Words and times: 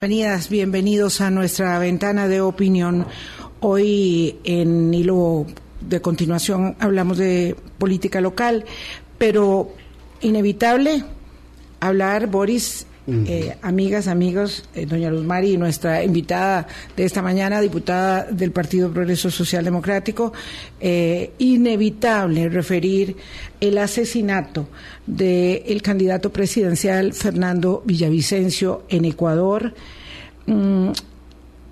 Bienvenidas, 0.00 0.48
bienvenidos 0.48 1.20
a 1.20 1.28
nuestra 1.28 1.76
ventana 1.80 2.28
de 2.28 2.40
opinión. 2.40 3.04
Hoy 3.58 4.38
en 4.44 4.94
hilo 4.94 5.44
de 5.80 6.00
continuación 6.00 6.76
hablamos 6.78 7.18
de 7.18 7.56
política 7.78 8.20
local, 8.20 8.64
pero 9.18 9.74
inevitable 10.20 11.02
hablar, 11.80 12.28
Boris, 12.28 12.86
eh, 13.10 13.56
amigas, 13.62 14.06
amigos, 14.06 14.68
eh, 14.74 14.84
doña 14.84 15.10
Luz 15.10 15.24
Mari, 15.24 15.56
nuestra 15.56 16.04
invitada 16.04 16.66
de 16.94 17.06
esta 17.06 17.22
mañana, 17.22 17.58
diputada 17.58 18.24
del 18.24 18.52
Partido 18.52 18.92
Progreso 18.92 19.30
Social 19.30 19.64
Democrático, 19.64 20.34
eh, 20.78 21.32
inevitable 21.38 22.50
referir 22.50 23.16
el 23.60 23.78
asesinato 23.78 24.68
del 25.06 25.80
candidato 25.80 26.30
presidencial 26.30 27.14
Fernando 27.14 27.82
Villavicencio 27.86 28.82
en 28.90 29.06
Ecuador 29.06 29.72
mm, 30.44 30.90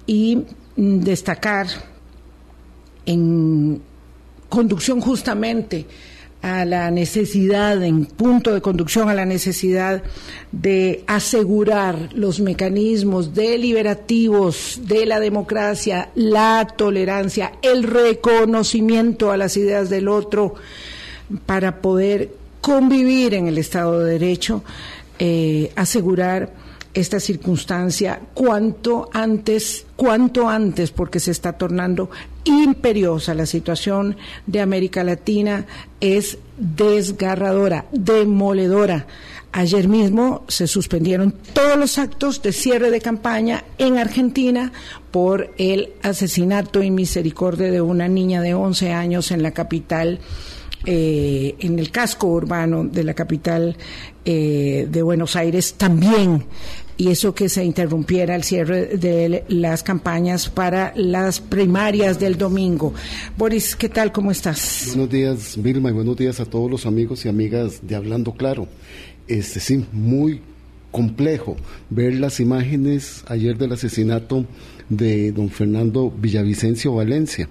y 0.06 0.42
destacar 0.74 1.66
en 3.04 3.82
conducción 4.48 5.02
justamente 5.02 5.84
a 6.42 6.64
la 6.64 6.90
necesidad, 6.90 7.82
en 7.82 8.06
punto 8.06 8.54
de 8.54 8.60
conducción, 8.60 9.08
a 9.08 9.14
la 9.14 9.24
necesidad 9.24 10.02
de 10.52 11.02
asegurar 11.06 12.10
los 12.14 12.40
mecanismos 12.40 13.34
deliberativos 13.34 14.80
de 14.82 15.06
la 15.06 15.18
democracia, 15.18 16.10
la 16.14 16.66
tolerancia, 16.76 17.52
el 17.62 17.82
reconocimiento 17.82 19.30
a 19.30 19.36
las 19.36 19.56
ideas 19.56 19.90
del 19.90 20.08
otro 20.08 20.54
para 21.46 21.80
poder 21.80 22.30
convivir 22.60 23.34
en 23.34 23.48
el 23.48 23.58
Estado 23.58 24.00
de 24.00 24.12
Derecho, 24.12 24.62
eh, 25.18 25.72
asegurar 25.76 26.65
esta 26.96 27.20
circunstancia 27.20 28.18
cuanto 28.32 29.10
antes, 29.12 29.84
cuanto 29.96 30.48
antes, 30.48 30.90
porque 30.90 31.20
se 31.20 31.30
está 31.30 31.52
tornando 31.52 32.08
imperiosa 32.44 33.34
la 33.34 33.44
situación 33.44 34.16
de 34.46 34.62
América 34.62 35.04
Latina, 35.04 35.66
es 36.00 36.38
desgarradora, 36.56 37.84
demoledora. 37.92 39.06
Ayer 39.52 39.88
mismo 39.88 40.44
se 40.48 40.66
suspendieron 40.66 41.34
todos 41.52 41.78
los 41.78 41.98
actos 41.98 42.40
de 42.40 42.52
cierre 42.52 42.90
de 42.90 43.02
campaña 43.02 43.64
en 43.76 43.98
Argentina 43.98 44.72
por 45.10 45.52
el 45.58 45.92
asesinato 46.02 46.82
y 46.82 46.90
misericordia 46.90 47.70
de 47.70 47.82
una 47.82 48.08
niña 48.08 48.40
de 48.40 48.54
11 48.54 48.92
años 48.92 49.30
en 49.32 49.42
la 49.42 49.50
capital 49.50 50.18
eh, 50.88 51.56
en 51.58 51.78
el 51.78 51.90
casco 51.90 52.28
urbano 52.28 52.84
de 52.84 53.02
la 53.02 53.12
capital 53.14 53.76
eh, 54.24 54.86
de 54.88 55.02
Buenos 55.02 55.34
Aires 55.34 55.74
también 55.74 56.46
y 56.96 57.08
eso 57.08 57.34
que 57.34 57.48
se 57.48 57.64
interrumpiera 57.64 58.34
el 58.34 58.42
cierre 58.42 58.96
de 58.96 59.44
las 59.48 59.82
campañas 59.82 60.48
para 60.48 60.92
las 60.96 61.40
primarias 61.40 62.18
del 62.18 62.38
domingo. 62.38 62.94
Boris, 63.36 63.76
¿qué 63.76 63.88
tal? 63.88 64.12
¿Cómo 64.12 64.30
estás? 64.30 64.84
Buenos 64.88 65.10
días, 65.10 65.62
Vilma, 65.62 65.90
y 65.90 65.92
buenos 65.92 66.16
días 66.16 66.40
a 66.40 66.46
todos 66.46 66.70
los 66.70 66.86
amigos 66.86 67.24
y 67.24 67.28
amigas 67.28 67.80
de 67.86 67.96
Hablando 67.96 68.32
Claro. 68.32 68.68
Este 69.28 69.60
sí, 69.60 69.84
muy 69.92 70.40
complejo 70.90 71.56
ver 71.90 72.14
las 72.14 72.40
imágenes 72.40 73.22
ayer 73.26 73.58
del 73.58 73.72
asesinato 73.72 74.46
de 74.88 75.32
don 75.32 75.50
Fernando 75.50 76.10
Villavicencio 76.10 76.94
Valencia 76.94 77.48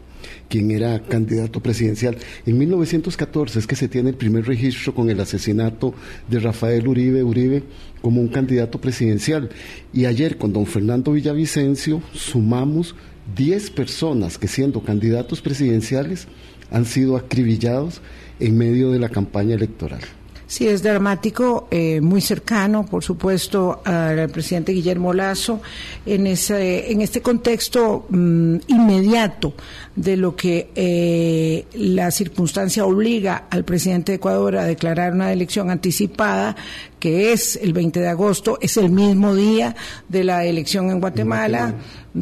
quien 0.50 0.72
era 0.72 1.02
candidato 1.02 1.62
presidencial. 1.62 2.18
En 2.46 2.58
1914 2.58 3.60
es 3.60 3.68
que 3.68 3.76
se 3.76 3.88
tiene 3.88 4.10
el 4.10 4.16
primer 4.16 4.46
registro 4.46 4.94
con 4.94 5.10
el 5.10 5.20
asesinato 5.20 5.94
de 6.30 6.40
Rafael 6.40 6.88
Uribe 6.88 7.24
Uribe 7.24 7.64
como 8.02 8.22
un 8.22 8.28
candidato 8.28 8.80
presidencial. 8.80 9.50
Y 9.94 10.06
ayer 10.06 10.38
con 10.38 10.54
don 10.54 10.66
Fernando 10.66 11.12
Villavicencio 11.12 12.02
sumamos 12.14 12.96
10 13.36 13.72
personas 13.72 14.38
que 14.38 14.48
siendo 14.48 14.82
candidatos 14.82 15.42
presidenciales 15.42 16.28
han 16.72 16.86
sido 16.86 17.18
acribillados 17.18 18.02
en 18.40 18.58
medio 18.58 18.92
de 18.92 19.00
la 19.00 19.10
campaña 19.10 19.56
electoral. 19.56 20.02
Sí, 20.48 20.68
es 20.68 20.84
dramático, 20.84 21.68
eh, 21.72 22.00
muy 22.02 22.22
cercano, 22.22 22.86
por 22.86 23.04
supuesto, 23.04 23.82
al 23.84 24.30
presidente 24.30 24.74
Guillermo 24.74 25.12
Lazo, 25.12 25.60
en, 26.06 26.28
ese, 26.28 26.92
en 26.92 27.02
este 27.02 27.22
contexto 27.22 28.06
mm, 28.10 28.58
inmediato 28.68 29.56
de 29.96 30.18
lo 30.18 30.36
que 30.36 30.70
eh, 30.76 31.66
la 31.74 32.12
circunstancia 32.12 32.86
obliga 32.86 33.46
al 33.50 33.66
presidente 33.66 34.12
de 34.12 34.18
Ecuador 34.18 34.58
a 34.58 34.66
declarar 34.66 35.14
una 35.14 35.34
elección 35.34 35.72
anticipada, 35.72 36.56
que 37.00 37.34
es 37.34 37.56
el 37.56 37.74
20 37.74 38.00
de 38.00 38.08
agosto, 38.08 38.60
es 38.62 38.78
el 38.78 38.92
mismo 38.92 39.34
día 39.34 39.76
de 40.10 40.24
la 40.24 40.46
elección 40.46 40.92
en 40.92 41.00
Guatemala, 41.00 41.74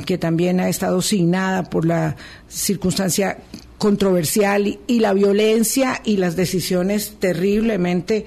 que 0.05 0.17
también 0.17 0.61
ha 0.61 0.69
estado 0.69 1.01
signada 1.01 1.63
por 1.63 1.85
la 1.85 2.15
circunstancia 2.47 3.37
controversial 3.83 4.79
y, 4.87 4.99
la 5.01 5.11
violencia 5.11 5.99
y 6.05 6.15
las 6.15 6.37
decisiones 6.37 7.17
terriblemente 7.19 8.23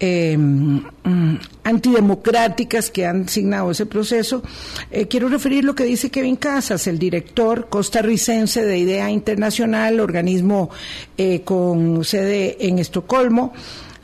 eh, 0.00 0.34
mm, 0.34 1.36
antidemocráticas 1.62 2.90
que 2.90 3.04
han 3.04 3.28
signado 3.28 3.70
ese 3.70 3.84
proceso. 3.84 4.42
Eh, 4.90 5.06
quiero 5.06 5.28
referir 5.28 5.62
lo 5.62 5.74
que 5.74 5.84
dice 5.84 6.10
Kevin 6.10 6.36
Casas, 6.36 6.86
el 6.86 6.98
director 6.98 7.68
costarricense 7.68 8.64
de 8.64 8.78
Idea 8.78 9.10
Internacional, 9.10 10.00
organismo 10.00 10.70
eh, 11.18 11.42
con 11.44 12.02
sede 12.02 12.56
en 12.66 12.78
Estocolmo. 12.78 13.52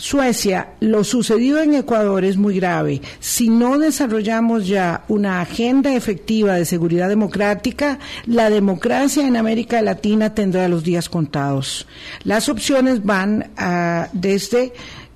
Suecia, 0.00 0.70
lo 0.80 1.04
sucedido 1.04 1.60
en 1.60 1.74
Ecuador 1.74 2.24
es 2.24 2.38
muy 2.38 2.56
grave. 2.56 3.02
Si 3.18 3.50
no 3.50 3.78
desarrollamos 3.78 4.66
ya 4.66 5.04
una 5.08 5.42
agenda 5.42 5.94
efectiva 5.94 6.54
de 6.54 6.64
seguridad 6.64 7.10
democrática, 7.10 7.98
la 8.24 8.48
democracia 8.48 9.26
en 9.26 9.36
América 9.36 9.82
Latina 9.82 10.34
tendrá 10.34 10.68
los 10.68 10.84
días 10.84 11.10
contados. 11.10 11.86
Las 12.24 12.48
opciones 12.48 13.04
van 13.04 13.50
a, 13.58 14.08
desde 14.14 14.72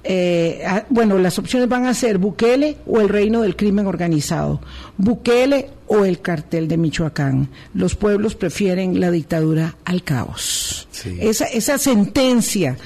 eh, 0.06 0.62
bueno, 0.90 1.18
las 1.18 1.38
opciones 1.38 1.66
van 1.66 1.86
a 1.86 1.94
ser 1.94 2.18
Bukele 2.18 2.76
o 2.86 3.00
el 3.00 3.08
reino 3.08 3.40
del 3.40 3.56
crimen 3.56 3.86
organizado, 3.86 4.60
Bukele 4.98 5.70
o 5.86 6.04
el 6.04 6.20
cartel 6.20 6.68
de 6.68 6.76
Michoacán. 6.76 7.48
Los 7.72 7.94
pueblos 7.94 8.34
prefieren 8.34 9.00
la 9.00 9.10
dictadura 9.10 9.76
al 9.86 10.02
caos. 10.02 10.88
Esa, 11.20 11.46
esa 11.46 11.78
sentencia 11.78 12.76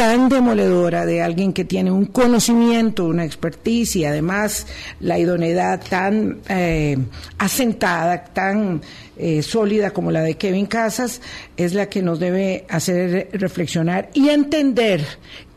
tan 0.00 0.30
demoledora 0.30 1.04
de 1.04 1.20
alguien 1.20 1.52
que 1.52 1.66
tiene 1.66 1.90
un 1.90 2.06
conocimiento, 2.06 3.04
una 3.04 3.26
expertise 3.26 3.96
y 3.96 4.06
además 4.06 4.66
la 4.98 5.18
idoneidad 5.18 5.82
tan 5.86 6.38
eh, 6.48 6.96
asentada, 7.36 8.24
tan 8.24 8.80
eh, 9.18 9.42
sólida 9.42 9.90
como 9.90 10.10
la 10.10 10.22
de 10.22 10.38
Kevin 10.38 10.64
Casas, 10.64 11.20
es 11.54 11.74
la 11.74 11.90
que 11.90 12.00
nos 12.00 12.18
debe 12.18 12.64
hacer 12.70 13.28
reflexionar 13.34 14.08
y 14.14 14.30
entender 14.30 15.04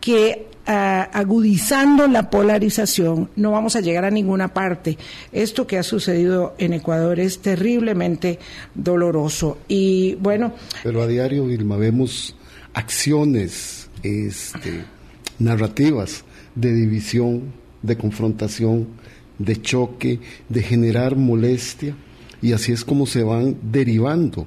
que 0.01 0.47
ah, 0.67 1.09
agudizando 1.13 2.05
la 2.07 2.29
polarización 2.29 3.29
no 3.37 3.51
vamos 3.51 3.77
a 3.77 3.79
llegar 3.79 4.03
a 4.03 4.11
ninguna 4.11 4.53
parte. 4.53 4.97
Esto 5.31 5.65
que 5.65 5.77
ha 5.77 5.83
sucedido 5.83 6.53
en 6.57 6.73
Ecuador 6.73 7.17
es 7.21 7.39
terriblemente 7.39 8.39
doloroso. 8.75 9.59
Y 9.69 10.15
bueno. 10.15 10.51
Pero 10.83 11.01
a 11.01 11.07
diario, 11.07 11.45
Vilma, 11.45 11.77
vemos 11.77 12.35
acciones 12.73 13.82
este, 14.03 14.85
narrativas 15.39 16.23
de 16.55 16.73
división, 16.73 17.53
de 17.81 17.97
confrontación, 17.97 18.87
de 19.39 19.61
choque, 19.61 20.19
de 20.49 20.61
generar 20.61 21.15
molestia, 21.15 21.95
y 22.41 22.53
así 22.53 22.71
es 22.71 22.83
como 22.83 23.07
se 23.07 23.23
van 23.23 23.57
derivando 23.71 24.45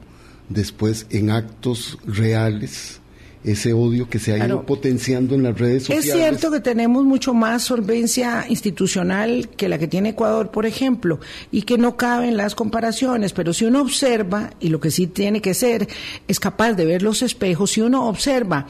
después 0.48 1.06
en 1.10 1.30
actos 1.30 1.98
reales 2.06 3.00
ese 3.46 3.72
odio 3.72 4.10
que 4.10 4.18
se 4.18 4.32
ha 4.32 4.44
ido 4.44 4.66
potenciando 4.66 5.36
en 5.36 5.44
las 5.44 5.56
redes 5.56 5.84
sociales. 5.84 6.06
Es 6.06 6.12
cierto 6.12 6.50
que 6.50 6.58
tenemos 6.58 7.04
mucho 7.04 7.32
más 7.32 7.62
solvencia 7.62 8.44
institucional 8.48 9.48
que 9.50 9.68
la 9.68 9.78
que 9.78 9.86
tiene 9.86 10.10
Ecuador, 10.10 10.50
por 10.50 10.66
ejemplo, 10.66 11.20
y 11.52 11.62
que 11.62 11.78
no 11.78 11.96
caben 11.96 12.36
las 12.36 12.56
comparaciones, 12.56 13.32
pero 13.32 13.52
si 13.52 13.64
uno 13.64 13.82
observa, 13.82 14.50
y 14.58 14.68
lo 14.68 14.80
que 14.80 14.90
sí 14.90 15.06
tiene 15.06 15.40
que 15.40 15.54
ser 15.54 15.86
es 16.26 16.40
capaz 16.40 16.72
de 16.72 16.86
ver 16.86 17.02
los 17.02 17.22
espejos, 17.22 17.70
si 17.70 17.82
uno 17.82 18.08
observa 18.08 18.66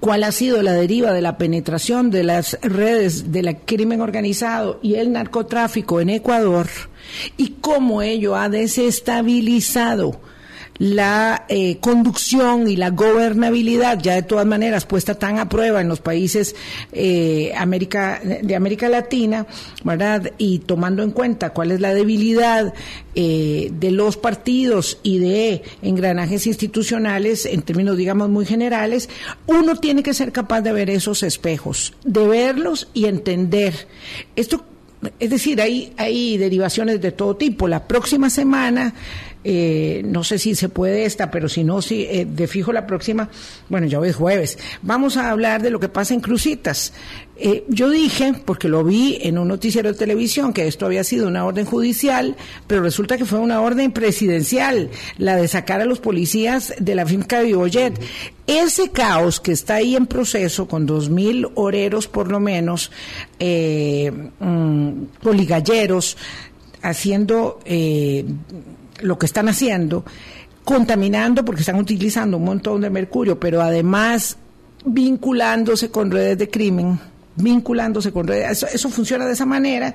cuál 0.00 0.24
ha 0.24 0.32
sido 0.32 0.62
la 0.62 0.72
deriva 0.72 1.12
de 1.12 1.22
la 1.22 1.38
penetración 1.38 2.10
de 2.10 2.24
las 2.24 2.58
redes 2.62 3.32
del 3.32 3.56
crimen 3.64 4.00
organizado 4.00 4.78
y 4.82 4.94
el 4.94 5.12
narcotráfico 5.12 6.00
en 6.00 6.10
Ecuador 6.10 6.68
y 7.36 7.56
cómo 7.60 8.02
ello 8.02 8.36
ha 8.36 8.48
desestabilizado 8.48 10.20
la 10.78 11.44
eh, 11.48 11.78
conducción 11.78 12.68
y 12.68 12.76
la 12.76 12.90
gobernabilidad, 12.90 14.00
ya 14.02 14.14
de 14.14 14.22
todas 14.22 14.46
maneras 14.46 14.86
puesta 14.86 15.14
tan 15.14 15.38
a 15.38 15.48
prueba 15.48 15.80
en 15.80 15.88
los 15.88 16.00
países 16.00 16.54
eh, 16.92 17.52
América, 17.56 18.20
de 18.24 18.56
América 18.56 18.88
Latina, 18.88 19.46
¿verdad? 19.84 20.32
Y 20.38 20.60
tomando 20.60 21.02
en 21.02 21.12
cuenta 21.12 21.50
cuál 21.50 21.70
es 21.70 21.80
la 21.80 21.94
debilidad 21.94 22.74
eh, 23.14 23.70
de 23.72 23.90
los 23.92 24.16
partidos 24.16 24.98
y 25.02 25.18
de 25.18 25.62
engranajes 25.82 26.46
institucionales, 26.46 27.46
en 27.46 27.62
términos, 27.62 27.96
digamos, 27.96 28.28
muy 28.28 28.46
generales, 28.46 29.08
uno 29.46 29.76
tiene 29.76 30.02
que 30.02 30.14
ser 30.14 30.32
capaz 30.32 30.62
de 30.62 30.72
ver 30.72 30.90
esos 30.90 31.22
espejos, 31.22 31.94
de 32.04 32.26
verlos 32.26 32.88
y 32.94 33.04
entender. 33.06 33.86
Esto 34.34 34.64
es 35.20 35.28
decir, 35.28 35.60
hay, 35.60 35.92
hay 35.98 36.38
derivaciones 36.38 37.00
de 37.00 37.12
todo 37.12 37.36
tipo. 37.36 37.68
La 37.68 37.86
próxima 37.86 38.30
semana 38.30 38.94
eh, 39.44 40.02
no 40.04 40.24
sé 40.24 40.38
si 40.38 40.54
se 40.54 40.68
puede 40.68 41.04
esta, 41.04 41.30
pero 41.30 41.48
si 41.48 41.64
no, 41.64 41.82
si 41.82 42.02
eh, 42.02 42.26
de 42.28 42.46
fijo 42.46 42.72
la 42.72 42.86
próxima, 42.86 43.28
bueno, 43.68 43.86
ya 43.86 44.00
hoy 44.00 44.08
es 44.08 44.16
jueves, 44.16 44.58
vamos 44.82 45.16
a 45.16 45.30
hablar 45.30 45.62
de 45.62 45.70
lo 45.70 45.78
que 45.78 45.88
pasa 45.88 46.14
en 46.14 46.20
Crucitas. 46.20 46.92
Eh, 47.36 47.64
yo 47.68 47.90
dije, 47.90 48.32
porque 48.44 48.68
lo 48.68 48.84
vi 48.84 49.18
en 49.20 49.38
un 49.38 49.48
noticiero 49.48 49.92
de 49.92 49.98
televisión, 49.98 50.52
que 50.52 50.68
esto 50.68 50.86
había 50.86 51.02
sido 51.02 51.26
una 51.26 51.44
orden 51.44 51.66
judicial, 51.66 52.36
pero 52.66 52.82
resulta 52.82 53.18
que 53.18 53.24
fue 53.24 53.40
una 53.40 53.60
orden 53.60 53.90
presidencial, 53.90 54.88
la 55.18 55.36
de 55.36 55.48
sacar 55.48 55.80
a 55.80 55.84
los 55.84 55.98
policías 55.98 56.74
de 56.78 56.94
la 56.94 57.04
finca 57.04 57.40
de 57.40 57.46
Vivoyet. 57.46 58.00
Ese 58.46 58.90
caos 58.90 59.40
que 59.40 59.52
está 59.52 59.76
ahí 59.76 59.96
en 59.96 60.06
proceso, 60.06 60.68
con 60.68 60.86
dos 60.86 61.10
mil 61.10 61.48
oreros 61.54 62.06
por 62.06 62.30
lo 62.30 62.38
menos, 62.38 62.92
eh, 63.40 64.12
mm, 64.38 64.90
poligalleros, 65.20 66.16
haciendo 66.82 67.58
eh, 67.64 68.24
lo 69.00 69.18
que 69.18 69.26
están 69.26 69.48
haciendo, 69.48 70.04
contaminando 70.64 71.44
porque 71.44 71.60
están 71.60 71.76
utilizando 71.76 72.36
un 72.36 72.44
montón 72.44 72.80
de 72.80 72.90
mercurio, 72.90 73.38
pero 73.38 73.60
además 73.60 74.36
vinculándose 74.84 75.90
con 75.90 76.10
redes 76.10 76.38
de 76.38 76.50
crimen, 76.50 76.98
vinculándose 77.36 78.12
con 78.12 78.26
redes, 78.26 78.62
eso, 78.62 78.88
funciona 78.88 79.26
de 79.26 79.32
esa 79.32 79.46
manera, 79.46 79.94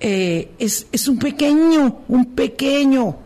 eh, 0.00 0.50
es, 0.58 0.86
es, 0.92 1.08
un 1.08 1.18
pequeño, 1.18 2.02
un 2.08 2.26
pequeño 2.34 3.16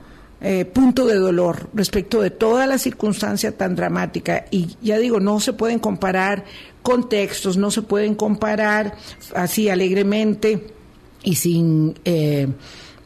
eh, 0.41 0.65
punto 0.65 1.07
de 1.07 1.17
dolor 1.17 1.69
respecto 1.73 2.21
de 2.21 2.31
toda 2.31 2.67
la 2.67 2.77
circunstancia 2.79 3.57
tan 3.57 3.77
dramática. 3.77 4.47
Y 4.51 4.77
ya 4.83 4.99
digo, 4.99 5.21
no 5.21 5.39
se 5.39 5.53
pueden 5.53 5.79
comparar 5.79 6.45
contextos, 6.83 7.57
no 7.57 7.71
se 7.71 7.83
pueden 7.83 8.17
comparar 8.17 8.97
así 9.35 9.69
alegremente 9.69 10.67
y 11.23 11.37
sin... 11.37 11.95
Eh, 12.05 12.49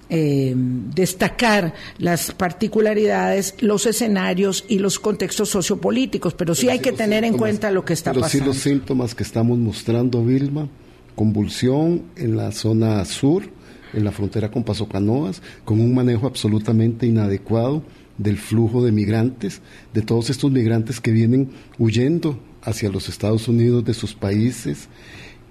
eh, 0.08 0.54
destacar 0.56 1.74
las 1.98 2.30
particularidades, 2.32 3.54
los 3.60 3.86
escenarios 3.86 4.64
y 4.68 4.78
los 4.78 4.98
contextos 4.98 5.48
sociopolíticos, 5.48 6.34
pero 6.34 6.54
sí 6.54 6.68
hay 6.68 6.78
que 6.78 6.92
tener 6.92 7.24
en 7.24 7.36
cuenta 7.36 7.70
lo 7.70 7.84
que 7.84 7.92
está 7.92 8.12
pero 8.12 8.22
pasando. 8.22 8.44
Sí 8.44 8.48
los 8.48 8.58
síntomas 8.58 9.14
que 9.14 9.22
estamos 9.22 9.58
mostrando, 9.58 10.24
Vilma, 10.24 10.68
convulsión 11.14 12.04
en 12.16 12.36
la 12.36 12.52
zona 12.52 13.04
sur, 13.04 13.44
en 13.92 14.04
la 14.04 14.12
frontera 14.12 14.50
con 14.50 14.62
Paso 14.62 14.88
Canoas, 14.88 15.42
con 15.64 15.80
un 15.80 15.94
manejo 15.94 16.26
absolutamente 16.26 17.06
inadecuado 17.06 17.82
del 18.18 18.38
flujo 18.38 18.84
de 18.84 18.92
migrantes, 18.92 19.60
de 19.92 20.02
todos 20.02 20.30
estos 20.30 20.50
migrantes 20.50 21.00
que 21.00 21.10
vienen 21.10 21.50
huyendo 21.78 22.38
hacia 22.62 22.90
los 22.90 23.08
Estados 23.08 23.48
Unidos 23.48 23.84
de 23.84 23.94
sus 23.94 24.14
países 24.14 24.88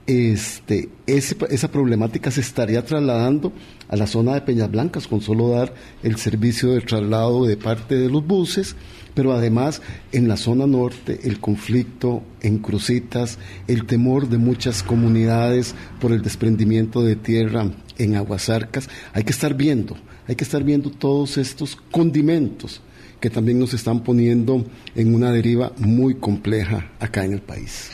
este, 0.08 0.90
esa 1.08 1.72
problemática 1.72 2.30
se 2.30 2.42
estaría 2.42 2.86
trasladando 2.86 3.52
a 3.88 3.96
la 3.96 4.06
zona 4.06 4.36
de 4.36 4.42
Peñas 4.42 4.70
Blancas 4.70 5.08
con 5.08 5.22
solo 5.22 5.50
dar 5.50 5.74
el 6.04 6.18
servicio 6.18 6.72
de 6.72 6.82
traslado 6.82 7.46
de 7.46 7.58
parte 7.58 7.96
de 7.96 8.10
los 8.10 8.26
buses, 8.26 8.76
pero 9.16 9.34
además 9.34 9.82
en 10.12 10.28
la 10.28 10.38
zona 10.38 10.68
norte 10.68 11.22
el 11.24 11.40
conflicto 11.40 12.22
en 12.42 12.60
Crucitas, 12.60 13.40
el 13.68 13.86
temor 13.86 14.30
de 14.30 14.38
muchas 14.38 14.84
comunidades 14.84 15.74
por 16.00 16.12
el 16.12 16.22
desprendimiento 16.22 17.02
de 17.02 17.16
tierra 17.16 17.72
en 17.98 18.16
Aguasarcas, 18.16 18.90
hay 19.14 19.24
que 19.24 19.32
estar 19.32 19.56
viendo, 19.56 19.98
hay 20.28 20.36
que 20.36 20.44
estar 20.44 20.64
viendo 20.64 20.92
todos 20.92 21.38
estos 21.38 21.78
condimentos 21.92 22.82
que 23.20 23.30
también 23.32 23.58
nos 23.58 23.74
están 23.74 24.04
poniendo 24.04 24.66
en 24.94 25.16
una 25.16 25.32
deriva 25.32 25.72
muy 25.78 26.16
compleja 26.16 26.92
acá 27.00 27.26
en 27.26 27.34
el 27.34 27.42
país. 27.42 27.90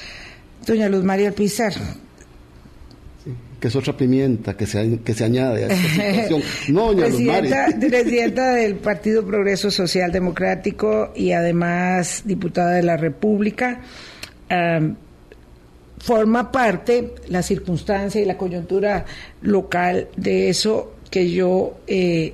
Doña 0.65 0.89
Luz 0.89 1.03
María 1.03 1.31
Pizarro. 1.31 1.81
que 3.59 3.67
es 3.67 3.75
otra 3.75 3.95
pimienta 3.95 4.57
que 4.57 4.65
se, 4.65 4.99
que 5.05 5.13
se 5.13 5.23
añade 5.23 5.65
a 5.65 5.67
esta 5.67 5.89
situación. 5.89 6.41
No, 6.69 6.87
doña 6.87 7.05
presidenta, 7.05 7.67
presidenta 7.79 8.53
del 8.55 8.75
Partido 8.75 9.23
Progreso 9.23 9.69
Social 9.69 10.11
Democrático 10.11 11.13
y 11.15 11.31
además 11.31 12.23
diputada 12.25 12.71
de 12.71 12.83
la 12.83 12.97
República. 12.97 13.81
forma 15.99 16.51
parte 16.51 17.13
la 17.27 17.43
circunstancia 17.43 18.19
y 18.19 18.25
la 18.25 18.35
coyuntura 18.35 19.05
local 19.43 20.07
de 20.17 20.49
eso 20.49 20.95
que 21.11 21.29
yo 21.29 21.77
eh, 21.85 22.33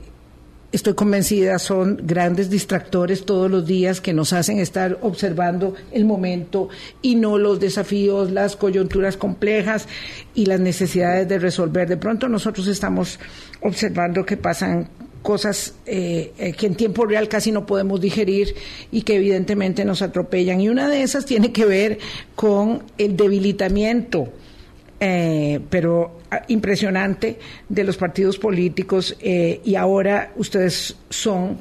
estoy 0.71 0.93
convencida, 0.93 1.59
son 1.59 1.99
grandes 2.03 2.49
distractores 2.49 3.25
todos 3.25 3.49
los 3.49 3.65
días 3.65 4.01
que 4.01 4.13
nos 4.13 4.33
hacen 4.33 4.59
estar 4.59 4.97
observando 5.01 5.75
el 5.91 6.05
momento 6.05 6.69
y 7.01 7.15
no 7.15 7.37
los 7.37 7.59
desafíos, 7.59 8.31
las 8.31 8.55
coyunturas 8.55 9.17
complejas 9.17 9.87
y 10.35 10.45
las 10.45 10.59
necesidades 10.59 11.27
de 11.27 11.39
resolver. 11.39 11.87
De 11.87 11.97
pronto 11.97 12.27
nosotros 12.27 12.67
estamos 12.67 13.19
observando 13.61 14.25
que 14.25 14.37
pasan 14.37 14.89
cosas 15.21 15.73
eh, 15.85 16.31
eh, 16.37 16.53
que 16.53 16.67
en 16.67 16.75
tiempo 16.75 17.05
real 17.05 17.27
casi 17.27 17.51
no 17.51 17.65
podemos 17.65 17.99
digerir 17.99 18.55
y 18.91 19.01
que 19.01 19.15
evidentemente 19.15 19.83
nos 19.83 20.01
atropellan. 20.01 20.61
Y 20.61 20.69
una 20.69 20.89
de 20.89 21.01
esas 21.01 21.25
tiene 21.25 21.51
que 21.51 21.65
ver 21.65 21.99
con 22.35 22.83
el 22.97 23.17
debilitamiento 23.17 24.29
eh, 24.99 25.59
pero 25.69 26.16
impresionante 26.47 27.39
de 27.69 27.83
los 27.83 27.97
partidos 27.97 28.37
políticos 28.37 29.15
eh, 29.19 29.61
y 29.63 29.75
ahora 29.75 30.31
ustedes 30.35 30.95
son 31.09 31.57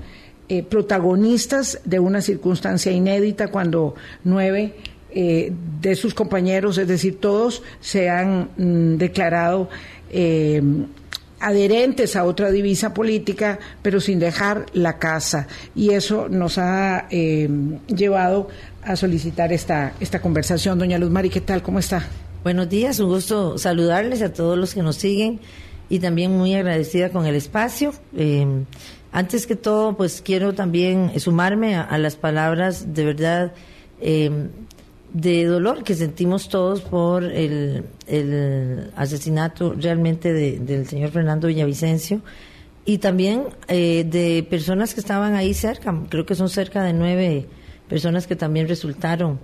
eh, 0.49 0.63
protagonistas 0.63 1.81
de 1.85 1.99
una 1.99 2.21
circunstancia 2.21 2.93
inédita 2.93 3.49
cuando 3.49 3.95
nueve 4.25 4.75
de 5.17 5.95
sus 5.95 6.13
compañeros, 6.13 6.77
es 6.77 6.89
decir, 6.89 7.19
todos 7.19 7.63
se 7.81 8.11
han 8.11 8.51
mm, 8.55 8.99
declarado 8.99 9.71
adherentes 11.41 12.17
a 12.17 12.25
otra 12.25 12.51
divisa 12.51 12.93
política, 12.93 13.59
pero 13.81 13.99
sin 13.99 14.19
dejar 14.19 14.67
la 14.75 14.99
casa. 14.99 15.47
Y 15.75 15.93
eso 15.93 16.29
nos 16.29 16.59
ha 16.59 17.09
llevado 17.09 18.49
a 18.83 18.95
solicitar 18.95 19.55
esta, 19.55 19.95
esta 20.01 20.21
conversación. 20.21 20.79
Doña 20.79 20.99
Luz 20.99 21.11
Mari, 21.11 21.31
¿qué 21.31 21.41
tal? 21.41 21.63
¿Cómo 21.63 21.79
está? 21.79 22.07
Buenos 22.47 22.69
días, 22.69 23.01
un 23.01 23.09
gusto 23.09 23.59
saludarles 23.59 24.23
a 24.23 24.33
todos 24.33 24.57
los 24.57 24.73
que 24.73 24.81
nos 24.81 24.95
siguen 24.95 25.41
y 25.89 25.99
también 25.99 26.31
muy 26.31 26.55
agradecida 26.55 27.11
con 27.11 27.27
el 27.27 27.35
espacio. 27.35 27.93
Eh, 28.17 28.47
antes 29.11 29.49
que 29.49 29.57
todo, 29.57 29.97
pues 29.97 30.23
quiero 30.25 30.55
también 30.55 31.19
sumarme 31.19 31.75
a, 31.75 31.99
las 31.99 32.15
palabras 32.15 32.95
de 32.95 33.05
verdad 33.05 33.53
eh, 34.01 34.31
de 35.13 35.45
dolor 35.45 35.83
que 35.83 35.97
sentimos 35.97 36.49
todos 36.49 36.83
por 36.83 37.25
el, 37.25 37.83
asesinato 38.95 39.75
realmente 39.77 40.33
del 40.33 40.87
señor 40.87 41.11
Fernando 41.11 41.49
Villavicencio 41.49 42.21
y 42.85 42.99
también 42.99 43.47
eh, 43.67 44.07
de 44.09 44.47
personas 44.49 44.95
que 44.95 45.01
estaban 45.01 45.35
ahí 45.35 45.53
cerca, 45.53 45.93
creo 46.09 46.25
que 46.25 46.37
son 46.37 46.49
cerca 46.49 46.85
de 46.85 46.93
nueve 46.93 47.49
personas 47.89 48.29
que 48.29 48.37
también 48.37 48.69
resultaron 48.69 49.41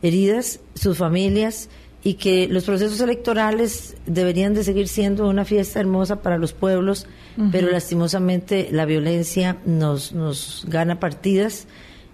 heridas, 0.00 0.60
sus 0.74 0.96
familias 0.96 1.68
y 2.06 2.14
que 2.14 2.46
los 2.46 2.62
procesos 2.62 3.00
electorales 3.00 3.96
deberían 4.06 4.54
de 4.54 4.62
seguir 4.62 4.86
siendo 4.86 5.28
una 5.28 5.44
fiesta 5.44 5.80
hermosa 5.80 6.22
para 6.22 6.38
los 6.38 6.52
pueblos, 6.52 7.08
pero 7.50 7.68
lastimosamente 7.68 8.68
la 8.70 8.84
violencia 8.84 9.56
nos, 9.66 10.12
nos 10.12 10.64
gana 10.68 11.00
partidas 11.00 11.66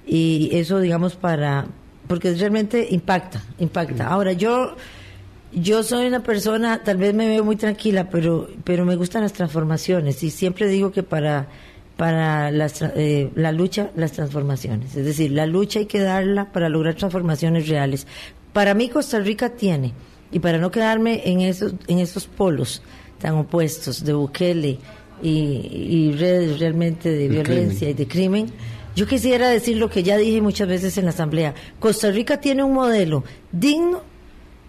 y 0.07 0.49
eso, 0.55 0.81
digamos, 0.81 1.15
para 1.17 1.67
porque 2.07 2.33
realmente 2.33 2.89
impacta, 2.91 3.43
impacta. 3.59 4.07
Ahora 4.09 4.33
yo 4.33 4.77
yo 5.53 5.83
soy 5.83 6.07
una 6.07 6.23
persona, 6.23 6.83
tal 6.83 6.97
vez 6.97 7.13
me 7.13 7.27
veo 7.27 7.45
muy 7.45 7.57
tranquila, 7.57 8.09
pero 8.09 8.49
pero 8.65 8.87
me 8.87 8.97
gustan 8.97 9.21
las 9.21 9.35
transformaciones 9.35 10.23
y 10.23 10.31
siempre 10.31 10.69
digo 10.69 10.91
que 10.91 11.03
para 11.03 11.49
para 11.99 12.51
eh, 12.51 13.31
la 13.35 13.53
lucha, 13.53 13.91
las 13.95 14.13
transformaciones. 14.13 14.97
Es 14.97 15.05
decir, 15.05 15.33
la 15.33 15.45
lucha 15.45 15.81
hay 15.81 15.87
que 15.87 16.01
darla 16.01 16.51
para 16.51 16.71
lograr 16.71 16.95
transformaciones 16.95 17.69
reales. 17.69 18.07
Para 18.53 18.75
mí 18.75 18.89
Costa 18.89 19.19
Rica 19.19 19.51
tiene, 19.51 19.93
y 20.31 20.39
para 20.39 20.59
no 20.59 20.71
quedarme 20.71 21.23
en 21.25 21.41
esos, 21.41 21.75
en 21.87 21.99
esos 21.99 22.27
polos 22.27 22.83
tan 23.19 23.35
opuestos 23.35 24.05
de 24.05 24.13
Bukele 24.13 24.79
y, 25.23 26.13
redes 26.13 26.59
realmente 26.59 27.11
de 27.11 27.29
violencia 27.29 27.89
y 27.89 27.95
de 27.95 28.09
crimen, 28.09 28.53
yo 28.97 29.07
quisiera 29.07 29.49
decir 29.49 29.77
lo 29.77 29.89
que 29.89 30.03
ya 30.03 30.17
dije 30.17 30.41
muchas 30.43 30.69
veces 30.69 30.99
en 30.99 31.05
la 31.05 31.11
Asamblea. 31.11 31.55
Costa 31.79 32.11
Rica 32.11 32.41
tiene 32.41 32.63
un 32.63 32.75
modelo 32.75 33.25
digno 33.53 34.03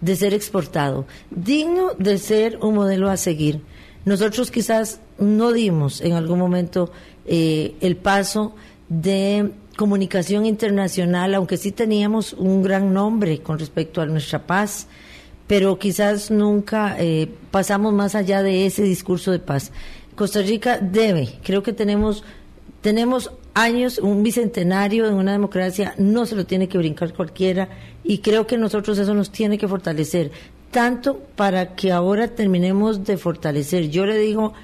de 0.00 0.16
ser 0.16 0.32
exportado, 0.32 1.06
digno 1.30 1.92
de 1.98 2.18
ser 2.18 2.58
un 2.62 2.74
modelo 2.74 3.10
a 3.10 3.16
seguir. 3.16 3.60
Nosotros 4.04 4.50
quizás 4.50 5.00
no 5.18 5.52
dimos 5.52 6.00
en 6.00 6.12
algún 6.12 6.38
momento 6.38 6.90
eh, 7.26 7.74
el 7.80 7.96
paso 7.96 8.54
de 8.88 9.50
comunicación 9.76 10.46
internacional, 10.46 11.34
aunque 11.34 11.56
sí 11.56 11.72
teníamos 11.72 12.32
un 12.32 12.62
gran 12.62 12.92
nombre 12.92 13.40
con 13.40 13.58
respecto 13.58 14.00
a 14.00 14.06
nuestra 14.06 14.46
paz, 14.46 14.86
pero 15.46 15.78
quizás 15.78 16.30
nunca 16.30 16.96
eh, 16.98 17.28
pasamos 17.50 17.92
más 17.92 18.14
allá 18.14 18.42
de 18.42 18.66
ese 18.66 18.82
discurso 18.82 19.30
de 19.30 19.38
paz. 19.38 19.72
Costa 20.14 20.42
Rica 20.42 20.78
debe, 20.78 21.38
creo 21.42 21.62
que 21.62 21.72
tenemos, 21.72 22.24
tenemos 22.80 23.32
años, 23.54 23.98
un 23.98 24.22
bicentenario 24.22 25.06
en 25.06 25.14
una 25.14 25.32
democracia, 25.32 25.94
no 25.98 26.26
se 26.26 26.36
lo 26.36 26.46
tiene 26.46 26.68
que 26.68 26.78
brincar 26.78 27.12
cualquiera 27.12 27.68
y 28.02 28.18
creo 28.18 28.46
que 28.46 28.58
nosotros 28.58 28.98
eso 28.98 29.14
nos 29.14 29.30
tiene 29.30 29.58
que 29.58 29.68
fortalecer. 29.68 30.30
tanto 30.70 31.20
para 31.36 31.76
que 31.76 31.92
ahora 31.92 32.26
terminemos 32.26 33.04
de 33.04 33.16
fortalecer. 33.16 33.90
Yo 33.90 34.06
le 34.06 34.18
digo 34.18 34.54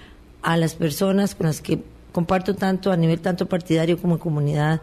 a 0.43 0.57
las 0.57 0.75
personas 0.75 1.37
con 1.37 1.47
las 1.47 1.61
que 1.61 1.79
comparto 2.13 2.55
tanto 2.55 2.93
a 2.93 2.97
nivel 2.97 3.21
tanto 3.21 3.47
partidario 3.47 3.99
como 3.99 4.19
comunidad, 4.19 4.81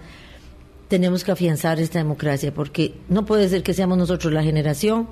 tenemos 0.88 1.24
que 1.24 1.32
afianzar 1.32 1.80
esta 1.80 2.00
democracia, 2.00 2.54
porque 2.54 2.96
no 3.10 3.26
puede 3.26 3.50
ser 3.50 3.64
que 3.64 3.74
seamos 3.74 3.98
nosotros 3.98 4.32
la 4.32 4.44
generación 4.44 5.08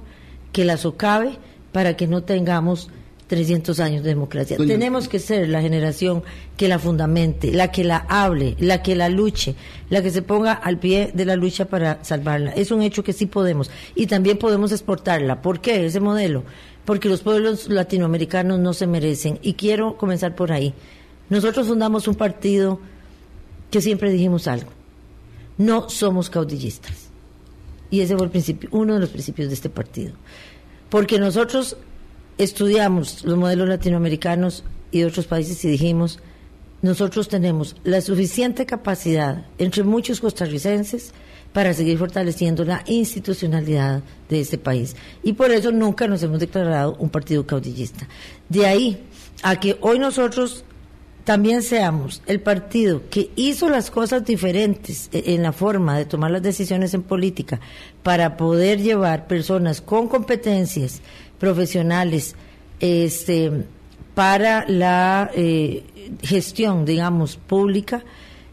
que 0.52 0.64
la 0.64 0.78
socave 0.78 1.38
para 1.72 1.98
que 1.98 2.08
no 2.08 2.24
tengamos 2.24 2.90
300 3.28 3.80
años 3.80 4.04
de 4.04 4.10
democracia. 4.10 4.58
Tenemos 4.58 5.08
que 5.08 5.20
ser 5.20 5.50
la 5.50 5.62
generación 5.62 6.24
que 6.58 6.68
la 6.68 6.80
fundamente, 6.80 7.52
la 7.52 7.72
que 7.72 7.84
la 7.84 8.06
hable, 8.08 8.56
la 8.60 8.84
que 8.84 8.96
la 8.96 9.10
luche, 9.10 9.56
la 9.90 10.02
que 10.02 10.12
se 10.12 10.22
ponga 10.22 10.54
al 10.54 10.78
pie 10.78 11.12
de 11.14 11.26
la 11.26 11.36
lucha 11.36 11.66
para 11.66 12.04
salvarla. 12.04 12.52
Es 12.52 12.72
un 12.72 12.82
hecho 12.82 13.04
que 13.04 13.14
sí 13.14 13.26
podemos. 13.26 13.72
Y 13.96 14.08
también 14.08 14.38
podemos 14.38 14.72
exportarla. 14.72 15.42
¿Por 15.42 15.60
qué 15.60 15.86
ese 15.86 16.00
modelo? 16.00 16.44
Porque 16.86 17.10
los 17.10 17.22
pueblos 17.22 17.68
latinoamericanos 17.68 18.60
no 18.60 18.74
se 18.74 18.86
merecen. 18.86 19.40
Y 19.42 19.54
quiero 19.54 19.98
comenzar 19.98 20.36
por 20.36 20.52
ahí. 20.52 20.74
Nosotros 21.30 21.68
fundamos 21.68 22.08
un 22.08 22.16
partido 22.16 22.80
que 23.72 23.82
siempre 23.82 24.12
dijimos 24.12 24.48
algo. 24.48 24.70
No 25.58 25.90
somos 25.90 26.30
caudillistas. 26.30 27.10
Y 27.90 28.02
ese 28.02 28.16
fue 28.16 28.26
el 28.26 28.32
principio, 28.32 28.70
uno 28.72 28.96
de 28.96 29.00
los 29.00 29.10
principios 29.10 29.48
de 29.48 29.54
este 29.54 29.70
partido. 29.70 30.14
Porque 30.90 31.20
nosotros 31.20 31.78
estudiamos 32.38 33.24
los 33.24 33.38
modelos 33.38 33.68
latinoamericanos 33.68 34.64
y 34.92 35.04
otros 35.04 35.28
países 35.28 35.64
y 35.66 35.70
dijimos, 35.70 36.20
nosotros 36.82 37.28
tenemos 37.28 37.76
la 37.84 38.02
suficiente 38.02 38.66
capacidad 38.66 39.46
entre 39.58 39.84
muchos 39.84 40.20
costarricenses 40.20 41.14
para 41.54 41.74
seguir 41.74 41.98
fortaleciendo 41.98 42.66
la 42.66 42.84
institucionalidad 42.86 44.04
de 44.30 44.42
este 44.42 44.58
país. 44.58 44.96
Y 45.24 45.34
por 45.34 45.52
eso 45.52 45.72
nunca 45.72 46.08
nos 46.08 46.22
hemos 46.22 46.40
declarado 46.40 46.96
un 47.00 47.10
partido 47.10 47.48
caudillista. 47.48 48.08
De 48.50 48.66
ahí 48.66 49.04
a 49.42 49.60
que 49.60 49.78
hoy 49.82 50.00
nosotros 50.00 50.66
también 51.26 51.64
seamos 51.64 52.22
el 52.28 52.40
partido 52.40 53.02
que 53.10 53.32
hizo 53.36 53.68
las 53.68 53.92
cosas 53.92 54.24
diferentes 54.24 55.10
e-, 55.12 55.34
en 55.34 55.44
la 55.44 55.52
forma 55.52 55.98
de 55.98 56.06
tomar 56.06 56.32
las 56.32 56.44
decisiones 56.44 56.94
en 56.94 57.02
política 57.02 57.60
para 58.04 58.38
poder 58.38 58.80
llevar 58.80 59.28
personas 59.28 59.82
con 59.82 60.08
competencias 60.08 61.02
profesionales 61.40 62.36
este, 62.80 63.66
para 64.14 64.66
la 64.70 65.32
eh, 65.36 65.84
gestión, 66.22 66.86
digamos, 66.86 67.38
pública, 67.38 68.04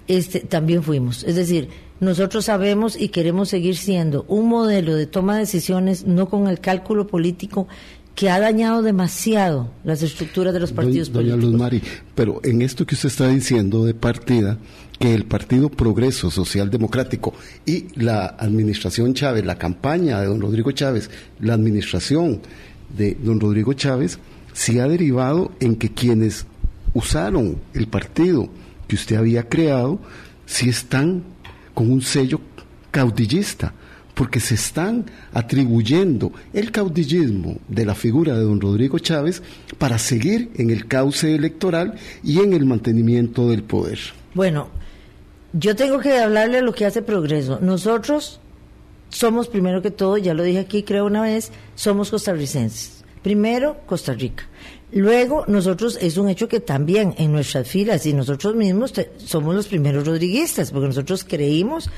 este, 0.09 0.41
también 0.41 0.83
fuimos. 0.83 1.25
Es 1.25 1.37
decir, 1.37 1.69
nosotros 2.00 2.47
sabemos 2.47 3.00
y 3.00 3.11
queremos 3.11 3.50
seguir 3.50 3.76
siendo 3.76 4.25
un 4.29 4.49
modelo 4.49 4.97
de 4.97 5.07
toma 5.07 5.35
de 5.35 5.41
decisiones, 5.41 6.05
no 6.05 6.29
con 6.29 6.49
el 6.49 6.59
cálculo 6.59 7.07
político 7.07 7.69
que 8.14 8.31
ha 8.31 8.38
dañado 8.38 8.83
demasiado 8.83 9.71
las 9.85 10.02
estructuras 10.02 10.52
de 10.52 10.61
los 10.61 10.73
partidos 10.73 11.09
políticos. 11.09 11.40
Doña 11.40 11.50
Luz 11.50 11.61
Mari, 11.61 11.83
pero 12.14 12.40
en 12.45 12.62
esto 12.62 12.87
que 12.87 12.95
usted 12.95 13.09
está 13.09 13.28
diciendo 13.28 13.85
de 13.85 13.95
partida, 13.95 14.59
que 14.99 15.14
el 15.14 15.25
Partido 15.25 15.69
Progreso 15.69 16.31
Social 16.31 16.71
Democrático 16.71 17.35
y 17.66 17.87
la 17.97 18.26
administración 18.26 19.14
Chávez, 19.14 19.45
la 19.45 19.59
campaña 19.59 20.21
de 20.21 20.26
don 20.26 20.40
Rodrigo 20.40 20.71
Chávez, 20.71 21.11
la 21.40 21.54
administración 21.54 22.40
de 22.97 23.16
don 23.21 23.40
Rodrigo 23.40 23.73
Chávez 23.73 24.19
se 24.52 24.81
ha 24.81 24.87
derivado 24.87 25.50
en 25.59 25.76
que 25.76 25.92
quienes 25.92 26.47
usaron 26.95 27.59
el 27.75 27.88
partido 27.88 28.49
que 28.87 28.97
usted 28.97 29.16
había 29.16 29.49
creado, 29.49 29.99
si 30.47 30.69
están 30.69 31.25
con 31.75 31.90
un 31.90 32.02
sello 32.02 32.40
caudillista, 32.90 33.75
porque 34.23 34.38
se 34.38 34.55
están 34.55 35.07
atribuyendo 35.33 36.31
el 36.52 36.71
caudillismo 36.71 37.57
de 37.67 37.85
la 37.85 37.97
figura 37.97 38.35
de 38.35 38.45
don 38.45 38.61
Rodrigo 38.61 39.00
Chávez 39.00 39.43
para 39.79 39.99
seguir 39.99 40.52
en 40.59 40.71
el 40.71 40.87
cauce 40.87 41.35
electoral 41.35 41.95
y 42.23 42.38
en 42.38 42.52
el 42.52 42.64
mantenimiento 42.64 43.49
del 43.49 43.64
poder. 43.64 43.99
Bueno, 44.35 44.69
yo 45.52 45.75
tengo 45.75 45.99
que 45.99 46.21
hablarle 46.21 46.59
a 46.59 46.62
lo 46.62 46.73
que 46.73 46.87
hace 46.87 47.02
progreso. 47.02 47.59
Nosotros 47.61 48.38
somos 49.09 49.49
primero 49.49 49.83
que 49.83 49.91
todo, 49.91 50.17
ya 50.19 50.35
lo 50.35 50.45
dije 50.45 50.61
aquí 50.61 50.85
creo 50.85 51.07
una 51.07 51.23
vez, 51.23 51.50
somos 51.75 52.09
costarricenses. 52.09 53.02
Primero, 53.25 53.79
Costa 53.87 54.12
Rica. 54.12 54.45
Luego, 54.93 55.47
nosotros, 55.49 55.99
es 56.00 56.17
un 56.17 56.29
hecho 56.29 56.47
que 56.47 56.61
también 56.61 57.12
en 57.19 57.33
nuestras 57.33 57.67
filas 57.67 58.07
y 58.07 58.12
nosotros 58.12 58.55
mismos 58.55 58.93
somos 59.17 59.52
los 59.52 59.67
primeros 59.67 60.07
rodriguistas, 60.07 60.71
porque 60.71 60.87
nosotros 60.87 61.25
creímos 61.25 61.91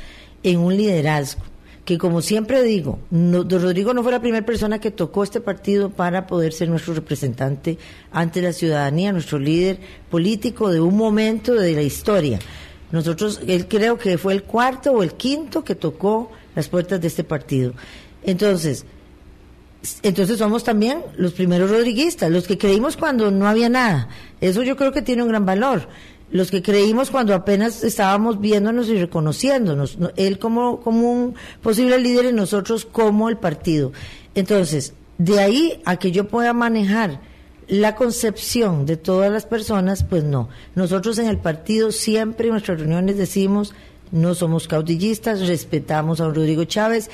en 0.43 0.61
un 0.61 0.75
liderazgo. 0.75 1.43
Que 1.85 1.99
como 1.99 2.23
siempre 2.23 2.63
digo, 2.63 2.99
don 3.11 3.49
Rodrigo 3.49 3.93
no 3.93 4.03
fue 4.03 4.13
la 4.13 4.21
primera 4.21 4.47
persona 4.47 4.81
que 4.81 4.91
tocó 4.91 5.23
este 5.23 5.41
partido 5.41 5.91
para 5.91 6.27
poder 6.27 6.55
ser 6.55 6.71
nuestro 6.71 6.95
representante 6.95 7.77
ante 8.11 8.41
la 8.41 8.55
ciudadanía, 8.55 9.13
nuestro 9.13 9.39
líder 9.39 9.79
político 10.11 10.71
de 10.71 10.81
un 10.81 10.97
momento 10.97 11.53
de 11.53 11.75
la 11.75 11.83
historia. 11.83 12.39
Nosotros, 12.91 13.41
él 13.47 13.69
creo 13.69 13.99
que 13.99 14.17
fue 14.17 14.33
el 14.33 14.45
cuarto 14.45 14.93
o 14.93 15.03
el 15.03 15.13
quinto 15.13 15.63
que 15.63 15.75
tocó 15.75 16.31
las 16.55 16.69
puertas 16.69 17.01
de 17.01 17.09
este 17.09 17.25
partido. 17.25 17.75
Entonces, 18.23 18.87
entonces 20.03 20.39
somos 20.39 20.65
también 20.65 21.03
los 21.17 21.33
primeros 21.33 21.71
rodriguistas, 21.71 22.31
los 22.31 22.47
que 22.47 22.57
creímos 22.57 22.97
cuando 22.97 23.31
no 23.31 23.47
había 23.47 23.69
nada. 23.69 24.09
Eso 24.41 24.63
yo 24.63 24.77
creo 24.77 24.93
que 24.93 25.03
tiene 25.03 25.23
un 25.23 25.29
gran 25.29 25.45
valor. 25.45 25.89
Los 26.31 26.51
que 26.51 26.63
creímos 26.63 27.11
cuando 27.11 27.35
apenas 27.35 27.85
estábamos 27.85 28.41
viéndonos 28.41 28.89
y 28.89 28.99
reconociéndonos, 28.99 29.99
él 30.17 30.39
como, 30.39 30.81
como 30.81 31.13
un 31.13 31.35
posible 31.63 31.99
líder 31.99 32.27
y 32.27 32.33
nosotros 32.33 32.85
como 32.85 33.29
el 33.29 33.37
partido. 33.37 33.93
Entonces, 34.35 34.95
de 35.19 35.41
ahí 35.41 35.81
a 35.85 35.97
que 35.97 36.11
yo 36.11 36.27
pueda 36.27 36.53
manejar 36.53 37.21
la 37.69 37.95
concepción 37.95 38.85
de 38.85 38.97
todas 38.97 39.31
las 39.33 39.47
personas, 39.47 40.03
pues 40.03 40.25
no. 40.25 40.49
Nosotros 40.75 41.19
en 41.19 41.29
el 41.29 41.39
partido 41.39 41.93
siempre 41.93 42.47
en 42.47 42.53
nuestras 42.53 42.81
reuniones 42.81 43.17
decimos 43.17 43.75
no 44.15 44.35
somos 44.35 44.69
caudillistas, 44.69 45.47
respetamos 45.49 46.21
a 46.21 46.27
Rodrigo 46.29 46.65
Chávez, 46.65 47.11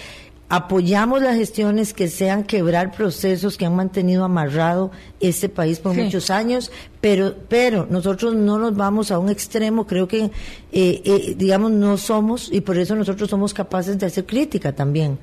apoyamos 0.50 1.22
las 1.22 1.36
gestiones 1.36 1.94
que 1.94 2.08
sean 2.08 2.42
quebrar 2.42 2.90
procesos 2.90 3.56
que 3.56 3.66
han 3.66 3.76
mantenido 3.76 4.24
amarrado 4.24 4.90
este 5.20 5.48
país 5.48 5.78
por 5.78 5.94
muchos 5.94 6.28
años, 6.28 6.72
pero, 7.00 7.36
pero 7.48 7.86
nosotros 7.88 8.34
no 8.34 8.58
nos 8.58 8.76
vamos 8.76 9.12
a 9.12 9.20
un 9.20 9.30
extremo, 9.30 9.86
creo 9.86 10.08
que, 10.08 10.24
eh, 10.24 10.30
eh, 10.72 11.34
digamos, 11.38 11.70
no 11.70 11.96
somos, 11.96 12.50
y 12.52 12.62
por 12.62 12.76
eso 12.78 12.96
nosotros 12.96 13.30
somos 13.30 13.54
capaces 13.54 13.96
de 13.96 14.06
hacer 14.06 14.26
crítica 14.26 14.72
también. 14.72 15.18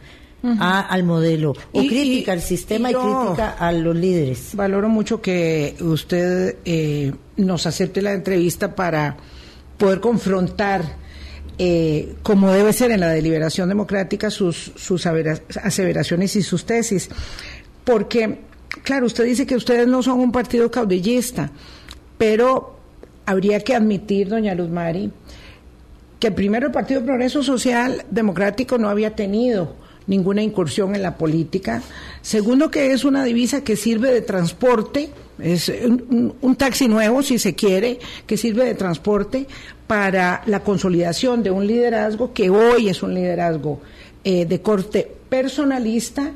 al 0.60 1.04
modelo, 1.04 1.56
o 1.74 1.80
crítica 1.80 2.32
al 2.32 2.42
sistema 2.42 2.90
y, 2.90 2.94
crítica 2.94 3.56
a 3.60 3.72
los 3.74 3.96
líderes. 3.96 4.52
Valoro 4.54 4.88
mucho 4.88 5.20
que 5.20 5.76
usted 5.82 6.58
eh, 6.64 7.12
nos 7.36 7.66
acepte 7.66 8.02
la 8.02 8.14
entrevista 8.14 8.74
para 8.74 9.18
poder 9.78 10.00
confrontar 10.00 11.07
eh, 11.58 12.16
como 12.24 12.52
debe 12.52 12.74
ser 12.74 12.92
en 12.92 13.00
la 13.00 13.10
deliberación 13.10 13.70
democrática, 13.70 14.30
sus, 14.30 14.72
sus 14.76 15.06
aseveraciones 15.06 16.36
y 16.36 16.44
sus 16.44 16.66
tesis. 16.66 17.10
Porque, 17.84 18.40
claro, 18.84 19.06
usted 19.06 19.26
dice 19.26 19.46
que 19.46 19.56
ustedes 19.56 19.88
no 19.88 20.04
son 20.04 20.20
un 20.20 20.32
partido 20.32 20.70
caudillista, 20.70 21.52
pero 22.18 22.78
habría 23.26 23.60
que 23.62 23.76
admitir, 23.76 24.30
doña 24.30 24.56
Luz 24.56 24.70
Mari, 24.70 25.12
que 26.20 26.32
primero 26.32 26.68
el 26.68 26.74
Partido 26.74 27.04
Progreso 27.04 27.44
Social 27.44 28.06
Democrático 28.10 28.78
no 28.78 28.90
había 28.90 29.16
tenido 29.16 29.76
ninguna 30.08 30.42
incursión 30.42 30.96
en 30.96 31.04
la 31.04 31.18
política. 31.18 31.84
Segundo, 32.22 32.72
que 32.72 32.92
es 32.92 33.04
una 33.04 33.24
divisa 33.24 33.64
que 33.64 33.76
sirve 33.76 34.12
de 34.12 34.22
transporte, 34.22 35.10
es 35.38 35.70
un, 35.70 36.56
taxi 36.56 36.88
nuevo, 36.88 37.22
si 37.22 37.38
se 37.38 37.54
quiere, 37.54 38.00
que 38.26 38.38
sirve 38.38 38.66
de 38.66 38.74
transporte 38.74 39.48
para 39.88 40.44
la 40.46 40.60
consolidación 40.60 41.42
de 41.42 41.52
un 41.52 41.66
liderazgo 41.66 42.34
que 42.34 42.50
hoy 42.50 42.90
es 42.90 43.02
un 43.02 43.14
liderazgo 43.14 43.80
eh, 44.24 44.46
de 44.46 44.62
corte 44.62 45.10
personalista 45.30 46.32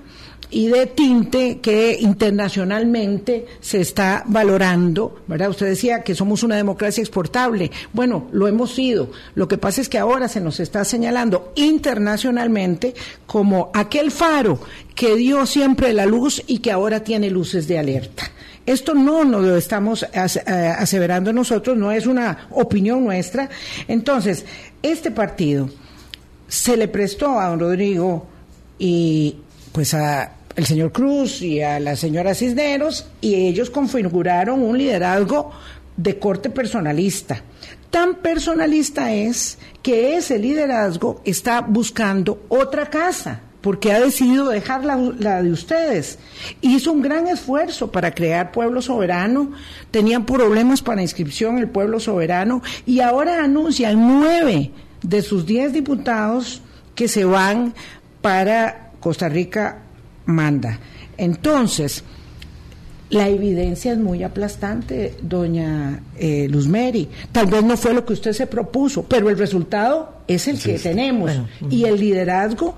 y 0.52 0.68
de 0.68 0.86
tinte 0.86 1.60
que 1.60 1.98
internacionalmente 2.00 3.46
se 3.62 3.80
está 3.80 4.24
valorando, 4.28 5.22
¿verdad? 5.26 5.50
Usted 5.50 5.68
decía 5.68 6.04
que 6.04 6.14
somos 6.14 6.44
una 6.44 6.58
democracia 6.58 7.02
exportable. 7.02 7.72
Bueno, 7.94 8.28
lo 8.34 8.50
hemos 8.50 8.76
sido. 8.76 9.12
Lo 9.34 9.48
que 9.48 9.58
pasa 9.58 9.80
es 9.80 9.88
que 9.88 9.98
ahora 9.98 10.28
se 10.28 10.42
nos 10.42 10.60
está 10.60 10.84
señalando 10.84 11.54
internacionalmente 11.56 12.94
como 13.26 13.72
aquel 13.74 14.12
faro 14.12 14.60
que 14.94 15.16
dio 15.16 15.46
siempre 15.46 15.94
la 15.94 16.06
luz 16.06 16.44
y 16.46 16.60
que 16.60 16.72
ahora 16.72 17.02
tiene 17.02 17.30
luces 17.30 17.68
de 17.68 17.80
alerta. 17.80 18.24
Esto 18.66 18.94
no 18.94 19.24
nos 19.24 19.44
lo 19.44 19.56
estamos 19.56 20.04
eh, 20.04 20.20
aseverando 20.78 21.34
nosotros, 21.34 21.78
no 21.78 21.92
es 21.92 22.06
una 22.06 22.48
opinión 22.52 23.04
nuestra. 23.04 23.50
Entonces, 23.88 24.46
este 24.84 25.12
partido 25.12 25.70
se 26.48 26.76
le 26.76 26.90
prestó 26.90 27.40
a 27.40 27.48
don 27.48 27.60
Rodrigo 27.60 28.28
y 28.78 29.38
pues 29.72 29.94
a 29.94 30.34
el 30.56 30.66
señor 30.66 30.92
Cruz 30.92 31.42
y 31.42 31.62
a 31.62 31.80
la 31.80 31.96
señora 31.96 32.36
Cisneros 32.36 33.08
y 33.22 33.36
ellos 33.36 33.70
configuraron 33.70 34.62
un 34.62 34.78
liderazgo 34.78 35.52
de 35.98 36.20
corte 36.20 36.50
personalista. 36.50 37.42
Tan 37.90 38.16
personalista 38.16 39.12
es 39.12 39.58
que 39.82 40.16
ese 40.16 40.40
liderazgo 40.40 41.22
está 41.26 41.62
buscando 41.62 42.46
otra 42.50 42.90
casa 42.90 43.42
porque 43.62 43.92
ha 43.92 44.00
decidido 44.00 44.50
dejar 44.50 44.84
la, 44.84 45.44
de 45.44 45.52
ustedes. 45.52 46.18
Hizo 46.62 46.92
un 46.92 47.02
gran 47.02 47.28
esfuerzo 47.28 47.92
para 47.92 48.14
crear 48.14 48.52
Pueblo 48.52 48.82
Soberano, 48.82 49.52
tenían 49.92 50.26
problemas 50.26 50.82
para 50.82 51.02
inscripción 51.02 51.60
el 51.60 51.70
Pueblo 51.70 52.00
Soberano 52.00 52.64
y 52.86 53.02
ahora 53.02 53.44
anuncian 53.44 54.00
nueve 54.02 54.72
de 55.04 55.22
sus 55.22 55.46
diez 55.46 55.74
diputados 55.74 56.62
que 56.96 57.08
se 57.08 57.26
van 57.26 57.74
para 58.22 58.92
Costa 59.00 59.30
Rica 59.30 59.80
Manda. 60.32 60.80
Entonces, 61.18 62.04
la 63.10 63.28
evidencia 63.28 63.92
es 63.92 63.98
muy 63.98 64.24
aplastante, 64.24 65.16
doña 65.22 66.02
eh, 66.18 66.48
Luzmeri. 66.50 67.10
Tal 67.32 67.48
vez 67.48 67.64
no 67.64 67.78
fue 67.78 67.94
lo 67.94 68.06
que 68.06 68.14
usted 68.14 68.32
se 68.32 68.48
propuso, 68.48 69.04
pero 69.04 69.30
el 69.30 69.38
resultado 69.38 70.24
es 70.28 70.48
el 70.48 70.60
que 70.60 70.80
tenemos. 70.80 71.32
Y 71.70 71.84
el 71.84 72.00
liderazgo 72.00 72.76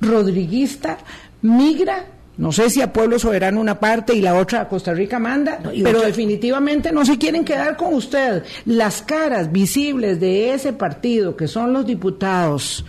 rodriguista 0.00 0.98
migra 1.42 2.04
no 2.40 2.52
sé 2.52 2.70
si 2.70 2.80
a 2.80 2.90
Pueblo 2.90 3.18
Soberano 3.18 3.60
una 3.60 3.78
parte 3.78 4.14
y 4.14 4.22
la 4.22 4.34
otra 4.34 4.62
a 4.62 4.68
Costa 4.68 4.94
Rica 4.94 5.18
manda, 5.18 5.60
pero 5.82 6.00
definitivamente 6.00 6.90
no 6.90 7.04
se 7.04 7.18
quieren 7.18 7.44
quedar 7.44 7.76
con 7.76 7.92
usted. 7.92 8.44
Las 8.64 9.02
caras 9.02 9.52
visibles 9.52 10.20
de 10.20 10.54
ese 10.54 10.72
partido, 10.72 11.36
que 11.36 11.46
son 11.46 11.74
los 11.74 11.84
diputados 11.84 12.82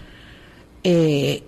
eh, 0.86 1.44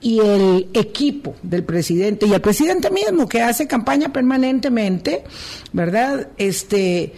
y 0.00 0.20
el 0.20 0.68
equipo 0.74 1.34
del 1.42 1.64
presidente, 1.64 2.26
y 2.26 2.32
el 2.32 2.40
presidente 2.40 2.90
mismo, 2.90 3.28
que 3.28 3.42
hace 3.42 3.66
campaña 3.66 4.12
permanentemente, 4.12 5.24
¿verdad? 5.72 6.28
Este 6.36 7.12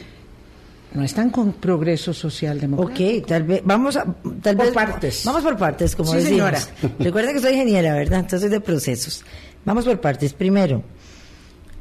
no 0.92 1.04
están 1.04 1.30
con 1.30 1.52
progreso 1.52 2.12
social 2.12 2.58
democrático. 2.58 3.18
Ok, 3.18 3.26
tal 3.26 3.44
vez, 3.44 3.62
vamos 3.64 3.96
a, 3.96 4.04
tal 4.42 4.56
por 4.56 4.66
vez, 4.66 4.74
partes. 4.74 5.22
Vamos 5.24 5.42
por 5.42 5.56
partes, 5.56 5.94
como 5.94 6.10
sí, 6.10 6.16
decimos. 6.16 6.58
Señora. 6.58 6.60
Recuerda 6.98 7.32
que 7.32 7.38
soy 7.38 7.52
ingeniera, 7.52 7.94
¿verdad? 7.94 8.20
Entonces 8.20 8.50
de 8.50 8.60
procesos. 8.60 9.24
Vamos 9.64 9.84
por 9.84 10.00
partes. 10.00 10.32
Primero, 10.32 10.82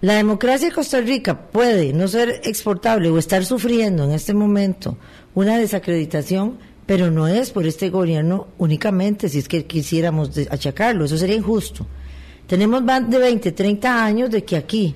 la 0.01 0.13
democracia 0.13 0.69
de 0.69 0.75
Costa 0.75 1.01
Rica 1.01 1.49
puede 1.49 1.91
no 1.91 2.07
ser 2.07 2.41
exportable 2.43 3.09
o 3.09 3.17
estar 3.17 3.45
sufriendo 3.45 4.03
en 4.03 4.11
este 4.11 4.33
momento 4.33 4.97
una 5.33 5.57
desacreditación, 5.57 6.59
pero 6.89 7.11
no 7.11 7.27
es 7.27 7.51
por 7.51 7.67
este 7.67 7.91
gobierno 7.91 8.47
únicamente, 8.57 9.29
si 9.29 9.37
es 9.37 9.47
que 9.47 9.65
quisiéramos 9.65 10.31
achacarlo, 10.49 11.05
eso 11.05 11.19
sería 11.19 11.35
injusto. 11.35 11.85
Tenemos 12.47 12.81
más 12.81 13.07
de 13.07 13.19
20, 13.19 13.51
30 13.51 14.03
años 14.03 14.31
de 14.31 14.43
que 14.43 14.57
aquí 14.57 14.95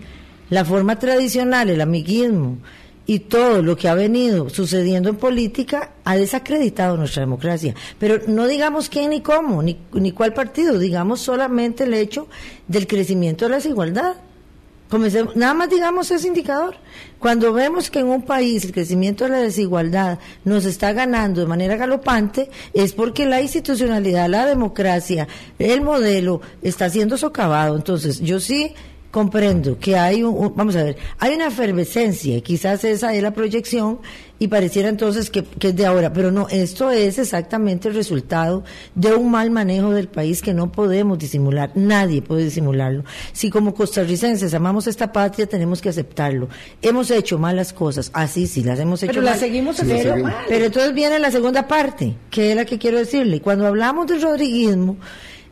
la 0.50 0.66
forma 0.66 0.98
tradicional, 0.98 1.70
el 1.70 1.80
amiguismo 1.80 2.58
y 3.06 3.20
todo 3.20 3.62
lo 3.62 3.78
que 3.78 3.90
ha 3.90 3.94
venido 3.94 4.50
sucediendo 4.50 5.08
en 5.08 5.18
política 5.18 5.92
ha 6.04 6.16
desacreditado 6.16 6.98
nuestra 6.98 7.22
democracia. 7.22 7.76
Pero 8.00 8.22
no 8.26 8.48
digamos 8.48 8.90
quién 8.90 9.12
ni 9.12 9.22
cómo, 9.22 9.62
ni, 9.62 9.78
ni 9.94 10.14
cuál 10.14 10.34
partido, 10.34 10.80
digamos 10.80 11.22
solamente 11.22 11.84
el 11.84 11.94
hecho 11.94 12.28
del 12.68 12.88
crecimiento 12.88 13.46
de 13.46 13.52
la 13.52 13.58
desigualdad. 13.58 14.16
Comencemos, 14.90 15.36
nada 15.36 15.54
más 15.54 15.70
digamos 15.70 16.12
ese 16.12 16.28
indicador. 16.28 16.76
Cuando 17.20 17.54
vemos 17.54 17.90
que 17.90 18.00
en 18.00 18.08
un 18.08 18.22
país 18.22 18.64
el 18.66 18.74
crecimiento 18.74 19.24
de 19.24 19.32
la 19.32 19.38
desigualdad 19.38 20.20
nos 20.44 20.66
está 20.66 20.94
ganando 20.94 21.42
de 21.42 21.48
manera 21.48 21.78
galopante, 21.78 22.50
es 22.74 22.94
porque 22.94 23.26
la 23.26 23.42
institucionalidad, 23.42 24.30
la 24.30 24.46
democracia, 24.46 25.28
el 25.58 25.82
modelo 25.82 26.42
está 26.62 26.90
siendo 26.90 27.18
socavado. 27.18 27.76
Entonces, 27.76 28.20
yo 28.20 28.40
sí 28.40 28.76
comprendo 29.14 29.78
que 29.78 29.96
hay 29.96 30.24
un, 30.24 30.56
vamos 30.56 30.76
a 30.76 30.82
ver, 30.82 30.98
hay 31.20 31.36
una 31.36 31.46
efervescencia, 31.46 32.42
quizás 32.42 32.84
esa 32.84 33.14
es 33.14 33.22
la 33.22 33.32
proyección 33.32 34.00
y 34.40 34.48
pareciera 34.48 34.90
entonces 34.90 35.30
que, 35.30 35.44
que, 35.44 35.68
es 35.68 35.76
de 35.76 35.86
ahora, 35.86 36.12
pero 36.12 36.32
no, 36.32 36.48
esto 36.50 36.90
es 36.90 37.20
exactamente 37.20 37.90
el 37.90 37.94
resultado 37.94 38.64
de 38.96 39.14
un 39.14 39.30
mal 39.30 39.52
manejo 39.52 39.92
del 39.92 40.08
país 40.08 40.42
que 40.42 40.56
no 40.56 40.72
podemos 40.72 41.20
disimular, 41.20 41.70
nadie 41.76 42.24
puede 42.24 42.46
disimularlo. 42.46 43.04
Si 43.34 43.52
como 43.52 43.76
costarricenses 43.76 44.52
amamos 44.56 44.88
esta 44.88 45.12
patria, 45.12 45.46
tenemos 45.46 45.80
que 45.80 45.90
aceptarlo. 45.90 46.50
Hemos 46.82 47.12
hecho 47.12 47.38
malas 47.38 47.72
cosas, 47.72 48.10
así 48.16 48.48
sí, 48.48 48.64
las 48.64 48.80
hemos 48.80 49.04
hecho 49.04 49.12
pero 49.12 49.22
las 49.22 49.40
seguimos 49.40 49.80
haciendo 49.80 50.18
mal. 50.24 50.38
pero 50.50 50.66
entonces 50.66 50.92
viene 50.96 51.20
la 51.20 51.30
segunda 51.30 51.68
parte, 51.68 52.16
que 52.32 52.50
es 52.50 52.56
la 52.56 52.66
que 52.66 52.80
quiero 52.80 52.98
decirle. 52.98 53.42
Cuando 53.42 53.68
hablamos 53.68 54.08
del 54.08 54.24
rodriguismo, 54.24 54.98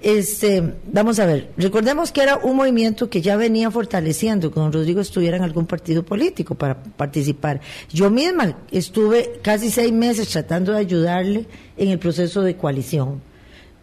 este, 0.01 0.73
vamos 0.91 1.19
a 1.19 1.25
ver, 1.25 1.51
recordemos 1.57 2.11
que 2.11 2.23
era 2.23 2.37
un 2.37 2.55
movimiento 2.55 3.09
que 3.09 3.21
ya 3.21 3.35
venía 3.37 3.69
fortaleciendo 3.69 4.51
que 4.51 4.59
don 4.59 4.73
Rodrigo 4.73 4.99
estuviera 4.99 5.37
en 5.37 5.43
algún 5.43 5.67
partido 5.67 6.03
político 6.03 6.55
para 6.55 6.81
participar. 6.81 7.61
Yo 7.91 8.09
misma 8.09 8.57
estuve 8.71 9.39
casi 9.43 9.69
seis 9.69 9.93
meses 9.93 10.29
tratando 10.29 10.71
de 10.71 10.79
ayudarle 10.79 11.45
en 11.77 11.89
el 11.89 11.99
proceso 11.99 12.41
de 12.41 12.57
coalición, 12.57 13.21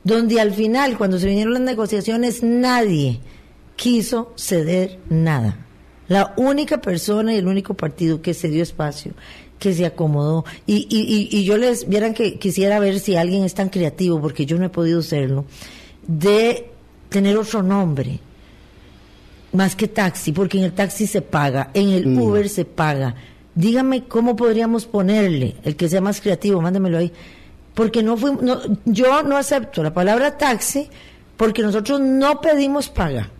donde 0.02 0.40
al 0.40 0.52
final, 0.52 0.98
cuando 0.98 1.18
se 1.18 1.28
vinieron 1.28 1.54
las 1.54 1.62
negociaciones, 1.62 2.42
nadie 2.42 3.20
quiso 3.76 4.32
ceder 4.36 4.98
nada. 5.08 5.56
La 6.08 6.34
única 6.36 6.80
persona 6.80 7.34
y 7.34 7.36
el 7.36 7.46
único 7.46 7.74
partido 7.74 8.22
que 8.22 8.34
se 8.34 8.48
dio 8.48 8.62
espacio 8.62 9.12
que 9.58 9.74
se 9.74 9.84
acomodó. 9.84 10.44
Y, 10.66 10.86
y, 10.88 11.28
y, 11.36 11.44
yo 11.44 11.56
les 11.56 11.88
vieran 11.88 12.14
que 12.14 12.38
quisiera 12.38 12.78
ver 12.78 13.00
si 13.00 13.16
alguien 13.16 13.42
es 13.42 13.54
tan 13.54 13.70
creativo, 13.70 14.20
porque 14.20 14.46
yo 14.46 14.56
no 14.56 14.66
he 14.66 14.68
podido 14.68 15.02
serlo 15.02 15.46
de 16.08 16.70
tener 17.08 17.36
otro 17.36 17.62
nombre 17.62 18.18
más 19.52 19.76
que 19.76 19.86
taxi, 19.86 20.32
porque 20.32 20.58
en 20.58 20.64
el 20.64 20.72
taxi 20.72 21.06
se 21.06 21.22
paga, 21.22 21.70
en 21.74 21.90
el 21.90 22.06
mm. 22.08 22.20
Uber 22.20 22.48
se 22.48 22.64
paga. 22.64 23.14
Dígame 23.54 24.04
cómo 24.04 24.34
podríamos 24.34 24.86
ponerle, 24.86 25.56
el 25.64 25.76
que 25.76 25.88
sea 25.88 26.00
más 26.00 26.20
creativo, 26.20 26.60
mándemelo 26.60 26.98
ahí. 26.98 27.12
Porque 27.74 28.02
no 28.02 28.16
fui, 28.16 28.32
no, 28.40 28.60
yo 28.84 29.22
no 29.22 29.36
acepto 29.36 29.82
la 29.82 29.94
palabra 29.94 30.36
taxi 30.36 30.88
porque 31.36 31.62
nosotros 31.62 32.00
no 32.00 32.40
pedimos 32.40 32.88
paga. 32.88 33.30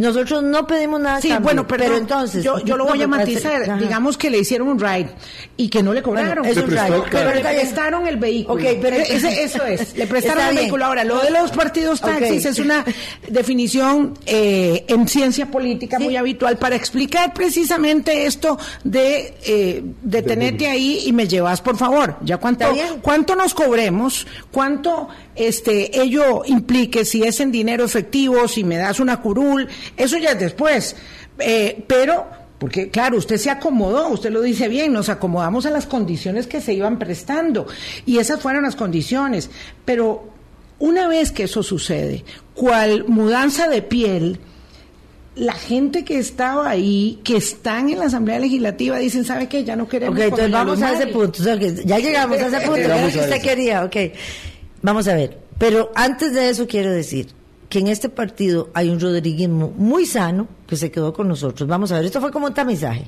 Nosotros 0.00 0.42
no 0.42 0.66
pedimos 0.66 1.00
nada. 1.00 1.20
Sí, 1.20 1.28
cambio, 1.28 1.44
bueno, 1.44 1.66
perdón, 1.66 1.86
pero 1.86 1.98
entonces. 1.98 2.42
Yo, 2.44 2.58
yo 2.60 2.76
lo 2.76 2.86
voy 2.86 2.98
no, 2.98 3.04
a 3.04 3.08
matizar. 3.08 3.62
Ajá. 3.62 3.76
Digamos 3.76 4.16
que 4.18 4.30
le 4.30 4.38
hicieron 4.38 4.68
un 4.68 4.78
ride 4.80 5.10
y 5.56 5.68
que 5.68 5.82
no 5.82 5.92
le 5.92 6.02
cobraron. 6.02 6.44
Bueno, 6.44 6.60
es 6.60 6.64
un 6.64 6.70
ride. 6.70 7.02
pero 7.10 7.34
le 7.34 7.40
prestaron 7.40 8.06
el 8.06 8.16
vehículo. 8.16 8.54
Ok, 8.62 8.78
pero- 8.80 8.96
Ese- 8.96 9.42
eso 9.44 9.64
es. 9.64 9.94
Le 10.00 10.06
prestaron 10.06 10.46
el 10.48 10.54
vehículo. 10.56 10.84
Ahora, 10.86 11.04
lo 11.04 11.20
de 11.20 11.30
los 11.30 11.50
partidos 11.50 12.00
taxis 12.00 12.44
es 12.46 12.58
una 12.58 12.84
definición 13.28 14.14
eh, 14.26 14.84
en 14.88 15.06
ciencia 15.08 15.46
política 15.50 15.98
Sí. 15.98 16.04
muy 16.04 16.16
habitual 16.16 16.56
para 16.58 16.76
explicar 16.76 17.32
precisamente 17.34 18.26
esto 18.26 18.58
de 18.84 19.34
eh, 19.44 19.82
detenerte 20.02 20.68
ahí 20.68 21.02
y 21.06 21.12
me 21.12 21.26
llevas, 21.28 21.60
por 21.60 21.76
favor. 21.76 22.16
Ya 22.22 22.38
cuánto, 22.38 22.66
cuánto 23.02 23.34
nos 23.36 23.54
cobremos, 23.54 24.26
cuánto 24.50 25.08
este 25.48 26.00
ello 26.00 26.42
implique, 26.46 27.04
si 27.04 27.22
es 27.22 27.40
en 27.40 27.52
dinero 27.52 27.84
efectivo, 27.84 28.46
si 28.48 28.64
me 28.64 28.76
das 28.76 29.00
una 29.00 29.20
curul, 29.20 29.68
eso 29.96 30.18
ya 30.18 30.30
es 30.30 30.38
después. 30.38 30.96
Eh, 31.38 31.82
pero 31.86 32.26
porque 32.58 32.90
claro, 32.90 33.16
usted 33.16 33.38
se 33.38 33.48
acomodó, 33.50 34.08
usted 34.08 34.30
lo 34.30 34.42
dice 34.42 34.68
bien, 34.68 34.92
nos 34.92 35.08
acomodamos 35.08 35.64
a 35.64 35.70
las 35.70 35.86
condiciones 35.86 36.46
que 36.46 36.60
se 36.60 36.74
iban 36.74 36.98
prestando 36.98 37.66
y 38.04 38.18
esas 38.18 38.40
fueron 38.40 38.64
las 38.64 38.76
condiciones. 38.76 39.48
Pero 39.86 40.28
una 40.78 41.08
vez 41.08 41.32
que 41.32 41.44
eso 41.44 41.62
sucede, 41.62 42.24
cual 42.54 43.04
mudanza 43.08 43.66
de 43.68 43.80
piel, 43.80 44.40
la 45.36 45.54
gente 45.54 46.04
que 46.04 46.18
estaba 46.18 46.68
ahí, 46.68 47.20
que 47.24 47.38
están 47.38 47.88
en 47.88 47.98
la 47.98 48.06
Asamblea 48.06 48.38
Legislativa, 48.38 48.98
dicen, 48.98 49.24
¿sabe 49.24 49.48
qué? 49.48 49.64
Ya 49.64 49.74
no 49.74 49.88
queremos. 49.88 50.18
Ok, 50.18 50.24
entonces 50.24 50.50
vamos 50.50 50.82
a 50.82 50.92
ese 50.92 51.06
Mari". 51.06 51.12
punto. 51.12 51.42
ya 51.84 51.98
llegamos 51.98 52.38
a 52.38 52.46
ese 52.48 52.60
punto. 52.66 52.82
que 52.82 53.18
usted 53.20 53.40
quería, 53.42 53.84
ok. 53.84 53.96
Vamos 54.82 55.08
a 55.08 55.14
ver. 55.14 55.38
Pero 55.58 55.92
antes 55.94 56.32
de 56.32 56.48
eso 56.48 56.66
quiero 56.66 56.90
decir 56.90 57.28
que 57.68 57.78
en 57.78 57.88
este 57.88 58.08
partido 58.08 58.70
hay 58.74 58.88
un 58.88 58.98
rodriguismo 58.98 59.72
muy 59.76 60.06
sano 60.06 60.48
que 60.66 60.76
se 60.76 60.90
quedó 60.90 61.12
con 61.12 61.28
nosotros. 61.28 61.68
Vamos 61.68 61.92
a 61.92 61.96
ver, 61.96 62.06
esto 62.06 62.20
fue 62.20 62.32
como 62.32 62.46
un 62.46 62.54
tamizaje. 62.54 63.06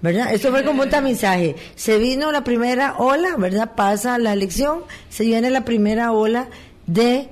¿Verdad? 0.00 0.32
Esto 0.32 0.50
fue 0.50 0.64
como 0.64 0.82
un 0.82 0.90
tamizaje. 0.90 1.56
Se 1.74 1.98
vino 1.98 2.30
la 2.30 2.44
primera 2.44 2.96
ola, 2.98 3.36
¿verdad? 3.36 3.74
Pasa 3.74 4.18
la 4.18 4.32
elección, 4.32 4.82
se 5.08 5.24
viene 5.24 5.50
la 5.50 5.64
primera 5.64 6.12
ola 6.12 6.48
de 6.86 7.28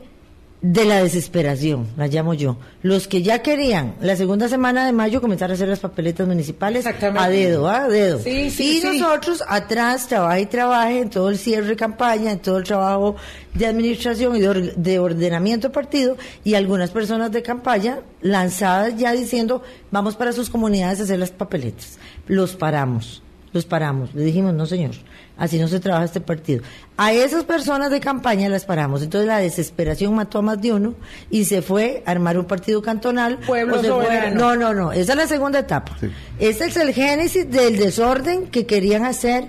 de 0.66 0.86
la 0.86 1.02
desesperación, 1.02 1.88
la 1.98 2.06
llamo 2.06 2.32
yo. 2.32 2.56
Los 2.80 3.06
que 3.06 3.22
ya 3.22 3.42
querían 3.42 3.96
la 4.00 4.16
segunda 4.16 4.48
semana 4.48 4.86
de 4.86 4.92
mayo 4.92 5.20
comenzar 5.20 5.50
a 5.50 5.54
hacer 5.54 5.68
las 5.68 5.80
papeletas 5.80 6.26
municipales 6.26 6.86
a 6.86 7.28
dedo, 7.28 7.68
a 7.68 7.86
dedo. 7.86 8.18
Sí, 8.20 8.48
sí, 8.50 8.78
y 8.78 8.80
sí. 8.80 8.98
nosotros 8.98 9.44
atrás 9.46 10.06
trabaja 10.08 10.40
y 10.40 10.46
trabaje 10.46 11.00
en 11.00 11.10
todo 11.10 11.28
el 11.28 11.36
cierre 11.36 11.66
de 11.66 11.76
campaña, 11.76 12.32
en 12.32 12.38
todo 12.38 12.56
el 12.56 12.64
trabajo 12.64 13.14
de 13.52 13.66
administración 13.66 14.36
y 14.36 14.40
de, 14.40 14.48
or- 14.48 14.74
de 14.74 14.98
ordenamiento 14.98 15.68
de 15.68 15.74
partido 15.74 16.16
y 16.44 16.54
algunas 16.54 16.90
personas 16.90 17.30
de 17.30 17.42
campaña 17.42 17.98
lanzadas 18.22 18.96
ya 18.96 19.12
diciendo 19.12 19.62
vamos 19.90 20.16
para 20.16 20.32
sus 20.32 20.48
comunidades 20.48 20.98
a 21.00 21.02
hacer 21.02 21.18
las 21.18 21.30
papeletas. 21.30 21.98
Los 22.26 22.56
paramos, 22.56 23.22
los 23.54 23.64
paramos. 23.64 24.14
Le 24.14 24.24
dijimos 24.24 24.52
no 24.52 24.66
señor, 24.66 24.90
así 25.38 25.58
no 25.58 25.68
se 25.68 25.80
trabaja 25.80 26.04
este 26.04 26.20
partido. 26.20 26.62
A 26.96 27.12
esas 27.12 27.44
personas 27.44 27.90
de 27.90 28.00
campaña 28.00 28.48
las 28.48 28.64
paramos. 28.64 29.02
Entonces 29.02 29.28
la 29.28 29.38
desesperación 29.38 30.14
mató 30.14 30.40
a 30.40 30.42
más 30.42 30.60
de 30.60 30.72
uno 30.72 30.94
y 31.30 31.44
se 31.44 31.62
fue 31.62 32.02
a 32.04 32.10
armar 32.10 32.36
un 32.36 32.44
partido 32.44 32.82
cantonal. 32.82 33.38
Pueblo 33.38 33.82
soberano. 33.82 34.36
no, 34.36 34.56
no, 34.56 34.74
no, 34.74 34.92
esa 34.92 35.12
es 35.12 35.18
la 35.18 35.26
segunda 35.26 35.60
etapa. 35.60 35.96
Sí. 36.00 36.08
Ese 36.38 36.66
es 36.66 36.76
el 36.76 36.92
génesis 36.92 37.48
del 37.50 37.76
desorden 37.76 38.48
que 38.48 38.66
querían 38.66 39.04
hacer 39.04 39.48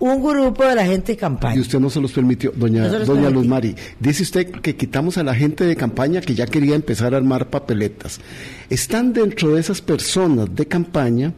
un 0.00 0.22
grupo 0.22 0.64
de 0.64 0.74
la 0.74 0.84
gente 0.84 1.12
de 1.12 1.18
campaña. 1.18 1.56
Y 1.56 1.60
usted 1.60 1.78
no 1.78 1.90
se 1.90 2.00
los 2.00 2.12
permitió, 2.12 2.52
doña, 2.54 2.88
doña 2.88 3.30
Luz 3.30 3.46
Mari. 3.46 3.74
Dice 3.98 4.24
usted 4.24 4.50
que 4.50 4.76
quitamos 4.76 5.16
a 5.18 5.22
la 5.22 5.34
gente 5.34 5.64
de 5.64 5.76
campaña 5.76 6.20
que 6.20 6.34
ya 6.34 6.46
quería 6.46 6.74
empezar 6.74 7.14
a 7.14 7.16
armar 7.16 7.48
papeletas. 7.50 8.20
¿Están 8.68 9.12
dentro 9.12 9.54
de 9.54 9.60
esas 9.60 9.80
personas 9.80 10.54
de 10.54 10.66
campaña 10.66 11.32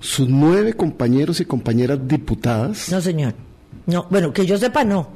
sus 0.00 0.28
nueve 0.28 0.72
compañeros 0.72 1.40
y 1.40 1.44
compañeras 1.44 1.98
diputadas? 2.02 2.90
No, 2.90 3.00
señor. 3.00 3.34
No, 3.86 4.06
bueno, 4.10 4.32
que 4.32 4.46
yo 4.46 4.58
sepa, 4.58 4.84
no. 4.84 5.08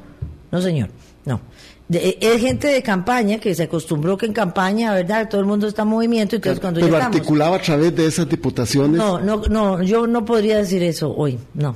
No, 0.51 0.61
señor. 0.61 0.89
No. 1.25 1.41
De, 1.87 2.17
es 2.19 2.41
gente 2.41 2.67
de 2.67 2.81
campaña 2.81 3.39
que 3.39 3.53
se 3.53 3.63
acostumbró 3.63 4.17
que 4.17 4.25
en 4.25 4.33
campaña, 4.33 4.93
¿verdad? 4.93 5.29
Todo 5.29 5.41
el 5.41 5.47
mundo 5.47 5.67
está 5.67 5.83
en 5.83 5.89
movimiento. 5.89 6.35
Entonces, 6.35 6.59
cuando 6.59 6.79
Pero 6.79 6.97
articulaba 6.97 7.57
a 7.57 7.61
través 7.61 7.95
de 7.95 8.07
esas 8.07 8.27
diputaciones. 8.27 8.97
No, 8.97 9.19
no, 9.19 9.41
no, 9.49 9.83
yo 9.83 10.07
no 10.07 10.25
podría 10.25 10.57
decir 10.57 10.81
eso 10.83 11.13
hoy, 11.15 11.37
no. 11.53 11.75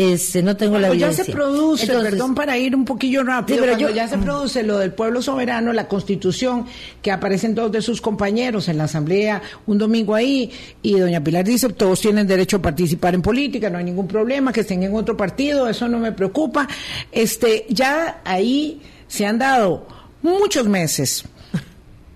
Este, 0.00 0.42
no 0.42 0.56
tengo 0.56 0.78
la 0.78 0.88
pues 0.88 0.98
ya 0.98 1.12
se 1.12 1.26
produce, 1.26 1.86
perdón 1.86 2.34
para 2.34 2.56
ir 2.56 2.74
un 2.74 2.86
poquillo 2.86 3.22
rápido, 3.22 3.60
pero 3.60 3.90
ya 3.90 4.08
se 4.08 4.16
produce 4.16 4.62
lo 4.62 4.78
del 4.78 4.94
pueblo 4.94 5.20
soberano, 5.20 5.74
la 5.74 5.88
constitución, 5.88 6.64
que 7.02 7.12
aparecen 7.12 7.54
dos 7.54 7.70
de 7.70 7.82
sus 7.82 8.00
compañeros 8.00 8.68
en 8.68 8.78
la 8.78 8.84
asamblea 8.84 9.42
un 9.66 9.76
domingo 9.76 10.14
ahí, 10.14 10.50
y 10.80 10.98
doña 10.98 11.22
Pilar 11.22 11.44
dice, 11.44 11.68
todos 11.68 12.00
tienen 12.00 12.26
derecho 12.26 12.56
a 12.56 12.62
participar 12.62 13.14
en 13.14 13.20
política, 13.20 13.68
no 13.68 13.76
hay 13.76 13.84
ningún 13.84 14.08
problema, 14.08 14.54
que 14.54 14.60
estén 14.60 14.82
en 14.82 14.94
otro 14.94 15.18
partido, 15.18 15.68
eso 15.68 15.86
no 15.86 15.98
me 15.98 16.12
preocupa. 16.12 16.66
Este, 17.12 17.66
ya 17.68 18.22
ahí 18.24 18.80
se 19.06 19.26
han 19.26 19.38
dado 19.38 19.86
muchos 20.22 20.66
meses 20.66 21.24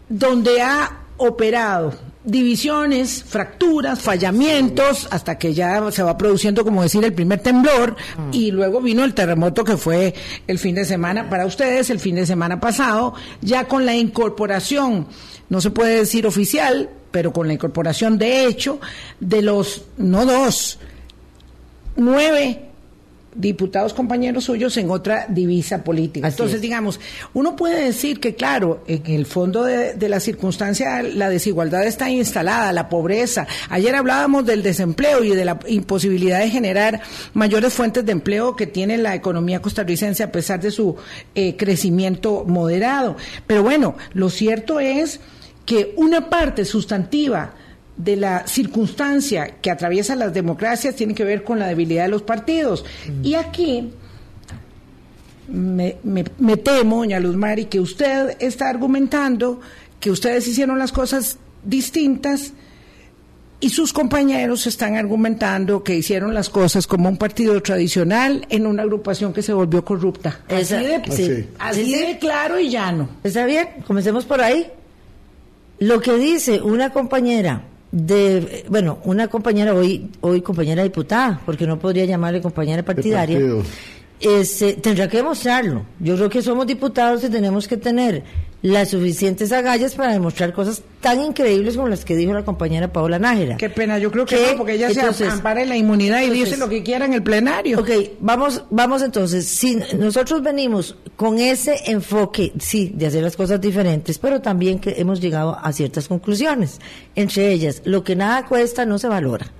donde 0.08 0.62
ha 0.62 1.04
operado 1.18 1.92
divisiones, 2.24 3.22
fracturas, 3.22 4.00
fallamientos, 4.00 5.06
hasta 5.10 5.38
que 5.38 5.52
ya 5.52 5.90
se 5.92 6.02
va 6.02 6.16
produciendo, 6.16 6.64
como 6.64 6.82
decir, 6.82 7.04
el 7.04 7.12
primer 7.12 7.40
temblor, 7.40 7.96
y 8.32 8.50
luego 8.50 8.80
vino 8.80 9.04
el 9.04 9.14
terremoto 9.14 9.62
que 9.62 9.76
fue 9.76 10.14
el 10.46 10.58
fin 10.58 10.74
de 10.74 10.84
semana 10.84 11.28
para 11.28 11.46
ustedes, 11.46 11.90
el 11.90 12.00
fin 12.00 12.14
de 12.16 12.26
semana 12.26 12.60
pasado, 12.60 13.14
ya 13.42 13.68
con 13.68 13.84
la 13.84 13.94
incorporación, 13.94 15.06
no 15.50 15.60
se 15.60 15.70
puede 15.70 15.98
decir 15.98 16.26
oficial, 16.26 16.88
pero 17.10 17.32
con 17.32 17.46
la 17.46 17.52
incorporación 17.52 18.18
de 18.18 18.46
hecho 18.46 18.80
de 19.20 19.42
los, 19.42 19.84
no 19.98 20.24
dos, 20.24 20.78
nueve 21.96 22.70
diputados 23.34 23.94
compañeros 23.94 24.44
suyos 24.44 24.76
en 24.76 24.90
otra 24.90 25.26
divisa 25.28 25.82
política. 25.82 26.28
Entonces, 26.28 26.60
digamos, 26.60 27.00
uno 27.32 27.56
puede 27.56 27.84
decir 27.84 28.20
que, 28.20 28.34
claro, 28.34 28.82
en 28.86 29.06
el 29.06 29.26
fondo 29.26 29.64
de, 29.64 29.94
de, 29.94 30.08
la 30.08 30.20
circunstancia 30.20 31.02
la 31.02 31.28
desigualdad 31.28 31.84
está 31.86 32.10
instalada, 32.10 32.72
la 32.72 32.88
pobreza. 32.88 33.46
Ayer 33.68 33.94
hablábamos 33.94 34.46
del 34.46 34.62
desempleo 34.62 35.24
y 35.24 35.30
de 35.30 35.44
la 35.44 35.58
imposibilidad 35.66 36.40
de 36.40 36.50
generar 36.50 37.02
mayores 37.32 37.72
fuentes 37.72 38.04
de 38.04 38.12
empleo 38.12 38.56
que 38.56 38.66
tiene 38.66 38.96
la 38.98 39.14
economía 39.14 39.60
costarricense 39.60 40.22
a 40.22 40.32
pesar 40.32 40.60
de 40.60 40.70
su 40.70 40.96
eh, 41.34 41.56
crecimiento 41.56 42.44
moderado. 42.46 43.16
Pero 43.46 43.62
bueno, 43.62 43.96
lo 44.12 44.30
cierto 44.30 44.80
es 44.80 45.20
que 45.66 45.94
una 45.96 46.28
parte 46.28 46.64
sustantiva 46.64 47.54
de 47.96 48.16
la 48.16 48.46
circunstancia 48.46 49.56
que 49.60 49.70
atraviesa 49.70 50.16
las 50.16 50.34
democracias 50.34 50.96
tiene 50.96 51.14
que 51.14 51.24
ver 51.24 51.44
con 51.44 51.58
la 51.58 51.68
debilidad 51.68 52.04
de 52.04 52.10
los 52.10 52.22
partidos. 52.22 52.84
Y 53.22 53.34
aquí 53.34 53.92
me, 55.48 55.96
me, 56.02 56.56
temo, 56.56 56.98
doña 56.98 57.20
Luz 57.20 57.36
Mari, 57.36 57.66
que 57.66 57.80
usted 57.80 58.36
está 58.40 58.68
argumentando 58.68 59.60
que 60.00 60.10
ustedes 60.10 60.46
hicieron 60.48 60.78
las 60.78 60.92
cosas 60.92 61.38
distintas 61.62 62.52
y 63.60 63.70
sus 63.70 63.92
compañeros 63.92 64.66
están 64.66 64.96
argumentando 64.96 65.82
que 65.82 65.94
hicieron 65.94 66.34
las 66.34 66.50
cosas 66.50 66.86
como 66.86 67.08
un 67.08 67.16
partido 67.16 67.62
tradicional 67.62 68.44
en 68.50 68.66
una 68.66 68.82
agrupación 68.82 69.32
que 69.32 69.40
se 69.42 69.54
volvió 69.54 69.84
corrupta. 69.84 70.40
así 70.48 70.74
de, 70.74 71.48
así 71.58 71.94
de 71.94 72.18
claro 72.18 72.58
y 72.58 72.70
llano. 72.70 73.08
¿Está 73.22 73.46
bien? 73.46 73.68
Comencemos 73.86 74.26
por 74.26 74.40
ahí. 74.40 74.66
Lo 75.78 76.00
que 76.00 76.14
dice 76.16 76.60
una 76.60 76.90
compañera 76.90 77.62
de, 77.94 78.64
bueno, 78.68 78.98
una 79.04 79.28
compañera 79.28 79.72
hoy, 79.72 80.10
hoy 80.20 80.40
compañera 80.40 80.82
diputada, 80.82 81.40
porque 81.46 81.64
no 81.64 81.78
podría 81.78 82.04
llamarle 82.04 82.42
compañera 82.42 82.82
partidaria, 82.82 83.38
este, 84.24 84.74
tendrá 84.74 85.08
que 85.08 85.18
demostrarlo. 85.18 85.84
Yo 86.00 86.16
creo 86.16 86.30
que 86.30 86.42
somos 86.42 86.66
diputados 86.66 87.22
y 87.24 87.28
tenemos 87.28 87.68
que 87.68 87.76
tener 87.76 88.24
las 88.64 88.88
suficientes 88.88 89.52
agallas 89.52 89.94
para 89.94 90.14
demostrar 90.14 90.54
cosas 90.54 90.82
tan 91.02 91.20
increíbles 91.20 91.76
como 91.76 91.86
las 91.86 92.06
que 92.06 92.16
dijo 92.16 92.32
la 92.32 92.46
compañera 92.46 92.90
Paola 92.90 93.18
Nájera. 93.18 93.58
Qué 93.58 93.68
pena, 93.68 93.98
yo 93.98 94.10
creo 94.10 94.24
que, 94.24 94.52
no, 94.52 94.56
porque 94.56 94.72
ella 94.72 95.12
se 95.12 95.26
ampara 95.26 95.62
en 95.62 95.68
la 95.68 95.76
inmunidad 95.76 96.22
y 96.22 96.30
dice 96.30 96.56
lo 96.56 96.70
que 96.70 96.82
quiera 96.82 97.04
en 97.04 97.12
el 97.12 97.22
plenario. 97.22 97.78
Ok, 97.78 97.90
vamos, 98.20 98.64
vamos 98.70 99.02
entonces, 99.02 99.44
si 99.44 99.76
nosotros 99.98 100.42
venimos 100.42 100.96
con 101.14 101.38
ese 101.38 101.76
enfoque, 101.84 102.54
sí, 102.58 102.90
de 102.94 103.08
hacer 103.08 103.22
las 103.22 103.36
cosas 103.36 103.60
diferentes, 103.60 104.18
pero 104.18 104.40
también 104.40 104.78
que 104.78 104.94
hemos 104.96 105.20
llegado 105.20 105.58
a 105.60 105.70
ciertas 105.74 106.08
conclusiones. 106.08 106.80
Entre 107.14 107.52
ellas, 107.52 107.82
lo 107.84 108.02
que 108.02 108.16
nada 108.16 108.46
cuesta 108.46 108.86
no 108.86 108.98
se 108.98 109.08
valora. 109.08 109.52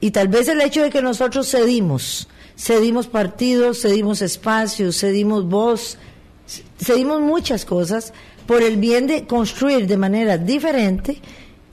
Y 0.00 0.12
tal 0.12 0.28
vez 0.28 0.46
el 0.46 0.60
hecho 0.60 0.82
de 0.82 0.90
que 0.90 1.02
nosotros 1.02 1.50
cedimos, 1.50 2.28
cedimos 2.56 3.06
partidos, 3.06 3.82
cedimos 3.82 4.22
espacios, 4.22 4.98
cedimos 4.98 5.46
voz, 5.46 5.98
cedimos 6.78 7.20
muchas 7.20 7.64
cosas 7.64 8.12
por 8.46 8.62
el 8.62 8.76
bien 8.76 9.06
de 9.06 9.26
construir 9.26 9.86
de 9.86 9.96
manera 9.96 10.38
diferente, 10.38 11.20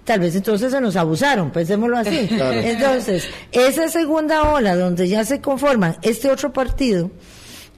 tal 0.04 0.20
vez 0.20 0.36
entonces 0.36 0.72
se 0.72 0.82
nos 0.82 0.96
abusaron, 0.96 1.52
pensémoslo 1.52 1.98
así. 1.98 2.28
Entonces, 2.32 3.30
esa 3.52 3.88
segunda 3.88 4.52
ola 4.52 4.76
donde 4.76 5.08
ya 5.08 5.24
se 5.24 5.40
conforman 5.40 5.98
este 6.02 6.30
otro 6.30 6.52
partido, 6.52 7.12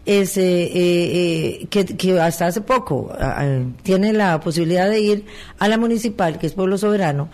es, 0.05 0.37
eh, 0.37 0.71
eh, 0.73 1.67
que, 1.69 2.19
hasta 2.19 2.47
hace 2.47 2.61
poco 2.61 3.11
tiene 3.81 4.13
la 4.13 4.39
posibilidad 4.39 4.89
de 4.89 4.99
ir 4.99 5.25
a 5.57 5.67
la 5.67 5.77
municipal, 5.77 6.37
que 6.37 6.47
es 6.47 6.53
Pueblo 6.53 6.77
Soberano, 6.77 7.29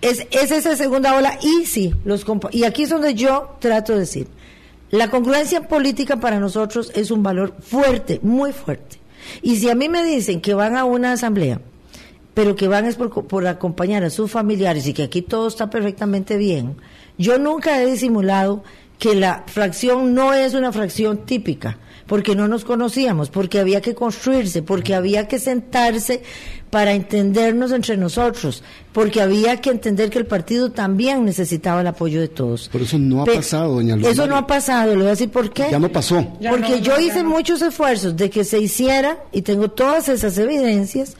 es, 0.00 0.26
es 0.30 0.50
esa 0.50 0.76
segunda 0.76 1.16
ola 1.16 1.38
y 1.40 1.66
sí, 1.66 1.94
los 2.04 2.24
y 2.52 2.64
aquí 2.64 2.82
es 2.82 2.90
donde 2.90 3.14
yo 3.14 3.56
trato 3.60 3.94
de 3.94 4.00
decir, 4.00 4.28
la 4.90 5.10
congruencia 5.10 5.68
política 5.68 6.16
para 6.16 6.40
nosotros 6.40 6.90
es 6.94 7.10
un 7.10 7.22
valor 7.22 7.54
fuerte, 7.60 8.20
muy 8.22 8.52
fuerte. 8.52 8.98
Y 9.42 9.56
si 9.56 9.68
a 9.68 9.74
mí 9.74 9.88
me 9.88 10.02
dicen 10.02 10.40
que 10.40 10.54
van 10.54 10.76
a 10.76 10.84
una 10.84 11.12
asamblea, 11.12 11.60
pero 12.34 12.56
que 12.56 12.68
van 12.68 12.86
es 12.86 12.96
por, 12.96 13.46
acompañar 13.46 14.04
a 14.04 14.10
sus 14.10 14.30
familiares 14.30 14.86
y 14.86 14.94
que 14.94 15.02
aquí 15.02 15.22
todo 15.22 15.48
está 15.48 15.68
perfectamente 15.70 16.36
bien, 16.36 16.76
yo 17.18 17.38
nunca 17.38 17.82
he 17.82 17.86
disimulado 17.86 18.62
que 18.98 19.14
la 19.14 19.44
fracción 19.46 20.14
no 20.14 20.32
es 20.32 20.54
una 20.54 20.72
fracción 20.72 21.26
típica, 21.26 21.78
porque 22.06 22.34
no 22.34 22.48
nos 22.48 22.64
conocíamos, 22.64 23.28
porque 23.28 23.60
había 23.60 23.80
que 23.80 23.94
construirse, 23.94 24.62
porque 24.62 24.94
había 24.94 25.28
que 25.28 25.38
sentarse 25.38 26.22
para 26.70 26.92
entendernos 26.92 27.72
entre 27.72 27.96
nosotros, 27.96 28.62
porque 28.92 29.20
había 29.20 29.60
que 29.60 29.70
entender 29.70 30.10
que 30.10 30.18
el 30.18 30.26
partido 30.26 30.70
también 30.70 31.24
necesitaba 31.24 31.80
el 31.80 31.86
apoyo 31.86 32.20
de 32.20 32.28
todos. 32.28 32.68
Pero 32.72 32.84
eso 32.84 32.98
no 32.98 33.22
ha 33.22 33.26
pasado, 33.26 33.74
doña 33.74 33.96
Luz 33.96 34.08
Eso 34.08 34.26
no 34.26 34.36
ha 34.36 34.46
pasado, 34.46 34.92
le 34.92 34.98
voy 34.98 35.06
a 35.06 35.10
decir 35.10 35.30
por 35.30 35.50
qué. 35.50 35.68
Ya 35.70 35.78
no 35.78 35.88
pasó. 35.88 36.26
porque 36.48 36.80
yo 36.80 36.98
hice 36.98 37.22
muchos 37.22 37.62
esfuerzos 37.62 38.16
de 38.16 38.30
que 38.30 38.44
se 38.44 38.58
hiciera, 38.58 39.18
y 39.32 39.42
tengo 39.42 39.70
todas 39.70 40.08
esas 40.08 40.36
evidencias, 40.38 41.16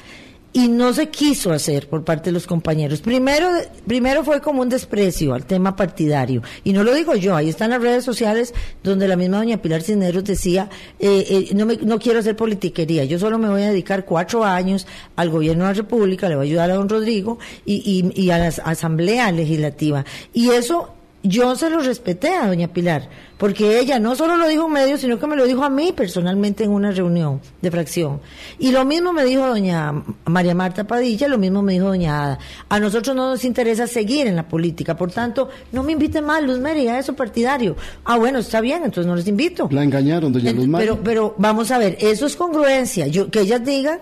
y 0.53 0.69
no 0.69 0.93
se 0.93 1.09
quiso 1.09 1.53
hacer 1.53 1.89
por 1.89 2.05
parte 2.05 2.31
de 2.31 2.33
los 2.33 2.47
compañeros. 2.47 3.01
Primero, 3.01 3.49
primero 3.87 4.25
fue 4.25 4.41
como 4.41 4.63
un 4.63 4.69
desprecio 4.69 5.35
al 5.35 5.45
tema 5.45 5.77
partidario. 5.77 6.43
Y 6.65 6.73
no 6.73 6.83
lo 6.85 6.95
digo 6.95 7.15
yo, 7.15 7.37
ahí 7.37 7.49
están 7.49 7.71
las 7.71 7.83
redes 7.83 8.05
sociales 8.05 8.55
donde 8.83 9.09
la 9.09 9.17
misma 9.17 9.39
doña 9.39 9.61
Pilar 9.61 9.83
Cisneros 9.83 10.25
decía, 10.25 10.69
eh, 10.99 11.27
eh, 11.29 11.55
no, 11.55 11.67
me, 11.67 11.77
no 11.77 11.99
quiero 11.99 12.21
hacer 12.21 12.37
politiquería, 12.37 13.05
yo 13.05 13.19
solo 13.19 13.39
me 13.39 13.49
voy 13.49 13.63
a 13.63 13.71
dedicar 13.71 14.05
cuatro 14.05 14.45
años 14.45 14.87
al 15.17 15.31
gobierno 15.31 15.65
de 15.65 15.71
la 15.71 15.75
República, 15.75 16.29
le 16.29 16.37
voy 16.37 16.47
a 16.47 16.49
ayudar 16.49 16.71
a 16.71 16.75
don 16.75 16.89
Rodrigo 16.89 17.39
y, 17.65 18.13
y, 18.15 18.21
y 18.21 18.31
a 18.31 18.39
la 18.39 18.49
Asamblea 18.49 19.31
Legislativa. 19.33 20.05
Y 20.33 20.51
eso 20.51 20.95
yo 21.23 21.57
se 21.57 21.69
lo 21.69 21.81
respeté 21.81 22.35
a 22.35 22.47
doña 22.47 22.69
Pilar, 22.69 23.09
porque 23.39 23.81
ella 23.81 23.99
no 23.99 24.15
solo 24.15 24.37
lo 24.37 24.47
dijo 24.47 24.67
en 24.67 24.73
medio, 24.73 24.97
sino 24.97 25.19
que 25.19 25.27
me 25.27 25.37
lo 25.37 25.47
dijo 25.47 25.65
a 25.65 25.71
mí 25.71 25.93
personalmente 25.93 26.65
en 26.65 26.71
una 26.71 26.93
reunión 26.93 27.41
de 27.61 27.71
fracción. 27.71 28.21
Y 28.59 28.71
lo 28.71 28.85
mismo 28.85 29.13
me 29.13 29.25
dijo 29.25 29.47
doña 29.47 29.93
María 30.27 30.55
Marta 30.55 30.85
Padilla, 30.85 31.27
lo 31.29 31.39
mismo 31.39 31.61
me 31.61 31.73
dijo 31.73 31.87
doña 31.87 32.25
Ada. 32.25 32.39
A 32.69 32.79
nosotros 32.79 33.17
no 33.17 33.31
nos 33.31 33.45
interesa 33.45 33.87
seguir 33.87 34.27
en 34.27 34.37
la 34.37 34.47
política, 34.47 34.97
por 34.97 35.11
tanto, 35.11 35.49
no 35.73 35.83
me 35.83 35.93
invite 35.93 36.23
más, 36.23 36.43
Luz 36.43 36.61
Mary, 36.61 36.87
a 36.89 36.99
eso 36.99 37.15
partidario. 37.15 37.77
Ah, 38.05 38.17
bueno, 38.17 38.39
está 38.39 38.61
bien, 38.61 38.85
entonces 38.85 39.07
no 39.07 39.17
les 39.17 39.27
invito. 39.27 39.69
La 39.73 39.83
engañaron, 39.83 40.33
doña 40.33 40.53
Luz 40.53 40.69
Mary. 40.69 40.85
Pero, 40.85 41.01
pero 41.03 41.35
vamos 41.37 41.71
a 41.73 41.79
ver, 41.79 41.97
eso 42.01 42.27
es 42.27 42.37
congruencia, 42.37 43.09
yo, 43.09 43.31
que 43.31 43.41
ellas 43.41 43.65
digan, 43.65 43.99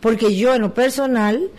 porque 0.00 0.36
yo 0.36 0.54
en 0.54 0.62
lo 0.62 0.74
personal 0.74 1.50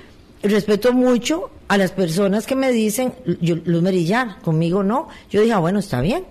respeto 0.44 0.94
mucho 0.94 1.50
a 1.68 1.78
las 1.78 1.92
personas 1.92 2.46
que 2.46 2.56
me 2.56 2.72
dicen, 2.72 3.14
yo, 3.42 3.56
Luz 3.66 3.82
Merilla, 3.82 4.38
conmigo 4.44 4.84
no. 4.84 5.08
Yo 5.30 5.42
dije, 5.42 5.54
ah, 5.54 5.60
bueno, 5.60 5.80
está 5.80 6.02
bien. 6.02 6.26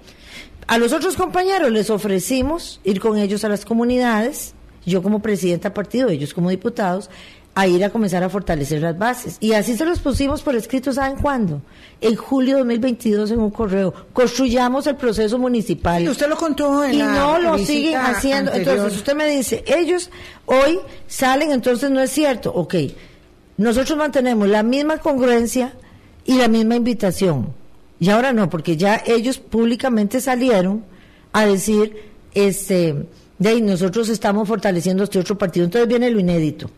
A 0.67 0.79
los 0.79 0.93
otros 0.93 1.17
compañeros 1.17 1.71
les 1.73 1.91
ofrecimos 1.91 2.81
ir 2.85 3.01
con 3.01 3.19
ellos 3.19 3.45
a 3.45 3.49
las 3.49 3.65
comunidades, 3.65 4.55
yo 4.87 5.03
como 5.03 5.21
presidenta 5.21 5.69
del 5.69 5.75
partido, 5.75 6.09
ellos 6.09 6.35
como 6.35 6.51
diputados, 6.51 7.11
a 7.55 7.67
ir 7.67 7.85
a 7.85 7.91
comenzar 7.91 8.23
a 8.23 8.31
fortalecer 8.31 8.81
las 8.81 8.97
bases. 8.97 9.37
Y 9.41 9.53
así 9.53 9.77
se 9.77 9.85
los 9.85 10.01
pusimos 10.01 10.43
por 10.43 10.57
escrito, 10.57 10.93
¿saben 10.93 11.17
cuándo? 11.19 11.61
En 12.01 12.17
julio 12.17 12.55
de 12.55 12.61
2022 12.61 13.31
en 13.33 13.41
un 13.41 13.51
correo. 13.51 13.93
Construyamos 14.13 14.87
el 14.87 14.97
proceso 14.97 15.39
municipal. 15.39 16.03
Y 16.03 16.09
usted 16.09 16.29
lo 16.29 16.37
contó 16.37 16.83
en 16.85 16.95
y 16.95 16.99
la 16.99 17.13
no 17.13 17.39
lo 17.39 17.59
siguen 17.59 17.97
haciendo. 17.99 18.53
anterior. 18.53 18.77
Entonces 18.77 18.99
usted 18.99 19.15
me 19.15 19.29
dice, 19.29 19.65
ellos 19.67 20.11
hoy 20.47 20.79
salen, 21.07 21.53
entonces 21.53 21.91
no 21.91 22.01
es 22.01 22.11
cierto. 22.11 22.51
Ok, 22.55 22.75
nosotros 23.63 23.97
mantenemos 23.97 24.49
la 24.49 24.63
misma 24.63 24.99
congruencia 24.99 25.73
y 26.25 26.37
la 26.37 26.49
misma 26.49 26.77
invitación. 26.77 27.55
Y 28.01 28.11
ahora 28.11 28.33
no, 28.33 28.51
porque 28.51 28.77
ya 28.77 29.03
ellos 29.07 29.39
públicamente 29.39 30.21
salieron 30.21 30.85
a 31.33 31.47
decir, 31.47 32.11
este, 32.35 33.07
de 33.39 33.49
ahí 33.49 33.63
nosotros 33.63 34.09
estamos 34.09 34.49
fortaleciendo 34.49 35.05
este 35.05 35.21
otro 35.21 35.39
partido. 35.39 35.65
Entonces 35.65 35.89
viene 35.89 36.11
lo 36.11 36.19
inédito. 36.19 36.71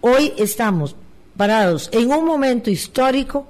Hoy 0.00 0.32
estamos 0.36 0.96
parados 1.36 1.88
en 1.92 2.10
un 2.10 2.24
momento 2.24 2.70
histórico 2.70 3.46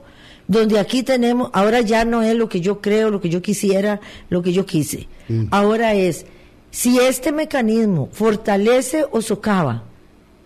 donde 0.46 0.78
aquí 0.78 1.02
tenemos, 1.02 1.50
ahora 1.54 1.80
ya 1.80 2.04
no 2.04 2.22
es 2.22 2.36
lo 2.36 2.48
que 2.48 2.60
yo 2.60 2.82
creo, 2.82 3.10
lo 3.10 3.20
que 3.20 3.30
yo 3.30 3.40
quisiera, 3.40 4.00
lo 4.28 4.42
que 4.42 4.52
yo 4.52 4.66
quise. 4.66 5.08
Ahora 5.50 5.94
es, 5.94 6.26
si 6.70 6.98
este 6.98 7.32
mecanismo 7.32 8.10
fortalece 8.12 9.06
o 9.10 9.22
socava 9.22 9.84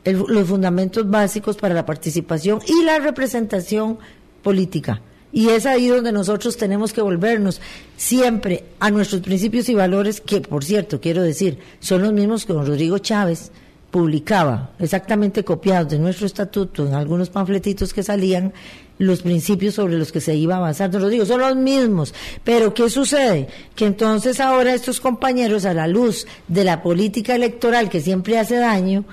el- 0.07 0.25
los 0.29 0.49
fundamentos 0.49 1.09
básicos 1.11 1.57
para 1.59 1.75
la 1.75 1.85
participación 1.85 2.61
y 2.67 2.85
la 2.85 2.99
representación 2.99 3.99
política. 4.43 5.03
Y 5.33 5.51
es 5.51 5.67
ahí 5.67 5.89
donde 5.89 6.13
nosotros 6.13 6.57
tenemos 6.57 6.95
que 6.95 7.03
volvernos 7.03 7.61
siempre 7.99 8.65
a 8.81 8.91
nuestros 8.91 9.21
principios 9.21 9.69
y 9.69 9.75
valores, 9.75 10.21
que 10.23 10.41
por 10.41 10.65
cierto, 10.65 11.01
quiero 11.01 11.23
decir, 11.23 11.59
son 11.81 12.03
los 12.03 12.13
mismos 12.13 12.47
que 12.47 12.55
don 12.55 12.65
Rodrigo 12.67 12.97
Chávez 12.99 13.51
publicaba, 13.91 14.71
exactamente 14.79 15.45
copiados 15.45 15.91
de 15.91 15.99
nuestro 15.99 16.27
estatuto 16.27 16.87
en 16.87 16.95
algunos 16.95 17.29
panfletitos 17.31 17.93
que 17.93 18.03
salían, 18.03 18.53
los 18.99 19.21
principios 19.23 19.75
sobre 19.75 19.99
los 19.99 20.11
que 20.11 20.21
se 20.23 20.35
iba 20.35 20.55
a 20.55 20.59
avanzar. 20.59 20.91
Don 20.91 21.03
Rodrigo, 21.03 21.27
son 21.27 21.41
los 21.41 21.55
mismos. 21.57 22.15
Pero 22.45 22.73
¿qué 22.73 22.89
sucede? 22.89 23.49
Que 23.75 23.85
entonces 23.87 24.41
ahora 24.41 24.73
estos 24.75 25.01
compañeros, 25.01 25.65
a 25.67 25.75
la 25.75 25.87
luz 25.87 26.27
de 26.49 26.65
la 26.65 26.83
política 26.83 27.35
electoral 27.35 27.91
que 27.91 28.01
siempre 28.01 28.39
hace 28.39 28.57
daño, 28.57 29.05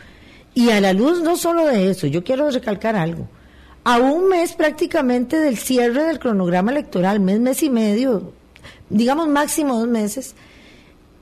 y 0.53 0.69
a 0.69 0.81
la 0.81 0.93
luz 0.93 1.21
no 1.21 1.37
solo 1.37 1.65
de 1.67 1.89
eso, 1.89 2.07
yo 2.07 2.23
quiero 2.23 2.49
recalcar 2.49 2.95
algo. 2.95 3.27
A 3.83 3.97
un 3.97 4.29
mes 4.29 4.53
prácticamente 4.53 5.37
del 5.37 5.57
cierre 5.57 6.03
del 6.03 6.19
cronograma 6.19 6.71
electoral, 6.71 7.19
mes, 7.19 7.39
mes 7.39 7.63
y 7.63 7.69
medio, 7.69 8.33
digamos 8.89 9.27
máximo 9.27 9.77
dos 9.77 9.87
meses, 9.87 10.35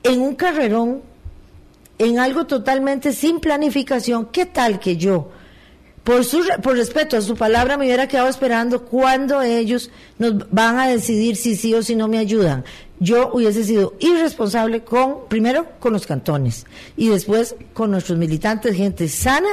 en 0.02 0.20
un 0.20 0.34
carrerón, 0.34 1.02
en 1.98 2.18
algo 2.18 2.46
totalmente 2.46 3.12
sin 3.12 3.40
planificación, 3.40 4.26
¿qué 4.26 4.46
tal 4.46 4.78
que 4.78 4.96
yo, 4.96 5.30
por, 6.04 6.24
su, 6.24 6.44
por 6.62 6.76
respeto 6.76 7.16
a 7.16 7.20
su 7.20 7.36
palabra, 7.36 7.76
me 7.76 7.84
hubiera 7.84 8.08
quedado 8.08 8.28
esperando 8.28 8.84
cuando 8.84 9.42
ellos 9.42 9.90
nos 10.18 10.50
van 10.50 10.78
a 10.78 10.88
decidir 10.88 11.36
si 11.36 11.56
sí 11.56 11.74
o 11.74 11.82
si 11.82 11.94
no 11.94 12.08
me 12.08 12.18
ayudan? 12.18 12.64
Yo 12.98 13.30
hubiese 13.32 13.64
sido 13.64 13.94
irresponsable 14.00 14.82
con, 14.82 15.26
primero, 15.28 15.66
con 15.80 15.92
los 15.92 16.06
cantones 16.06 16.66
y 16.96 17.08
después 17.08 17.56
con 17.72 17.90
nuestros 17.90 18.18
militantes, 18.18 18.76
gente 18.76 19.08
sana, 19.08 19.48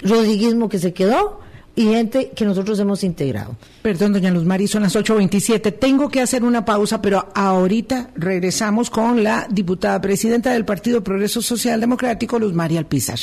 rodriguismo 0.00 0.68
que 0.68 0.78
se 0.78 0.92
quedó 0.92 1.40
y 1.78 1.84
gente 1.84 2.32
que 2.34 2.44
nosotros 2.44 2.78
hemos 2.80 3.04
integrado. 3.04 3.56
Perdón, 3.82 4.12
doña 4.12 4.32
Luz 4.32 4.44
Mari, 4.44 4.66
son 4.66 4.82
las 4.82 4.96
8.27. 4.96 5.78
Tengo 5.78 6.08
que 6.08 6.20
hacer 6.20 6.42
una 6.42 6.64
pausa, 6.64 7.00
pero 7.00 7.28
ahorita 7.36 8.10
regresamos 8.16 8.90
con 8.90 9.22
la 9.22 9.46
diputada 9.48 10.00
presidenta 10.00 10.52
del 10.52 10.64
Partido 10.64 11.04
Progreso 11.04 11.40
Social 11.40 11.80
Democrático, 11.80 12.36
Luz 12.40 12.52
Mari 12.52 12.78
Alpizar. 12.78 13.18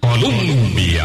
Colombia. 0.00 1.04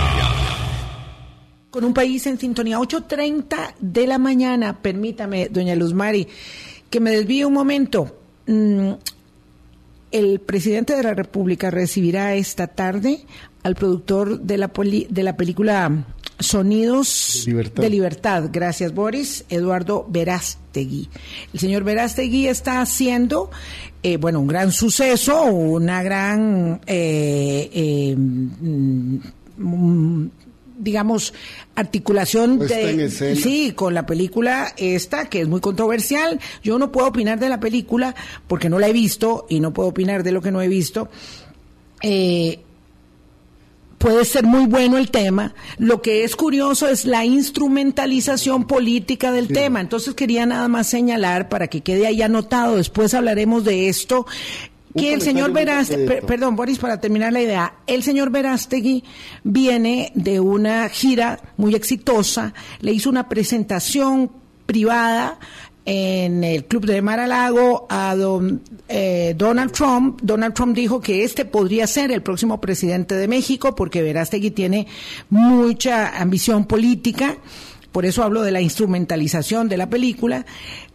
Con 1.76 1.84
un 1.84 1.94
país 1.94 2.26
en 2.26 2.40
sintonía, 2.40 2.80
8.30 2.80 3.74
de 3.82 4.08
la 4.08 4.18
mañana. 4.18 4.82
Permítame, 4.82 5.50
doña 5.50 5.76
Luz 5.76 5.94
Mari, 5.94 6.26
que 6.90 7.02
me 7.02 7.12
desvíe 7.12 7.44
un 7.44 7.52
momento. 7.52 8.18
Mm, 8.48 8.92
el 10.14 10.40
presidente 10.40 10.96
de 10.96 11.04
la 11.04 11.14
República 11.14 11.70
recibirá 11.72 12.34
esta 12.36 12.68
tarde 12.68 13.26
al 13.64 13.76
productor 13.76 14.40
de 14.40 14.58
la, 14.58 14.70
poli- 14.72 15.08
de 15.10 15.24
la 15.24 15.36
película 15.36 16.06
Sonidos 16.40 17.44
Libertad. 17.46 17.84
de 17.84 17.90
Libertad. 17.90 18.50
Gracias, 18.54 18.94
Boris. 18.94 19.44
Eduardo 19.50 20.06
Verástegui. 20.10 21.10
El 21.54 21.60
señor 21.60 21.84
Verástegui 21.84 22.48
está 22.48 22.80
haciendo, 22.80 23.50
eh, 24.02 24.16
bueno, 24.16 24.40
un 24.40 24.48
gran 24.48 24.72
suceso, 24.72 25.44
una 25.46 26.04
gran, 26.04 26.80
eh, 26.88 27.70
eh, 27.74 28.16
digamos, 30.96 31.34
articulación 31.76 32.58
de, 32.58 33.10
sí, 33.10 33.74
con 33.76 33.94
la 33.94 34.06
película 34.06 34.74
esta, 34.78 35.26
que 35.26 35.42
es 35.42 35.48
muy 35.50 35.60
controversial. 35.60 36.40
Yo 36.64 36.80
no 36.80 36.90
puedo 36.90 37.08
opinar 37.08 37.38
de 37.38 37.50
la 37.50 37.60
película 37.60 38.16
porque 38.48 38.70
no 38.70 38.80
la 38.80 38.88
he 38.88 38.94
visto 38.94 39.46
y 39.50 39.60
no 39.60 39.74
puedo 39.74 39.90
opinar 39.90 40.24
de 40.24 40.32
lo 40.32 40.42
que 40.42 40.52
no 40.54 40.62
he 40.62 40.70
visto. 40.70 41.10
Eh, 42.02 42.62
puede 43.98 44.24
ser 44.24 44.46
muy 44.46 44.68
bueno 44.68 44.98
el 44.98 45.12
tema. 45.12 45.54
Lo 45.80 46.02
que 46.02 46.24
es 46.24 46.38
curioso 46.38 46.88
es 46.88 47.04
la 47.04 47.26
instrumentalización 47.26 48.66
política 48.66 49.34
del 49.34 49.50
tema. 49.50 49.82
Entonces 49.82 50.14
quería 50.14 50.46
nada 50.46 50.70
más 50.70 50.88
señalar 50.88 51.50
para 51.50 51.68
que 51.68 51.82
quede 51.82 52.08
ahí 52.08 52.22
anotado. 52.22 52.78
Después 52.78 53.14
hablaremos 53.14 53.66
de 53.66 53.90
esto. 53.90 54.26
Que 54.98 55.14
el 55.14 55.22
señor 55.22 55.52
Verástegui, 55.52 56.22
perdón, 56.26 56.56
Boris, 56.56 56.80
para 56.80 57.02
terminar 57.02 57.34
la 57.34 57.42
idea, 57.42 57.74
el 57.86 58.02
señor 58.02 58.30
Verástegui 58.30 59.04
viene 59.44 60.12
de 60.16 60.40
una 60.40 60.88
gira 60.88 61.40
muy 61.58 61.76
exitosa, 61.76 62.54
le 62.80 62.94
hizo 62.94 63.10
una 63.10 63.28
presentación 63.28 64.32
privada 64.66 65.38
en 65.86 66.44
el 66.44 66.66
club 66.66 66.86
de 66.86 67.02
Mar-a-Lago 67.02 67.86
a 67.90 68.16
don, 68.16 68.62
eh, 68.90 69.36
Donald 69.38 69.72
Trump. 69.72 70.20
Donald 70.24 70.54
Trump 70.54 70.76
dijo 70.76 71.00
que 71.00 71.24
este 71.24 71.46
podría 71.46 71.86
ser 71.86 72.12
el 72.12 72.24
próximo 72.24 72.60
presidente 72.60 73.16
de 73.16 73.28
México 73.28 73.76
porque 73.76 74.02
Verástegui 74.02 74.52
tiene 74.52 74.88
mucha 75.30 76.20
ambición 76.20 76.66
política. 76.66 77.38
Por 77.92 78.06
eso 78.06 78.24
hablo 78.24 78.42
de 78.42 78.52
la 78.52 78.62
instrumentalización 78.62 79.70
de 79.70 79.78
la 79.78 79.90
película. 79.90 80.46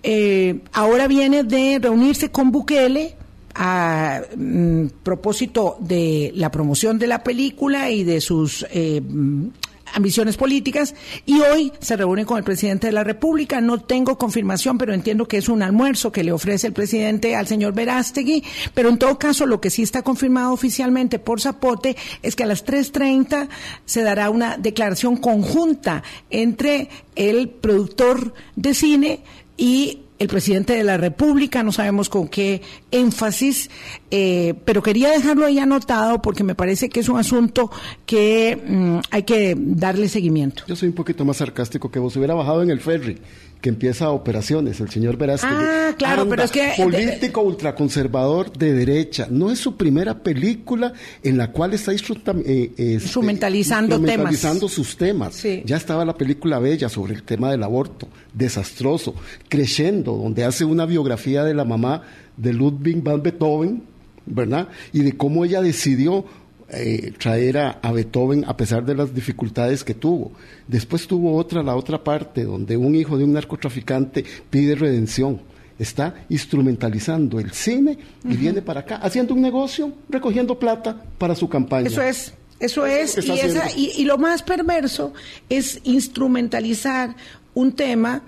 Eh, 0.02 0.60
ahora 0.72 1.06
viene 1.06 1.44
de 1.44 1.78
reunirse 1.80 2.30
con 2.30 2.50
Bukele 2.50 3.16
a 3.54 4.22
mm, 4.36 4.86
propósito 5.02 5.76
de 5.80 6.32
la 6.34 6.50
promoción 6.50 6.98
de 6.98 7.06
la 7.06 7.22
película 7.22 7.90
y 7.90 8.04
de 8.04 8.20
sus 8.20 8.66
eh, 8.70 9.00
mm, 9.00 9.48
ambiciones 9.94 10.36
políticas 10.36 10.94
y 11.26 11.40
hoy 11.40 11.72
se 11.80 11.96
reúne 11.96 12.24
con 12.24 12.38
el 12.38 12.44
presidente 12.44 12.86
de 12.86 12.92
la 12.92 13.04
República. 13.04 13.60
No 13.60 13.80
tengo 13.80 14.18
confirmación, 14.18 14.78
pero 14.78 14.94
entiendo 14.94 15.26
que 15.26 15.38
es 15.38 15.48
un 15.48 15.62
almuerzo 15.62 16.12
que 16.12 16.24
le 16.24 16.32
ofrece 16.32 16.68
el 16.68 16.72
presidente 16.72 17.36
al 17.36 17.46
señor 17.46 17.74
Verástegui, 17.74 18.44
pero 18.74 18.88
en 18.88 18.98
todo 18.98 19.18
caso 19.18 19.46
lo 19.46 19.60
que 19.60 19.70
sí 19.70 19.82
está 19.82 20.02
confirmado 20.02 20.52
oficialmente 20.52 21.18
por 21.18 21.40
Zapote 21.40 21.96
es 22.22 22.36
que 22.36 22.44
a 22.44 22.46
las 22.46 22.64
3.30 22.64 23.48
se 23.84 24.02
dará 24.02 24.30
una 24.30 24.56
declaración 24.56 25.16
conjunta 25.16 26.02
entre 26.30 26.88
el 27.16 27.48
productor 27.48 28.34
de 28.56 28.74
cine 28.74 29.22
y 29.56 30.00
el 30.20 30.28
presidente 30.28 30.74
de 30.74 30.84
la 30.84 30.96
República, 30.98 31.62
no 31.64 31.72
sabemos 31.72 32.08
con 32.08 32.28
qué 32.28 32.60
énfasis, 32.92 33.70
eh, 34.10 34.54
pero 34.64 34.82
quería 34.82 35.10
dejarlo 35.10 35.46
ahí 35.46 35.58
anotado 35.58 36.20
porque 36.22 36.44
me 36.44 36.54
parece 36.54 36.88
que 36.90 37.00
es 37.00 37.08
un 37.08 37.18
asunto 37.18 37.70
que 38.06 38.56
mm, 38.68 38.98
hay 39.10 39.22
que 39.24 39.56
darle 39.58 40.08
seguimiento. 40.08 40.62
Yo 40.68 40.76
soy 40.76 40.90
un 40.90 40.94
poquito 40.94 41.24
más 41.24 41.38
sarcástico 41.38 41.90
que 41.90 41.98
vos. 41.98 42.14
Hubiera 42.16 42.34
bajado 42.34 42.62
en 42.62 42.70
el 42.70 42.80
ferry 42.80 43.18
que 43.60 43.68
empieza 43.68 44.08
operaciones, 44.08 44.80
el 44.80 44.88
señor 44.88 45.18
Verástegui. 45.18 45.52
Ah, 45.54 45.94
claro, 45.98 46.22
Anda, 46.22 46.30
pero 46.30 46.42
es 46.44 46.50
que- 46.50 46.72
Político 46.82 47.42
ultraconservador 47.42 48.50
de 48.56 48.72
derecha. 48.72 49.26
No 49.30 49.50
es 49.50 49.58
su 49.58 49.76
primera 49.76 50.22
película 50.22 50.94
en 51.22 51.36
la 51.36 51.52
cual 51.52 51.74
está 51.74 51.92
eh, 51.92 51.96
este, 51.98 52.82
Instrumentalizando 52.94 53.96
instrumentalizando 53.96 54.60
temas. 54.60 54.72
sus 54.72 54.96
temas. 54.96 55.34
Sí. 55.34 55.62
Ya 55.66 55.76
estaba 55.76 56.06
la 56.06 56.16
película 56.16 56.58
Bella 56.58 56.88
sobre 56.88 57.12
el 57.14 57.22
tema 57.22 57.50
del 57.50 57.62
aborto, 57.62 58.08
desastroso. 58.32 59.14
Creciendo, 59.50 60.09
donde 60.16 60.44
hace 60.44 60.64
una 60.64 60.86
biografía 60.86 61.44
de 61.44 61.54
la 61.54 61.64
mamá 61.64 62.02
de 62.36 62.52
Ludwig 62.52 63.02
van 63.02 63.22
Beethoven, 63.22 63.82
¿verdad? 64.26 64.68
Y 64.92 65.00
de 65.00 65.16
cómo 65.16 65.44
ella 65.44 65.60
decidió 65.62 66.24
eh, 66.72 67.12
traer 67.18 67.58
a, 67.58 67.70
a 67.82 67.90
Beethoven 67.92 68.44
a 68.46 68.56
pesar 68.56 68.84
de 68.84 68.94
las 68.94 69.12
dificultades 69.14 69.82
que 69.82 69.94
tuvo. 69.94 70.32
Después 70.68 71.06
tuvo 71.06 71.36
otra, 71.36 71.62
la 71.62 71.74
otra 71.74 72.02
parte, 72.04 72.44
donde 72.44 72.76
un 72.76 72.94
hijo 72.94 73.18
de 73.18 73.24
un 73.24 73.32
narcotraficante 73.32 74.24
pide 74.50 74.74
redención. 74.76 75.40
Está 75.78 76.14
instrumentalizando 76.28 77.40
el 77.40 77.52
cine 77.52 77.98
y 78.22 78.36
viene 78.36 78.60
para 78.62 78.80
acá, 78.80 78.96
haciendo 78.96 79.32
un 79.34 79.40
negocio, 79.40 79.90
recogiendo 80.10 80.58
plata 80.58 81.02
para 81.18 81.34
su 81.34 81.48
campaña. 81.48 81.88
Eso 81.88 82.02
es. 82.02 82.34
Eso 82.60 82.84
es, 82.84 83.16
y, 83.26 83.30
esa- 83.32 83.70
y 83.74 84.04
lo 84.04 84.18
más 84.18 84.42
perverso 84.42 85.14
es 85.48 85.80
instrumentalizar 85.84 87.16
un 87.54 87.72
tema 87.72 88.22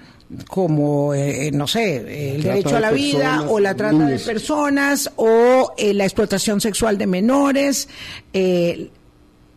como, 0.49 1.14
eh, 1.14 1.51
no 1.53 1.66
sé, 1.66 2.35
el 2.35 2.42
trata 2.42 2.55
derecho 2.55 2.71
de 2.71 2.77
a 2.77 2.81
la 2.81 2.90
vida 2.90 3.18
personas, 3.18 3.51
o 3.51 3.61
la 3.61 3.75
trata 3.75 4.07
de 4.07 4.18
personas 4.18 5.11
o 5.16 5.73
eh, 5.77 5.95
la 5.95 6.05
explotación 6.05 6.61
sexual 6.61 6.99
de 6.99 7.07
menores. 7.07 7.88
eh, 8.33 8.90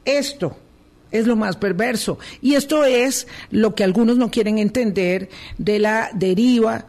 esto, 0.06 0.56
es 1.12 1.28
lo 1.28 1.36
más 1.36 1.56
perverso. 1.56 2.20
Y 2.42 2.56
esto 2.56 2.84
es 2.84 3.28
lo 3.50 3.74
que 3.74 3.84
algunos 3.84 4.18
no 4.18 4.30
quieren 4.30 4.60
entender 4.60 5.30
de 5.58 5.80
la 5.80 6.10
deriva 6.14 6.86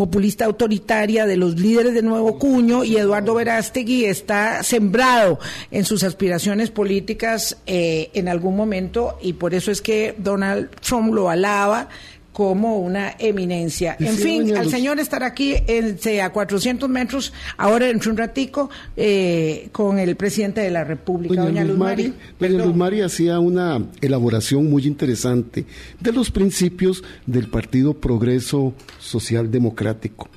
populista 0.00 0.46
autoritaria 0.46 1.26
de 1.26 1.36
los 1.36 1.60
líderes 1.60 1.92
de 1.92 2.00
Nuevo 2.00 2.38
Cuño 2.38 2.84
y 2.84 2.96
Eduardo 2.96 3.34
Verástegui 3.34 4.06
está 4.06 4.62
sembrado 4.62 5.38
en 5.70 5.84
sus 5.84 6.04
aspiraciones 6.04 6.70
políticas 6.70 7.58
eh, 7.66 8.10
en 8.14 8.28
algún 8.28 8.56
momento 8.56 9.18
y 9.20 9.34
por 9.34 9.52
eso 9.52 9.70
es 9.70 9.82
que 9.82 10.14
Donald 10.16 10.70
Trump 10.80 11.12
lo 11.12 11.28
alaba 11.28 11.90
como 12.32 12.78
una 12.78 13.16
eminencia. 13.18 13.96
En 13.98 14.14
fin, 14.14 14.56
al 14.56 14.70
señor 14.70 15.00
estar 15.00 15.22
aquí 15.24 15.54
en, 15.66 15.98
a 16.20 16.30
400 16.30 16.88
metros, 16.88 17.32
ahora 17.56 17.86
dentro 17.86 18.10
de 18.10 18.12
un 18.12 18.18
ratico, 18.18 18.70
eh, 18.96 19.68
con 19.72 19.98
el 19.98 20.16
presidente 20.16 20.60
de 20.60 20.70
la 20.70 20.84
República, 20.84 21.42
doña, 21.42 21.64
Luz 21.64 21.76
Mari. 21.76 22.14
Doña 22.38 22.64
Luz 22.64 22.76
Mari 22.76 23.00
hacía 23.00 23.40
una 23.40 23.84
elaboración 24.00 24.70
muy 24.70 24.86
interesante 24.86 25.64
de 25.98 26.12
los 26.12 26.30
principios 26.30 27.02
del 27.26 27.48
Partido 27.48 27.94
Progreso 27.94 28.74
Social 28.98 29.50
Democrático, 29.50 30.28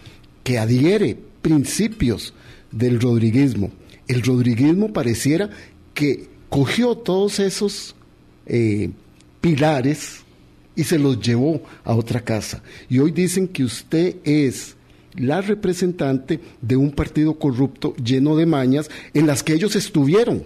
que 0.44 0.58
adhiere 0.58 1.18
principios 1.42 2.34
del 2.72 3.00
rodriguismo. 3.00 3.72
El 4.08 4.24
rodriguismo 4.24 4.92
pareciera 4.92 5.50
que 5.94 6.28
cogió 6.50 6.96
todos 6.96 7.40
esos 7.40 7.96
eh, 8.48 8.90
pilares 9.42 10.23
y 10.76 10.84
se 10.84 11.00
los 11.00 11.20
llevó 11.20 11.62
a 11.84 11.96
otra 11.96 12.22
casa. 12.22 12.62
Y 12.90 13.00
hoy 13.00 13.12
dicen 13.12 13.48
que 13.48 13.64
usted 13.64 14.18
es 14.24 14.76
la 15.16 15.42
representante 15.42 16.40
de 16.62 16.76
un 16.76 16.92
partido 16.92 17.38
corrupto 17.38 17.96
lleno 17.98 18.36
de 18.36 18.46
mañas 18.46 18.90
en 19.14 19.28
las 19.28 19.44
que 19.44 19.54
ellos 19.54 19.76
estuvieron 19.76 20.46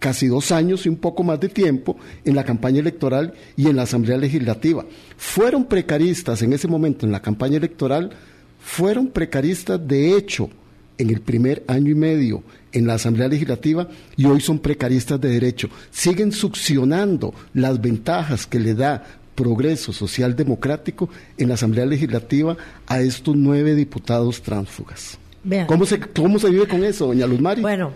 casi 0.00 0.26
dos 0.26 0.50
años 0.50 0.86
y 0.86 0.88
un 0.88 0.96
poco 0.96 1.22
más 1.22 1.38
de 1.38 1.48
tiempo 1.48 1.96
en 2.24 2.34
la 2.34 2.44
campaña 2.44 2.80
electoral 2.80 3.34
y 3.56 3.68
en 3.68 3.76
la 3.76 3.82
Asamblea 3.82 4.16
Legislativa. 4.16 4.84
Fueron 5.16 5.66
precaristas 5.66 6.42
en 6.42 6.52
ese 6.52 6.66
momento 6.66 7.06
en 7.06 7.12
la 7.12 7.20
campaña 7.20 7.58
electoral, 7.58 8.10
fueron 8.58 9.08
precaristas 9.08 9.86
de 9.86 10.16
hecho 10.16 10.50
en 10.98 11.10
el 11.10 11.20
primer 11.20 11.64
año 11.66 11.90
y 11.90 11.94
medio 11.94 12.42
en 12.72 12.86
la 12.86 12.94
Asamblea 12.94 13.28
Legislativa 13.28 13.88
y 14.16 14.24
hoy 14.26 14.40
son 14.40 14.58
precaristas 14.58 15.20
de 15.20 15.28
derecho. 15.28 15.68
Siguen 15.90 16.32
succionando 16.32 17.34
las 17.54 17.80
ventajas 17.80 18.46
que 18.46 18.58
le 18.58 18.74
da 18.74 19.19
progreso 19.40 19.92
social 19.92 20.36
democrático 20.36 21.08
en 21.38 21.48
la 21.48 21.54
Asamblea 21.54 21.86
Legislativa 21.86 22.56
a 22.86 23.00
estos 23.00 23.34
nueve 23.36 23.74
diputados 23.74 24.42
tránsfugas. 24.42 25.18
¿Cómo 25.66 25.86
se, 25.86 25.98
¿Cómo 25.98 26.38
se 26.38 26.50
vive 26.50 26.68
con 26.68 26.84
eso, 26.84 27.06
doña 27.06 27.26
Luz 27.26 27.40
Mari? 27.40 27.62
Bueno, 27.62 27.92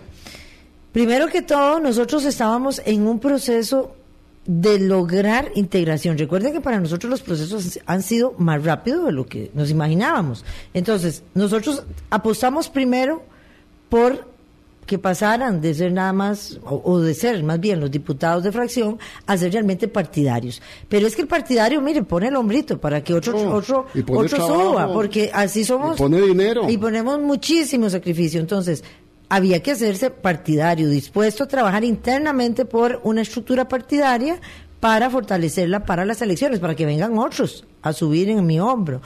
primero 0.91 1.27
que 1.27 1.43
todo, 1.43 1.79
nosotros 1.79 2.25
estábamos 2.25 2.81
en 2.83 3.05
un 3.05 3.19
proceso 3.19 3.95
de 4.47 4.79
lograr 4.79 5.51
integración. 5.53 6.17
Recuerden 6.17 6.51
que 6.51 6.61
para 6.61 6.79
nosotros 6.79 7.11
los 7.11 7.21
procesos 7.21 7.79
han 7.85 8.01
sido 8.01 8.33
más 8.39 8.63
rápidos 8.63 9.05
de 9.05 9.11
lo 9.11 9.27
que 9.27 9.51
nos 9.53 9.69
imaginábamos. 9.69 10.43
Entonces, 10.73 11.21
nosotros 11.35 11.83
apostamos 12.09 12.69
primero 12.69 13.23
por 13.89 14.34
que 14.85 14.99
pasaran 14.99 15.61
de 15.61 15.73
ser 15.73 15.91
nada 15.91 16.13
más, 16.13 16.59
o, 16.63 16.99
de 16.99 17.13
ser 17.13 17.41
más 17.43 17.59
bien 17.59 17.79
los 17.79 17.89
diputados 17.89 18.43
de 18.43 18.51
fracción, 18.51 18.99
a 19.25 19.37
ser 19.37 19.51
realmente 19.51 19.87
partidarios. 19.87 20.61
Pero 20.87 21.07
es 21.07 21.15
que 21.15 21.23
el 21.23 21.27
partidario, 21.27 21.81
mire, 21.81 22.03
pone 22.03 22.27
el 22.27 22.35
hombrito 22.35 22.79
para 22.79 23.03
que 23.03 23.13
otro, 23.13 23.35
otro, 23.51 23.87
otro 24.09 24.47
suba, 24.47 24.93
porque 24.93 25.31
así 25.33 25.63
somos. 25.63 25.95
Y 25.95 25.97
pone 25.97 26.21
dinero. 26.21 26.69
Y 26.69 26.77
ponemos 26.77 27.19
muchísimo 27.19 27.89
sacrificio. 27.89 28.39
Entonces, 28.39 28.83
había 29.29 29.61
que 29.63 29.71
hacerse 29.71 30.11
partidario, 30.11 30.87
dispuesto 30.89 31.45
a 31.45 31.47
trabajar 31.47 31.83
internamente 31.83 32.65
por 32.65 33.01
una 33.03 33.21
estructura 33.21 33.67
partidaria 33.67 34.39
para 34.79 35.09
fortalecerla 35.09 35.83
para 35.85 36.05
las 36.05 36.21
elecciones, 36.21 36.59
para 36.59 36.75
que 36.75 36.85
vengan 36.85 37.17
otros 37.17 37.65
a 37.81 37.91
subir 37.91 38.29
en 38.29 38.45
mi 38.45 38.59
hombro. 38.59 39.01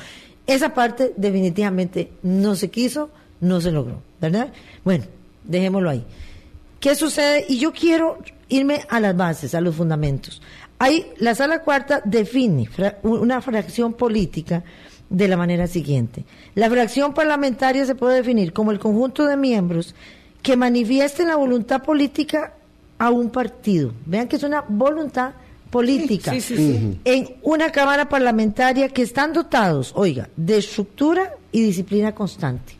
Esa 0.46 0.74
parte 0.74 1.14
definitivamente 1.16 2.12
no 2.24 2.56
se 2.56 2.70
quiso, 2.70 3.12
no 3.40 3.62
se 3.62 3.72
logró, 3.72 4.02
¿verdad? 4.20 4.52
Bueno, 4.84 5.06
dejémoslo 5.50 5.90
ahí. 5.90 6.06
¿Qué 6.80 6.96
sucede? 6.96 7.46
Y 7.50 7.60
yo 7.60 7.74
quiero 7.74 8.20
irme 8.48 8.82
a 8.88 9.00
las 9.00 9.16
bases, 9.18 9.54
a 9.54 9.62
los 9.62 9.76
fundamentos. 9.76 10.42
Hay, 10.78 11.12
la 11.18 11.36
sala 11.36 11.62
cuarta 11.62 12.02
define 12.06 12.70
una 13.04 13.42
fracción 13.42 13.94
política 13.94 14.64
de 15.10 15.28
la 15.28 15.36
manera 15.36 15.68
siguiente. 15.68 16.24
La 16.56 16.70
fracción 16.70 17.14
parlamentaria 17.14 17.86
se 17.86 17.96
puede 17.96 18.18
definir 18.18 18.54
como 18.54 18.72
el 18.72 18.80
conjunto 18.80 19.26
de 19.26 19.36
miembros 19.36 19.94
que 20.42 20.56
manifiesten 20.56 21.28
la 21.28 21.36
voluntad 21.36 21.84
política 21.84 22.54
a 22.98 23.10
un 23.10 23.30
partido. 23.30 23.92
Vean 24.06 24.28
que 24.28 24.38
es 24.38 24.44
una 24.44 24.64
voluntad 24.70 25.34
política 25.70 26.32
en 27.04 27.36
una 27.42 27.72
Cámara 27.72 28.08
parlamentaria 28.08 28.88
que 28.88 29.02
están 29.02 29.34
dotados, 29.34 29.92
oiga, 29.96 30.30
de 30.38 30.58
estructura 30.58 31.34
y 31.52 31.62
disciplina 31.62 32.16
constante 32.16 32.79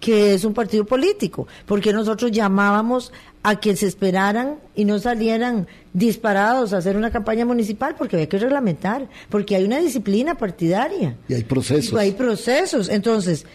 que 0.00 0.34
es 0.34 0.44
un 0.44 0.54
partido 0.54 0.84
político, 0.84 1.46
porque 1.66 1.92
nosotros 1.92 2.30
llamábamos 2.30 3.12
a 3.42 3.58
que 3.60 3.76
se 3.76 3.86
esperaran 3.86 4.58
y 4.74 4.84
no 4.84 4.98
salieran 4.98 5.66
disparados 5.92 6.72
a 6.72 6.78
hacer 6.78 6.96
una 6.96 7.10
campaña 7.10 7.44
municipal, 7.44 7.94
porque 7.96 8.16
había 8.16 8.28
que 8.28 8.38
reglamentar, 8.38 9.08
porque 9.28 9.56
hay 9.56 9.64
una 9.64 9.78
disciplina 9.78 10.36
partidaria. 10.36 11.16
Y 11.28 11.34
hay 11.34 11.44
procesos. 11.44 11.98
hay 11.98 12.12
procesos. 12.12 12.88
Entonces, 12.88 13.46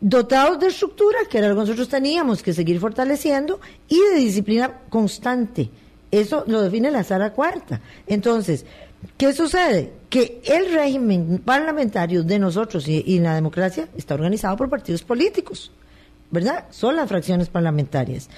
dotados 0.00 0.58
de 0.60 0.68
estructura, 0.68 1.18
que 1.30 1.38
era 1.38 1.48
lo 1.48 1.54
que 1.54 1.60
nosotros 1.60 1.88
teníamos 1.88 2.42
que 2.42 2.52
seguir 2.52 2.80
fortaleciendo, 2.80 3.60
y 3.88 4.00
de 4.00 4.16
disciplina 4.16 4.80
constante. 4.88 5.70
Eso 6.10 6.44
lo 6.46 6.62
define 6.62 6.90
la 6.90 7.02
sala 7.02 7.32
cuarta. 7.32 7.80
Entonces, 8.06 8.64
¿qué 9.16 9.32
sucede? 9.32 9.92
Que 10.08 10.40
el 10.44 10.72
régimen 10.72 11.42
parlamentario 11.44 12.22
de 12.22 12.38
nosotros 12.38 12.86
y, 12.86 13.02
y 13.04 13.18
la 13.18 13.34
democracia 13.34 13.88
está 13.96 14.14
organizado 14.14 14.56
por 14.56 14.70
partidos 14.70 15.02
políticos. 15.02 15.72
¿Verdad? 16.30 16.66
Son 16.70 16.96
las 16.96 17.08
fracciones 17.08 17.48
parlamentarias. 17.48 18.28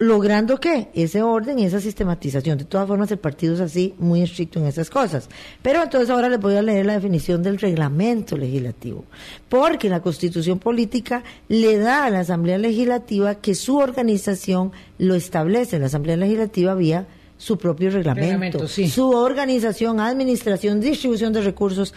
Logrando 0.00 0.58
qué? 0.58 0.88
Ese 0.94 1.22
orden 1.22 1.58
y 1.58 1.66
esa 1.66 1.78
sistematización. 1.78 2.56
De 2.56 2.64
todas 2.64 2.88
formas, 2.88 3.10
el 3.10 3.18
partido 3.18 3.52
es 3.52 3.60
así, 3.60 3.94
muy 3.98 4.22
estricto 4.22 4.58
en 4.58 4.64
esas 4.64 4.88
cosas. 4.88 5.28
Pero 5.60 5.82
entonces 5.82 6.08
ahora 6.08 6.30
les 6.30 6.40
voy 6.40 6.56
a 6.56 6.62
leer 6.62 6.86
la 6.86 6.94
definición 6.94 7.42
del 7.42 7.58
reglamento 7.58 8.34
legislativo. 8.38 9.04
Porque 9.50 9.90
la 9.90 10.00
constitución 10.00 10.58
política 10.58 11.22
le 11.48 11.76
da 11.76 12.06
a 12.06 12.10
la 12.10 12.20
Asamblea 12.20 12.56
Legislativa 12.56 13.34
que 13.34 13.54
su 13.54 13.76
organización 13.76 14.72
lo 14.96 15.14
establece. 15.14 15.78
La 15.78 15.86
Asamblea 15.86 16.16
Legislativa 16.16 16.74
vía 16.74 17.06
su 17.36 17.58
propio 17.58 17.90
reglamento, 17.90 18.68
su 18.68 19.10
organización, 19.10 20.00
administración, 20.00 20.80
distribución 20.80 21.34
de 21.34 21.42
recursos. 21.42 21.92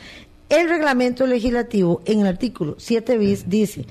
El 0.50 0.69
reglamento 0.69 1.26
legislativo 1.26 2.02
en 2.06 2.19
el 2.22 2.28
artículo 2.28 2.76
7 2.78 3.17
bis 3.17 3.50
dice 3.50 3.86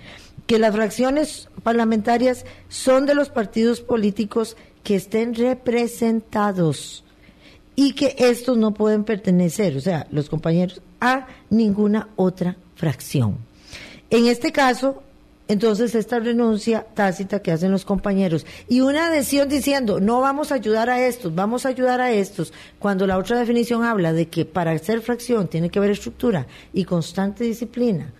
que 0.46 0.59
las 0.59 0.74
fracciones 0.74 1.48
parlamentarias 1.62 2.44
son 2.68 3.07
de 3.07 3.14
los 3.14 3.28
partidos 3.28 3.81
políticos 3.81 4.57
que 4.83 4.96
estén 4.96 5.35
representados 5.35 7.05
y 7.76 7.94
que 7.94 8.14
estos 8.18 8.57
no 8.59 8.74
pueden 8.74 9.05
pertenecer, 9.05 9.76
o 9.76 9.81
sea, 9.81 10.07
los 10.11 10.28
compañeros, 10.28 10.83
a 11.00 11.26
ninguna 11.50 12.09
otra 12.16 12.57
fracción. 12.74 13.38
En 14.11 14.26
este 14.26 14.52
caso, 14.52 15.02
entonces 15.48 15.94
esta 15.94 16.18
renuncia 16.18 16.87
tácita 16.94 17.40
que 17.40 17.52
hacen 17.52 17.70
los 17.70 17.85
compañeros 17.85 18.46
y 18.68 18.81
una 18.81 19.07
adhesión 19.09 19.48
diciendo 19.48 20.00
no 20.00 20.20
vamos 20.20 20.52
a 20.52 20.57
ayudar 20.57 20.88
a 20.88 21.05
estos, 21.05 21.35
vamos 21.35 21.66
a 21.66 21.70
ayudar 21.70 22.00
a 22.00 22.12
estos, 22.12 22.52
cuando 22.78 23.07
la 23.07 23.18
otra 23.18 23.38
definición 23.38 23.85
habla 23.85 24.12
de 24.12 24.28
que 24.28 24.44
para 24.44 24.76
ser 24.78 25.00
fracción 25.00 25.48
tiene 25.48 25.70
que 25.70 25.78
haber 25.78 25.90
estructura 25.90 26.46
y 26.72 26.85
constante 26.85 27.44
disciplina 27.44 28.12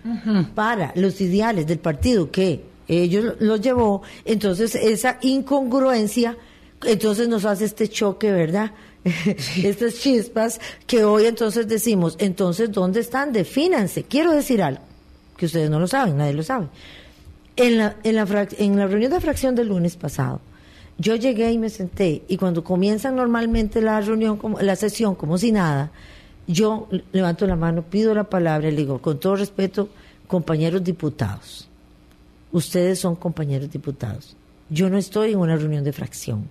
para 0.55 0.93
los 0.97 1.21
ideales 1.21 1.67
del 1.67 1.79
partido 1.79 2.31
que 2.31 2.65
ellos 2.89 3.37
los 3.39 3.61
llevó, 3.61 4.03
entonces 4.25 4.75
esa 4.75 5.19
incongruencia 5.23 6.37
entonces 6.85 7.29
nos 7.29 7.45
hace 7.45 7.65
este 7.65 7.89
choque, 7.89 8.33
¿verdad? 8.33 8.73
Estas 9.63 10.01
chispas 10.01 10.61
que 10.87 11.05
hoy 11.05 11.27
entonces 11.27 11.67
decimos, 11.69 12.17
entonces, 12.19 12.71
¿dónde 12.71 13.01
están? 13.01 13.33
Defínanse. 13.33 14.05
Quiero 14.05 14.33
decir 14.33 14.63
algo 14.63 14.81
que 15.37 15.47
ustedes 15.47 15.71
no 15.71 15.81
lo 15.81 15.89
saben, 15.89 16.17
nadie 16.17 16.35
lo 16.35 16.43
sabe. 16.43 16.69
En 17.57 17.77
la, 17.77 17.97
en 18.03 18.17
la, 18.17 18.49
en 18.59 18.77
la 18.79 18.87
reunión 18.87 19.13
de 19.13 19.21
fracción 19.21 19.55
del 19.55 19.69
lunes 19.69 19.97
pasado, 19.97 20.41
yo 20.99 21.17
llegué 21.17 21.53
y 21.53 21.59
me 21.59 21.69
senté 21.69 22.23
y 22.29 22.37
cuando 22.37 22.65
comienzan 22.65 23.17
normalmente 23.17 23.81
la 23.81 24.01
reunión, 24.01 24.39
la 24.61 24.77
sesión 24.77 25.15
como 25.15 25.37
si 25.37 25.53
nada, 25.53 25.91
yo 26.47 26.89
levanto 27.13 27.47
la 27.47 27.57
mano, 27.57 27.83
pido 27.83 28.15
la 28.15 28.25
palabra 28.25 28.69
y 28.69 28.73
le 28.73 28.79
digo, 28.79 29.01
con 29.01 29.19
todo 29.19 29.37
respeto, 29.37 29.89
compañeros 30.27 30.83
diputados, 30.83 31.69
ustedes 32.53 32.99
son 32.99 33.17
compañeros 33.17 33.71
diputados. 33.71 34.37
Yo 34.71 34.89
no 34.89 34.97
estoy 34.97 35.33
en 35.33 35.39
una 35.39 35.57
reunión 35.57 35.85
de 35.85 35.93
fracción, 35.93 36.49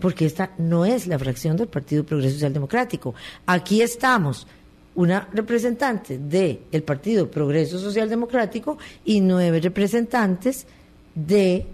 porque 0.00 0.24
esta 0.24 0.52
no 0.58 0.84
es 0.84 1.06
la 1.06 1.18
fracción 1.18 1.56
del 1.56 1.68
Partido 1.68 2.04
Progreso 2.04 2.34
Social 2.34 2.52
Democrático. 2.52 3.14
Aquí 3.46 3.82
estamos 3.82 4.46
una 4.94 5.28
representante 5.32 6.18
del 6.18 6.82
Partido 6.84 7.30
Progreso 7.30 7.78
Social 7.78 8.08
Democrático 8.08 8.78
y 9.04 9.20
nueve 9.20 9.60
representantes 9.60 10.66
de 11.14 11.66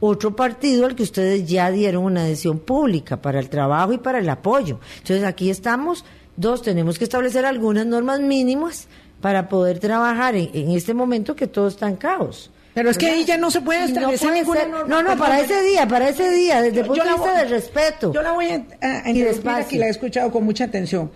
otro 0.00 0.36
partido 0.36 0.84
al 0.86 0.94
que 0.94 1.02
ustedes 1.02 1.46
ya 1.46 1.70
dieron 1.70 2.04
una 2.04 2.22
adhesión 2.22 2.58
pública 2.58 3.20
para 3.20 3.38
el 3.40 3.48
trabajo 3.48 3.92
y 3.92 3.98
para 3.98 4.18
el 4.18 4.28
apoyo. 4.28 4.78
Entonces 4.98 5.24
aquí 5.24 5.50
estamos, 5.50 6.04
dos, 6.36 6.62
tenemos 6.62 6.98
que 6.98 7.04
establecer 7.04 7.46
algunas 7.46 7.86
normas 7.86 8.20
mínimas 8.20 8.88
para 9.20 9.48
poder 9.48 9.78
trabajar 9.78 10.36
en, 10.36 10.50
en 10.52 10.70
este 10.72 10.92
momento 10.94 11.34
que 11.34 11.46
todo 11.46 11.68
está 11.68 11.88
en 11.88 11.96
caos. 11.96 12.50
Pero 12.74 12.90
es 12.90 12.98
que 12.98 13.06
ahí 13.06 13.24
ya 13.24 13.38
no 13.38 13.50
se 13.50 13.62
puede 13.62 13.84
establecer 13.86 14.28
no 14.28 14.28
puede 14.28 14.40
ninguna 14.42 14.60
ser- 14.60 14.68
norma. 14.68 14.86
No, 14.86 15.02
no, 15.02 15.16
para 15.18 15.40
ese 15.40 15.62
día, 15.62 15.88
para 15.88 16.10
ese 16.10 16.30
día, 16.30 16.60
desde 16.60 16.80
el 16.80 16.86
Yo- 16.86 16.88
punto 16.88 17.04
de 17.04 17.10
vista 17.12 17.30
voy- 17.30 17.38
del 17.40 17.48
respeto. 17.48 18.12
Yo 18.12 18.20
la 18.20 18.32
voy 18.32 18.46
a, 18.50 18.54
a- 18.82 18.96
a 18.98 19.60
aquí, 19.60 19.78
la 19.78 19.86
he 19.86 19.88
escuchado 19.88 20.30
con 20.30 20.44
mucha 20.44 20.64
atención. 20.64 21.10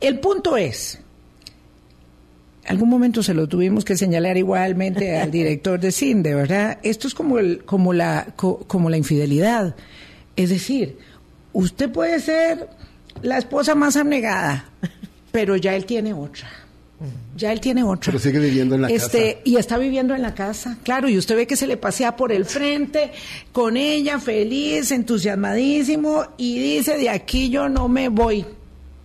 El 0.00 0.20
punto 0.20 0.56
es, 0.56 1.00
algún 2.66 2.88
momento 2.88 3.22
se 3.22 3.34
lo 3.34 3.46
tuvimos 3.48 3.84
que 3.84 3.96
señalar 3.96 4.36
igualmente 4.36 5.16
al 5.20 5.30
director 5.30 5.80
de 5.80 5.92
CINDE, 5.92 6.34
¿verdad? 6.34 6.78
Esto 6.82 7.08
es 7.08 7.14
como, 7.14 7.38
el, 7.38 7.64
como, 7.64 7.92
la, 7.92 8.28
co- 8.36 8.58
como 8.66 8.90
la 8.90 8.96
infidelidad. 8.96 9.74
Es 10.36 10.50
decir, 10.50 10.98
usted 11.52 11.90
puede 11.90 12.20
ser 12.20 12.68
la 13.22 13.38
esposa 13.38 13.74
más 13.74 13.96
abnegada, 13.96 14.70
pero 15.32 15.56
ya 15.56 15.74
él 15.74 15.84
tiene 15.84 16.12
otra. 16.14 16.48
Ya 17.36 17.52
él 17.52 17.60
tiene 17.60 17.84
otra. 17.84 18.06
Pero 18.12 18.18
sigue 18.18 18.40
viviendo 18.40 18.74
en 18.74 18.82
la 18.82 18.88
este, 18.88 19.34
casa. 19.34 19.40
Y 19.44 19.56
está 19.56 19.78
viviendo 19.78 20.14
en 20.16 20.22
la 20.22 20.34
casa, 20.34 20.78
claro, 20.82 21.08
y 21.08 21.16
usted 21.16 21.36
ve 21.36 21.46
que 21.46 21.54
se 21.54 21.68
le 21.68 21.76
pasea 21.76 22.16
por 22.16 22.32
el 22.32 22.44
frente 22.44 23.12
con 23.52 23.76
ella, 23.76 24.18
feliz, 24.18 24.90
entusiasmadísimo, 24.90 26.24
y 26.36 26.58
dice, 26.58 26.98
de 26.98 27.08
aquí 27.10 27.50
yo 27.50 27.68
no 27.68 27.88
me 27.88 28.08
voy, 28.08 28.44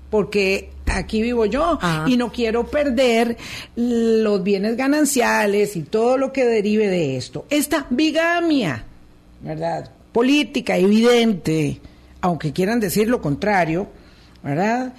porque 0.10 0.72
aquí 0.88 1.22
vivo 1.22 1.46
yo 1.46 1.78
Ah. 1.82 2.06
y 2.08 2.18
no 2.18 2.32
quiero 2.32 2.66
perder 2.68 3.38
los 3.76 4.44
bienes 4.44 4.76
gananciales 4.78 5.76
y 5.76 5.82
todo 5.84 6.18
lo 6.18 6.32
que 6.34 6.46
derive 6.46 6.88
de 6.90 7.18
esto. 7.18 7.46
Esta 7.50 7.86
bigamia, 7.90 8.84
¿verdad? 9.42 9.90
Política, 10.12 10.78
evidente, 10.78 11.80
aunque 12.22 12.54
quieran 12.54 12.80
decir 12.80 13.08
lo 13.10 13.22
contrario, 13.22 13.88
¿verdad? 14.44 14.94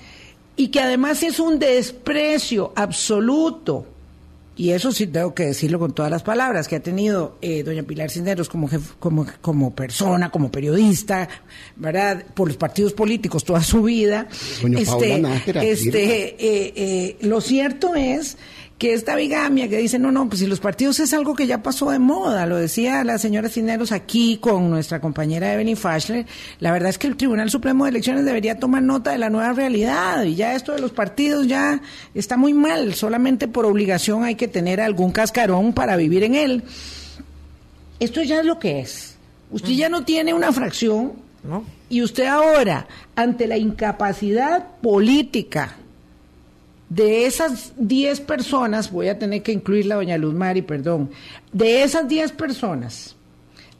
Y 0.56 0.68
que 0.68 0.80
además 0.80 1.22
es 1.22 1.38
un 1.40 1.58
desprecio 1.58 2.72
absoluto 2.76 3.86
y 4.56 4.70
eso 4.70 4.92
sí 4.92 5.06
tengo 5.08 5.34
que 5.34 5.46
decirlo 5.46 5.78
con 5.78 5.92
todas 5.94 6.10
las 6.10 6.22
palabras 6.22 6.68
que 6.68 6.76
ha 6.76 6.80
tenido 6.80 7.36
eh, 7.42 7.62
doña 7.64 7.82
Pilar 7.82 8.10
Cisneros 8.10 8.48
como, 8.48 8.68
jef- 8.68 8.94
como 9.00 9.26
como 9.40 9.74
persona, 9.74 10.30
como 10.30 10.50
periodista, 10.50 11.28
¿verdad? 11.76 12.24
Por 12.34 12.48
los 12.48 12.56
partidos 12.56 12.92
políticos 12.92 13.44
toda 13.44 13.62
su 13.62 13.82
vida. 13.82 14.28
Doña 14.62 14.78
Paola 14.84 15.06
Nájera, 15.18 15.64
este, 15.64 16.24
eh, 16.38 16.72
eh, 16.76 17.16
lo 17.22 17.40
cierto 17.40 17.94
es 17.94 18.36
que 18.78 18.92
esta 18.92 19.14
bigamia 19.14 19.68
que 19.68 19.78
dice, 19.78 19.98
no, 19.98 20.10
no, 20.10 20.28
pues 20.28 20.40
si 20.40 20.46
los 20.46 20.58
partidos 20.58 20.98
es 20.98 21.12
algo 21.14 21.34
que 21.34 21.46
ya 21.46 21.62
pasó 21.62 21.90
de 21.90 22.00
moda, 22.00 22.44
lo 22.46 22.56
decía 22.56 23.04
la 23.04 23.18
señora 23.18 23.48
Cisneros 23.48 23.92
aquí 23.92 24.38
con 24.38 24.68
nuestra 24.68 25.00
compañera 25.00 25.52
Evelyn 25.52 25.76
Fashler, 25.76 26.26
la 26.58 26.72
verdad 26.72 26.90
es 26.90 26.98
que 26.98 27.06
el 27.06 27.16
Tribunal 27.16 27.50
Supremo 27.50 27.84
de 27.84 27.90
Elecciones 27.90 28.24
debería 28.24 28.58
tomar 28.58 28.82
nota 28.82 29.12
de 29.12 29.18
la 29.18 29.30
nueva 29.30 29.52
realidad 29.52 30.24
y 30.24 30.34
ya 30.34 30.54
esto 30.54 30.72
de 30.72 30.80
los 30.80 30.90
partidos 30.90 31.46
ya 31.46 31.80
está 32.14 32.36
muy 32.36 32.52
mal, 32.52 32.94
solamente 32.94 33.46
por 33.46 33.64
obligación 33.64 34.24
hay 34.24 34.34
que 34.34 34.48
tener 34.48 34.80
algún 34.80 35.12
cascarón 35.12 35.72
para 35.72 35.96
vivir 35.96 36.24
en 36.24 36.34
él. 36.34 36.64
Esto 38.00 38.22
ya 38.22 38.40
es 38.40 38.44
lo 38.44 38.58
que 38.58 38.80
es. 38.80 39.16
Usted 39.52 39.70
ya 39.70 39.88
no 39.88 40.04
tiene 40.04 40.34
una 40.34 40.50
fracción 40.52 41.12
¿no? 41.44 41.64
y 41.88 42.02
usted 42.02 42.26
ahora, 42.26 42.88
ante 43.14 43.46
la 43.46 43.56
incapacidad 43.56 44.66
política 44.82 45.76
de 46.88 47.26
esas 47.26 47.72
10 47.76 48.20
personas, 48.20 48.90
voy 48.90 49.08
a 49.08 49.18
tener 49.18 49.42
que 49.42 49.52
incluirla, 49.52 49.96
doña 49.96 50.18
Luz 50.18 50.34
Mari, 50.34 50.62
perdón, 50.62 51.10
de 51.52 51.82
esas 51.82 52.08
10 52.08 52.32
personas, 52.32 53.16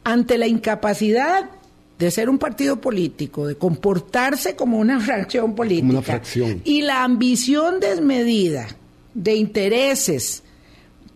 ante 0.03 0.37
la 0.37 0.47
incapacidad 0.47 1.49
de 1.97 2.11
ser 2.11 2.29
un 2.29 2.37
partido 2.37 2.81
político, 2.81 3.47
de 3.47 3.55
comportarse 3.55 4.55
como 4.55 4.77
una 4.79 4.99
fracción 5.01 5.55
política, 5.55 5.89
una 5.89 6.01
fracción. 6.01 6.61
y 6.65 6.81
la 6.81 7.03
ambición 7.03 7.79
desmedida 7.79 8.67
de 9.13 9.35
intereses 9.35 10.43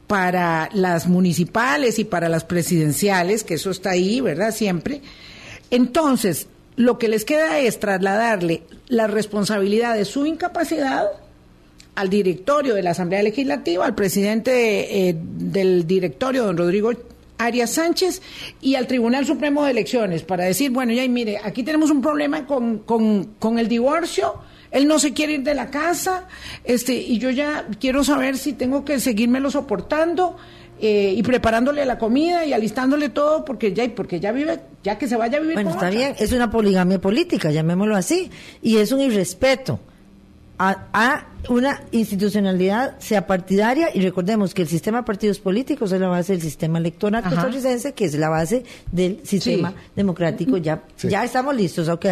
para 0.07 0.69
las 0.73 1.07
municipales 1.07 1.99
y 1.99 2.03
para 2.03 2.29
las 2.29 2.43
presidenciales, 2.43 3.43
que 3.43 3.55
eso 3.55 3.69
está 3.69 3.91
ahí, 3.91 4.21
¿verdad? 4.21 4.51
Siempre. 4.51 5.01
Entonces, 5.69 6.47
lo 6.77 6.97
que 6.97 7.09
les 7.09 7.25
queda 7.25 7.59
es 7.59 7.79
trasladarle 7.79 8.63
la 8.87 9.05
responsabilidad 9.05 9.95
de 9.95 10.05
su 10.05 10.25
incapacidad 10.25 11.05
al 11.99 12.09
directorio 12.09 12.75
de 12.75 12.81
la 12.83 12.91
Asamblea 12.91 13.21
Legislativa, 13.23 13.85
al 13.85 13.93
presidente 13.95 15.09
eh, 15.09 15.15
del 15.19 15.85
directorio, 15.85 16.45
don 16.45 16.55
Rodrigo 16.57 16.91
Arias 17.37 17.71
Sánchez, 17.71 18.21
y 18.61 18.75
al 18.75 18.87
Tribunal 18.87 19.25
Supremo 19.25 19.63
de 19.65 19.71
Elecciones, 19.71 20.23
para 20.23 20.45
decir, 20.45 20.71
bueno, 20.71 20.93
ya 20.93 21.03
y 21.03 21.09
mire, 21.09 21.39
aquí 21.43 21.63
tenemos 21.63 21.89
un 21.91 22.01
problema 22.01 22.45
con, 22.45 22.79
con, 22.79 23.25
con 23.37 23.59
el 23.59 23.67
divorcio, 23.67 24.35
él 24.71 24.87
no 24.87 24.97
se 24.99 25.11
quiere 25.13 25.33
ir 25.33 25.43
de 25.43 25.55
la 25.55 25.69
casa, 25.69 26.27
este, 26.63 26.93
y 26.93 27.17
yo 27.17 27.31
ya 27.31 27.67
quiero 27.81 28.03
saber 28.05 28.37
si 28.37 28.53
tengo 28.53 28.85
que 28.85 28.99
seguírmelo 28.99 29.51
soportando. 29.51 30.37
eh, 30.81 31.13
y 31.17 31.21
preparándole 31.23 31.85
la 31.85 31.97
comida 31.97 32.45
y 32.45 32.53
alistándole 32.53 33.09
todo 33.09 33.43
porque 33.43 33.73
ya 33.73 33.83
porque 33.93 34.21
ya 34.21 34.31
vive 34.31 34.61
ya 34.81 34.97
que 34.97 35.09
se 35.09 35.17
vaya 35.17 35.37
a 35.37 35.41
vivir 35.41 35.55
Bueno, 35.55 35.71
con 35.71 35.77
está 35.77 35.87
otra. 35.89 35.99
bien, 35.99 36.15
es 36.17 36.31
una 36.31 36.49
poligamia 36.49 36.99
política, 37.01 37.51
llamémoslo 37.51 37.97
así, 37.97 38.29
y 38.61 38.77
es 38.77 38.93
un 38.93 39.01
irrespeto 39.01 39.81
a, 40.61 40.87
a 40.93 41.25
una 41.49 41.83
institucionalidad, 41.91 42.99
sea 42.99 43.25
partidaria, 43.25 43.89
y 43.93 44.01
recordemos 44.01 44.53
que 44.53 44.61
el 44.63 44.67
sistema 44.67 44.99
de 44.99 45.03
partidos 45.05 45.39
políticos 45.39 45.91
es 45.93 46.01
la 46.01 46.09
base 46.09 46.33
del 46.33 46.41
sistema 46.41 46.79
electoral 46.79 47.23
Ajá. 47.23 47.29
costarricense, 47.33 47.93
que 47.93 48.05
es 48.05 48.15
la 48.15 48.27
base 48.29 48.65
del 48.91 49.21
sistema 49.25 49.69
Sí. 49.71 49.75
democrático. 49.95 50.57
Ya, 50.57 50.83
Sí. 50.97 51.07
ya 51.09 51.23
estamos 51.23 51.55
listos. 51.55 51.87
ok. 51.87 52.05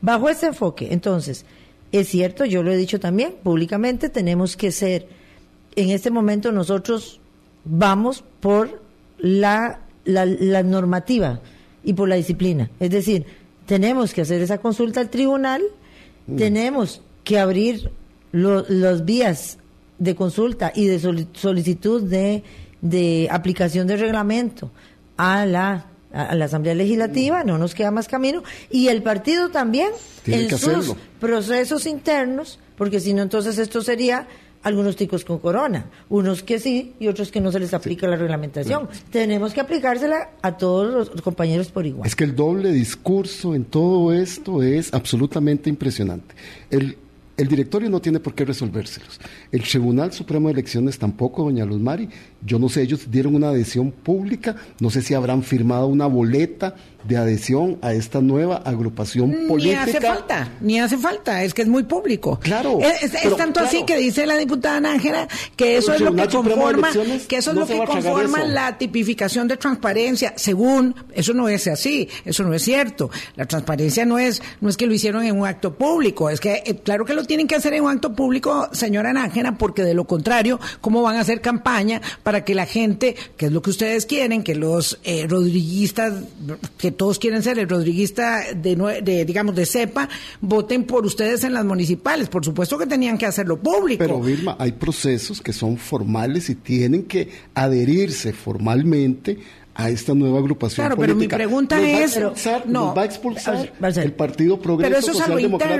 Bajo 0.00 0.28
ese 0.28 0.46
enfoque, 0.46 0.88
entonces, 0.92 1.44
es 1.92 2.08
cierto, 2.08 2.44
yo 2.44 2.62
lo 2.64 2.72
he 2.72 2.76
dicho 2.76 2.98
también 2.98 3.34
públicamente, 3.42 4.08
tenemos 4.08 4.56
que 4.56 4.72
ser, 4.72 5.06
en 5.76 5.90
este 5.90 6.10
momento 6.10 6.50
nosotros 6.50 7.20
vamos 7.64 8.24
por 8.40 8.82
la, 9.18 9.78
la, 10.04 10.26
la 10.26 10.64
normativa 10.64 11.40
y 11.84 11.92
por 11.92 12.08
la 12.08 12.16
disciplina. 12.16 12.68
Es 12.80 12.90
decir, 12.90 13.26
tenemos 13.66 14.12
que 14.12 14.22
hacer 14.22 14.42
esa 14.42 14.58
consulta 14.58 14.98
al 15.00 15.08
tribunal, 15.08 15.62
tenemos 16.36 17.00
que 17.24 17.38
abrir 17.38 17.90
lo- 18.32 18.64
los 18.68 19.04
vías 19.04 19.58
de 19.98 20.14
consulta 20.14 20.72
y 20.74 20.86
de 20.86 20.98
soli- 20.98 21.28
solicitud 21.32 22.02
de, 22.02 22.42
de 22.80 23.28
aplicación 23.30 23.86
de 23.86 23.96
reglamento 23.96 24.70
a 25.16 25.46
la 25.46 25.86
a 26.14 26.34
la 26.34 26.44
Asamblea 26.44 26.74
Legislativa, 26.74 27.42
no 27.42 27.56
nos 27.56 27.74
queda 27.74 27.90
más 27.90 28.06
camino, 28.06 28.42
y 28.70 28.88
el 28.88 29.02
partido 29.02 29.48
también 29.48 29.88
Tiene 30.24 30.42
en 30.42 30.50
sus 30.50 30.62
hacerlo. 30.68 30.96
procesos 31.18 31.86
internos, 31.86 32.58
porque 32.76 33.00
si 33.00 33.14
no, 33.14 33.22
entonces 33.22 33.56
esto 33.56 33.80
sería 33.80 34.26
algunos 34.62 34.94
ticos 34.96 35.24
con 35.24 35.38
corona, 35.38 35.86
unos 36.10 36.42
que 36.42 36.58
sí 36.60 36.92
y 37.00 37.08
otros 37.08 37.30
que 37.32 37.40
no 37.40 37.50
se 37.50 37.60
les 37.60 37.72
aplica 37.72 38.06
la 38.08 38.16
reglamentación. 38.16 38.90
Tenemos 39.10 39.54
que 39.54 39.62
aplicársela 39.62 40.32
a 40.42 40.58
todos 40.58 41.08
los 41.14 41.22
compañeros 41.22 41.70
por 41.70 41.86
igual. 41.86 42.06
Es 42.06 42.14
que 42.14 42.24
el 42.24 42.36
doble 42.36 42.72
discurso 42.72 43.54
en 43.54 43.64
todo 43.64 44.12
esto 44.12 44.62
es 44.62 44.92
absolutamente 44.92 45.70
impresionante. 45.70 46.34
El, 46.70 46.98
el 47.42 47.48
directorio 47.48 47.90
no 47.90 48.00
tiene 48.00 48.20
por 48.20 48.36
qué 48.36 48.44
resolvérselos. 48.44 49.20
El 49.50 49.64
Tribunal 49.64 50.12
Supremo 50.12 50.46
de 50.46 50.52
Elecciones 50.52 50.96
tampoco, 50.96 51.42
doña 51.42 51.64
Luz 51.64 51.80
Mari. 51.80 52.08
Yo 52.46 52.60
no 52.60 52.68
sé, 52.68 52.82
ellos 52.82 53.10
dieron 53.10 53.34
una 53.34 53.48
adhesión 53.48 53.90
pública, 53.90 54.54
no 54.78 54.90
sé 54.90 55.02
si 55.02 55.12
habrán 55.12 55.42
firmado 55.42 55.88
una 55.88 56.06
boleta 56.06 56.76
de 57.04 57.16
adhesión 57.16 57.78
a 57.82 57.92
esta 57.92 58.20
nueva 58.20 58.56
agrupación 58.64 59.30
Ni 59.30 59.48
política. 59.48 59.82
hace 59.82 60.00
falta, 60.00 60.48
ni 60.60 60.80
hace 60.80 60.96
falta, 60.98 61.42
es 61.44 61.54
que 61.54 61.62
es 61.62 61.68
muy 61.68 61.82
público. 61.84 62.38
Claro, 62.42 62.78
Es, 62.80 63.02
es- 63.02 63.14
es 63.14 63.20
pero, 63.24 63.36
tanto 63.36 63.60
así 63.60 63.84
que 63.84 63.96
dice 63.96 64.26
la 64.26 64.36
diputada 64.36 64.80
Nájera 64.80 65.26
que 65.56 65.76
eso 65.78 65.92
Pero 65.92 66.08
es 66.10 66.14
lo 66.14 66.22
que 66.22 66.28
conforma, 66.28 66.90
que 67.28 67.36
eso 67.36 67.50
es 67.50 67.54
no 67.54 67.60
lo 67.62 67.66
que 67.66 67.76
conforma 67.84 68.44
la 68.44 68.78
tipificación 68.78 69.48
de 69.48 69.56
transparencia, 69.56 70.34
según, 70.36 70.94
eso 71.12 71.32
no 71.34 71.48
es 71.48 71.66
así, 71.66 72.08
eso 72.24 72.44
no 72.44 72.54
es 72.54 72.62
cierto. 72.62 73.10
La 73.36 73.46
transparencia 73.46 74.04
no 74.06 74.18
es, 74.18 74.42
no 74.60 74.68
es 74.68 74.76
que 74.76 74.86
lo 74.86 74.94
hicieron 74.94 75.24
en 75.24 75.38
un 75.38 75.46
acto 75.46 75.74
público, 75.74 76.30
es 76.30 76.40
que 76.40 76.62
eh, 76.64 76.76
claro 76.84 77.04
que 77.04 77.14
lo 77.14 77.24
tienen 77.24 77.46
que 77.48 77.54
hacer 77.56 77.74
en 77.74 77.84
un 77.84 77.90
acto 77.90 78.14
público, 78.14 78.68
señora 78.72 79.12
Nájera, 79.12 79.58
porque 79.58 79.82
de 79.82 79.94
lo 79.94 80.04
contrario, 80.06 80.60
¿cómo 80.80 81.02
van 81.02 81.16
a 81.16 81.20
hacer 81.20 81.40
campaña 81.40 82.00
para 82.22 82.44
que 82.44 82.54
la 82.54 82.66
gente, 82.66 83.16
que 83.36 83.46
es 83.46 83.52
lo 83.52 83.62
que 83.62 83.70
ustedes 83.70 84.06
quieren, 84.06 84.42
que 84.42 84.54
los 84.54 84.98
eh, 85.04 85.26
rodriguistas, 85.28 86.12
que 86.78 86.91
todos 86.92 87.18
quieren 87.18 87.42
ser 87.42 87.58
el 87.58 87.68
rodriguista 87.68 88.42
de, 88.54 88.76
de, 89.02 89.24
digamos, 89.24 89.54
de 89.54 89.66
cepa, 89.66 90.08
voten 90.40 90.84
por 90.84 91.04
ustedes 91.06 91.44
en 91.44 91.52
las 91.54 91.64
municipales? 91.64 92.28
Por 92.28 92.44
supuesto 92.44 92.78
que 92.78 92.86
tenían 92.86 93.18
que 93.18 93.26
hacerlo 93.26 93.58
público. 93.58 93.98
Pero 94.04 94.20
Vilma, 94.20 94.56
hay 94.58 94.72
procesos 94.72 95.40
que 95.40 95.52
son 95.52 95.76
formales 95.76 96.48
y 96.50 96.54
tienen 96.54 97.04
que 97.04 97.28
adherirse 97.54 98.32
formalmente 98.32 99.38
a 99.74 99.88
esta 99.88 100.12
nueva 100.14 100.38
agrupación 100.38 100.84
Claro, 100.84 101.00
pero 101.00 101.14
mi 101.14 101.20
política. 101.20 101.36
pregunta 101.36 101.76
Nos 101.78 101.86
es- 101.86 102.16
expulsar- 102.18 102.64
no. 102.66 102.86
nos 102.88 102.96
va 102.98 103.02
a 103.02 103.04
expulsar 103.06 103.72
ver. 103.80 103.98
el 104.00 104.12
Partido 104.12 104.60
Progreso 104.60 104.88
Pero 104.90 104.98
eso 104.98 105.10
es 105.12 105.16
Social 105.16 105.30
algo 105.30 105.42
Democrático. 105.42 105.78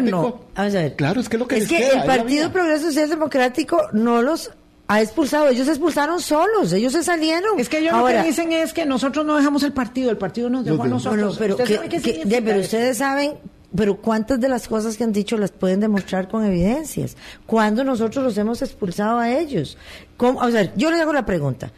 interno. 0.55 0.95
Claro, 0.97 1.21
es 1.21 1.29
que 1.29 1.37
es 1.37 1.41
lo 1.41 1.47
que 1.47 1.55
es 1.57 1.61
les 1.63 1.69
que 1.71 1.77
queda, 1.91 2.01
el 2.01 2.07
Partido. 2.07 2.51
Progreso 2.53 2.87
Social 2.87 3.11
Democrático 3.11 3.83
no 3.93 4.23
los 4.23 4.51
ha 4.93 5.01
expulsado, 5.01 5.49
ellos 5.49 5.67
se 5.67 5.73
expulsaron 5.73 6.21
solos, 6.21 6.73
ellos 6.73 6.93
se 6.93 7.03
salieron. 7.03 7.59
Es 7.59 7.69
que 7.69 7.79
ellos 7.79 7.97
lo 7.97 8.07
que 8.07 8.23
dicen 8.23 8.53
es 8.53 8.73
que 8.73 8.85
nosotros 8.85 9.25
no 9.25 9.37
dejamos 9.37 9.63
el 9.63 9.73
partido, 9.73 10.11
el 10.11 10.19
partido 10.19 10.51
nos 10.51 10.65
dejó 10.65 10.83
a 10.83 10.89
nosotros. 10.89 11.37
pero, 11.39 11.57
pero 11.57 12.61
ustedes 12.61 12.99
saben 12.99 13.37
pero 13.75 13.97
¿cuántas 13.97 14.39
de 14.39 14.51
las 14.51 14.69
cosas 14.69 14.97
que 14.99 15.05
han 15.05 15.13
dicho 15.13 15.39
las 15.39 15.51
pueden 15.51 15.81
demostrar 15.81 16.29
con 16.29 16.45
evidencias? 16.45 17.17
¿Cuándo 17.47 17.85
nosotros 17.85 18.23
los 18.23 18.37
hemos 18.37 18.61
expulsado 18.61 19.19
a 19.19 19.31
ellos? 19.33 19.79
¿Cómo? 20.19 20.41
O 20.41 20.51
sea, 20.51 20.75
yo 20.77 20.91
le 20.91 21.01
hago 21.01 21.15
la 21.15 21.25
pregunta, 21.25 21.73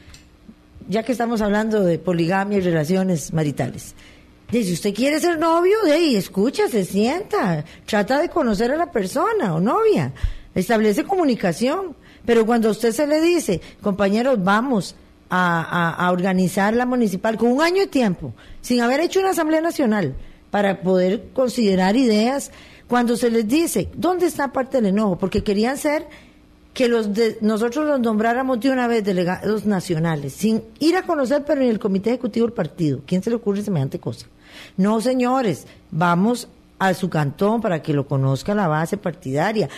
ya 0.88 1.04
que 1.04 1.12
estamos 1.12 1.40
hablando 1.40 1.84
de 1.84 2.00
poligamia 2.00 2.58
y 2.58 2.62
relaciones 2.62 3.32
maritales. 3.32 3.94
si 4.50 4.72
usted 4.72 4.92
quiere 4.92 5.20
ser 5.20 5.38
novio, 5.38 5.76
de 5.84 5.92
ahí, 5.92 6.16
escucha, 6.16 6.66
se 6.68 6.84
sienta, 6.84 7.64
trata 7.86 8.20
de 8.20 8.28
conocer 8.28 8.72
a 8.72 8.76
la 8.76 8.90
persona 8.90 9.54
o 9.54 9.60
novia, 9.60 10.12
establece 10.52 11.04
comunicación. 11.04 11.94
Pero 12.24 12.46
cuando 12.46 12.68
a 12.68 12.72
usted 12.72 12.92
se 12.92 13.06
le 13.06 13.20
dice, 13.20 13.60
compañeros, 13.80 14.42
vamos 14.42 14.96
a, 15.30 15.90
a 15.90 16.12
organizar 16.12 16.74
la 16.74 16.86
municipal 16.86 17.36
con 17.36 17.52
un 17.52 17.62
año 17.62 17.82
de 17.82 17.88
tiempo, 17.88 18.32
sin 18.60 18.80
haber 18.80 19.00
hecho 19.00 19.20
una 19.20 19.30
asamblea 19.30 19.60
nacional, 19.60 20.14
para 20.50 20.82
poder 20.82 21.30
considerar 21.32 21.96
ideas, 21.96 22.52
cuando 22.86 23.16
se 23.16 23.30
les 23.30 23.48
dice, 23.48 23.88
¿dónde 23.94 24.26
está 24.26 24.52
parte 24.52 24.76
del 24.76 24.86
enojo? 24.86 25.18
Porque 25.18 25.42
querían 25.42 25.76
ser 25.76 26.06
que 26.74 26.88
los 26.88 27.08
nosotros 27.40 27.86
los 27.86 28.00
nombráramos 28.00 28.60
de 28.60 28.70
una 28.70 28.88
vez 28.88 29.04
delegados 29.04 29.64
nacionales, 29.64 30.32
sin 30.32 30.62
ir 30.80 30.96
a 30.96 31.02
conocer, 31.02 31.44
pero 31.46 31.62
en 31.62 31.70
el 31.70 31.78
comité 31.78 32.10
ejecutivo 32.10 32.46
del 32.46 32.52
partido. 32.52 33.00
¿Quién 33.06 33.22
se 33.22 33.30
le 33.30 33.36
ocurre 33.36 33.62
semejante 33.62 33.98
cosa? 33.98 34.26
No, 34.76 35.00
señores, 35.00 35.66
vamos 35.90 36.48
a 36.78 36.92
su 36.94 37.08
cantón 37.08 37.60
para 37.60 37.80
que 37.82 37.94
lo 37.94 38.06
conozca 38.06 38.54
la 38.54 38.68
base 38.68 38.96
partidaria. 38.96 39.68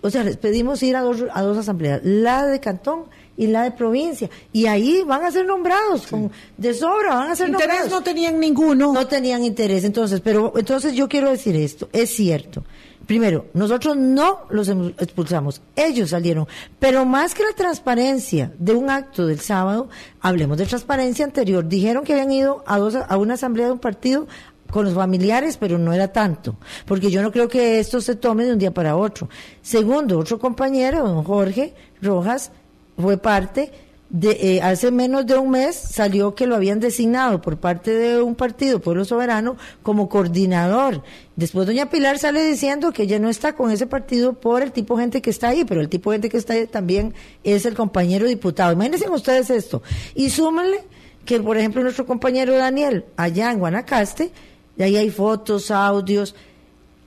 O 0.00 0.10
sea, 0.10 0.22
les 0.22 0.36
pedimos 0.36 0.82
ir 0.82 0.96
a 0.96 1.02
dos, 1.02 1.24
a 1.32 1.42
dos 1.42 1.58
asambleas, 1.58 2.00
la 2.04 2.46
de 2.46 2.60
cantón 2.60 3.06
y 3.36 3.46
la 3.46 3.62
de 3.62 3.70
provincia. 3.70 4.28
Y 4.52 4.66
ahí 4.66 5.02
van 5.06 5.24
a 5.24 5.30
ser 5.30 5.46
nombrados 5.46 6.06
con, 6.06 6.30
de 6.56 6.74
sobra, 6.74 7.14
van 7.14 7.30
a 7.30 7.36
ser 7.36 7.48
interés 7.48 7.90
no 7.90 8.02
tenían 8.02 8.38
ninguno. 8.38 8.92
No 8.92 9.06
tenían 9.06 9.44
interés. 9.44 9.84
Entonces, 9.84 10.20
pero 10.20 10.52
entonces 10.56 10.94
yo 10.94 11.08
quiero 11.08 11.30
decir 11.30 11.56
esto, 11.56 11.88
es 11.92 12.10
cierto. 12.10 12.64
Primero, 13.08 13.46
nosotros 13.54 13.96
no 13.96 14.40
los 14.50 14.68
expulsamos, 14.68 15.62
ellos 15.76 16.10
salieron. 16.10 16.46
Pero 16.78 17.06
más 17.06 17.34
que 17.34 17.42
la 17.42 17.54
transparencia 17.56 18.52
de 18.58 18.74
un 18.74 18.90
acto 18.90 19.26
del 19.26 19.40
sábado, 19.40 19.88
hablemos 20.20 20.58
de 20.58 20.66
transparencia 20.66 21.24
anterior. 21.24 21.66
Dijeron 21.66 22.04
que 22.04 22.12
habían 22.12 22.30
ido 22.30 22.62
a, 22.66 22.76
dos, 22.76 22.96
a 22.96 23.16
una 23.16 23.34
asamblea 23.34 23.66
de 23.66 23.72
un 23.72 23.78
partido 23.78 24.28
con 24.70 24.84
los 24.84 24.94
familiares, 24.94 25.56
pero 25.56 25.78
no 25.78 25.92
era 25.92 26.08
tanto, 26.08 26.56
porque 26.86 27.10
yo 27.10 27.22
no 27.22 27.32
creo 27.32 27.48
que 27.48 27.78
esto 27.78 28.00
se 28.00 28.16
tome 28.16 28.44
de 28.44 28.52
un 28.52 28.58
día 28.58 28.72
para 28.72 28.96
otro. 28.96 29.28
Segundo, 29.62 30.18
otro 30.18 30.38
compañero, 30.38 31.06
don 31.06 31.24
Jorge 31.24 31.74
Rojas, 32.02 32.50
fue 32.96 33.16
parte 33.16 33.70
de, 34.10 34.56
eh, 34.56 34.62
hace 34.62 34.90
menos 34.90 35.26
de 35.26 35.36
un 35.36 35.50
mes 35.50 35.76
salió 35.76 36.34
que 36.34 36.46
lo 36.46 36.56
habían 36.56 36.80
designado 36.80 37.42
por 37.42 37.58
parte 37.58 37.92
de 37.92 38.22
un 38.22 38.34
partido, 38.34 38.80
Pueblo 38.80 39.04
Soberano, 39.04 39.56
como 39.82 40.08
coordinador. 40.08 41.02
Después 41.36 41.66
doña 41.66 41.90
Pilar 41.90 42.18
sale 42.18 42.42
diciendo 42.42 42.92
que 42.92 43.02
ella 43.02 43.18
no 43.18 43.28
está 43.28 43.54
con 43.54 43.70
ese 43.70 43.86
partido 43.86 44.32
por 44.32 44.62
el 44.62 44.72
tipo 44.72 44.96
de 44.96 45.02
gente 45.02 45.22
que 45.22 45.30
está 45.30 45.48
ahí, 45.48 45.64
pero 45.64 45.80
el 45.80 45.88
tipo 45.88 46.10
de 46.10 46.16
gente 46.16 46.30
que 46.30 46.38
está 46.38 46.54
ahí 46.54 46.66
también 46.66 47.14
es 47.44 47.66
el 47.66 47.74
compañero 47.74 48.26
diputado. 48.26 48.72
Imagínense 48.72 49.08
ustedes 49.10 49.50
esto. 49.50 49.82
Y 50.14 50.30
súmenle 50.30 50.80
que, 51.26 51.40
por 51.40 51.58
ejemplo, 51.58 51.82
nuestro 51.82 52.06
compañero 52.06 52.56
Daniel, 52.56 53.04
allá 53.16 53.52
en 53.52 53.58
Guanacaste, 53.58 54.30
y 54.78 54.82
ahí 54.82 54.96
hay 54.96 55.10
fotos, 55.10 55.70
audios, 55.70 56.34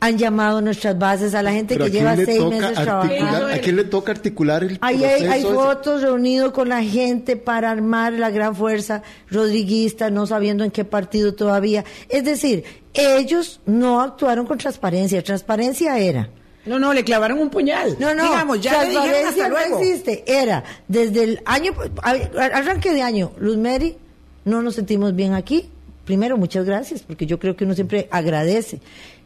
han 0.02 0.18
llamado 0.18 0.62
nuestras 0.62 0.98
bases 0.98 1.36
a 1.36 1.44
la 1.44 1.52
gente 1.52 1.78
que 1.78 1.90
lleva 1.90 2.16
seis 2.16 2.44
meses 2.44 2.74
trabajando. 2.74 3.48
¿A 3.48 3.58
quién 3.60 3.76
le 3.76 3.84
toca 3.84 4.12
articular 4.12 4.64
el 4.64 4.78
Ahí 4.82 5.04
hay, 5.04 5.26
hay 5.26 5.44
fotos 5.44 6.02
reunidos 6.02 6.52
con 6.52 6.70
la 6.70 6.84
gente 6.84 7.38
para 7.38 7.70
armar 7.70 8.14
la 8.14 8.32
gran 8.32 8.56
fuerza 8.56 9.04
rodriguista, 9.30 10.10
no 10.10 10.26
sabiendo 10.26 10.64
en 10.64 10.72
qué 10.72 10.86
partido 10.86 11.36
todavía. 11.36 11.86
Es 12.10 12.26
decir, 12.26 12.64
ellos 12.94 13.62
no 13.68 14.02
actuaron 14.02 14.48
con 14.48 14.58
transparencia. 14.58 15.24
Transparencia 15.24 15.98
era. 16.00 16.30
No, 16.66 16.80
no, 16.80 16.94
le 16.94 17.04
clavaron 17.04 17.40
un 17.40 17.50
puñal. 17.50 17.96
No, 18.00 18.14
no, 18.14 18.24
Digamos, 18.24 18.60
ya 18.60 18.82
transparencia 18.82 19.50
no 19.50 19.58
existe. 19.60 20.24
Era 20.26 20.64
desde 20.88 21.24
el 21.24 21.42
año, 21.46 21.74
arranque 22.02 22.92
de 22.92 23.04
año, 23.04 23.34
Luz 23.40 23.58
Mary, 23.58 23.98
no 24.46 24.64
nos 24.64 24.76
sentimos 24.76 25.16
bien 25.16 25.36
aquí. 25.36 25.70
Primero, 26.06 26.38
muchas 26.38 26.66
gracias, 26.66 27.04
porque 27.04 27.26
yo 27.26 27.40
creo 27.40 27.56
que 27.56 27.64
uno 27.64 27.74
siempre 27.74 28.08
agradece 28.12 28.82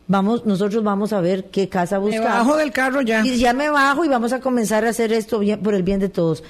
vamos, 0.07 0.45
nosotros 0.45 0.84
vamos 0.84 1.13
a 1.13 1.21
ver 1.21 1.45
qué 1.45 1.69
casa 1.69 1.97
buscar. 1.97 2.21
Me 2.21 2.26
bajo 2.26 2.57
del 2.57 2.71
carro 2.71 3.01
ya. 3.01 3.26
Y 3.26 3.38
ya 3.38 3.53
me 3.53 3.69
bajo 3.69 4.05
y 4.05 4.07
vamos 4.07 4.34
a 4.34 4.39
comenzar 4.39 4.86
a 4.86 4.89
hacer 4.89 5.11
esto 5.13 5.39
bien, 5.39 5.61
por 5.61 5.73
el 5.73 5.84
bien 5.84 5.99
de 5.99 6.09
todos. 6.09 6.43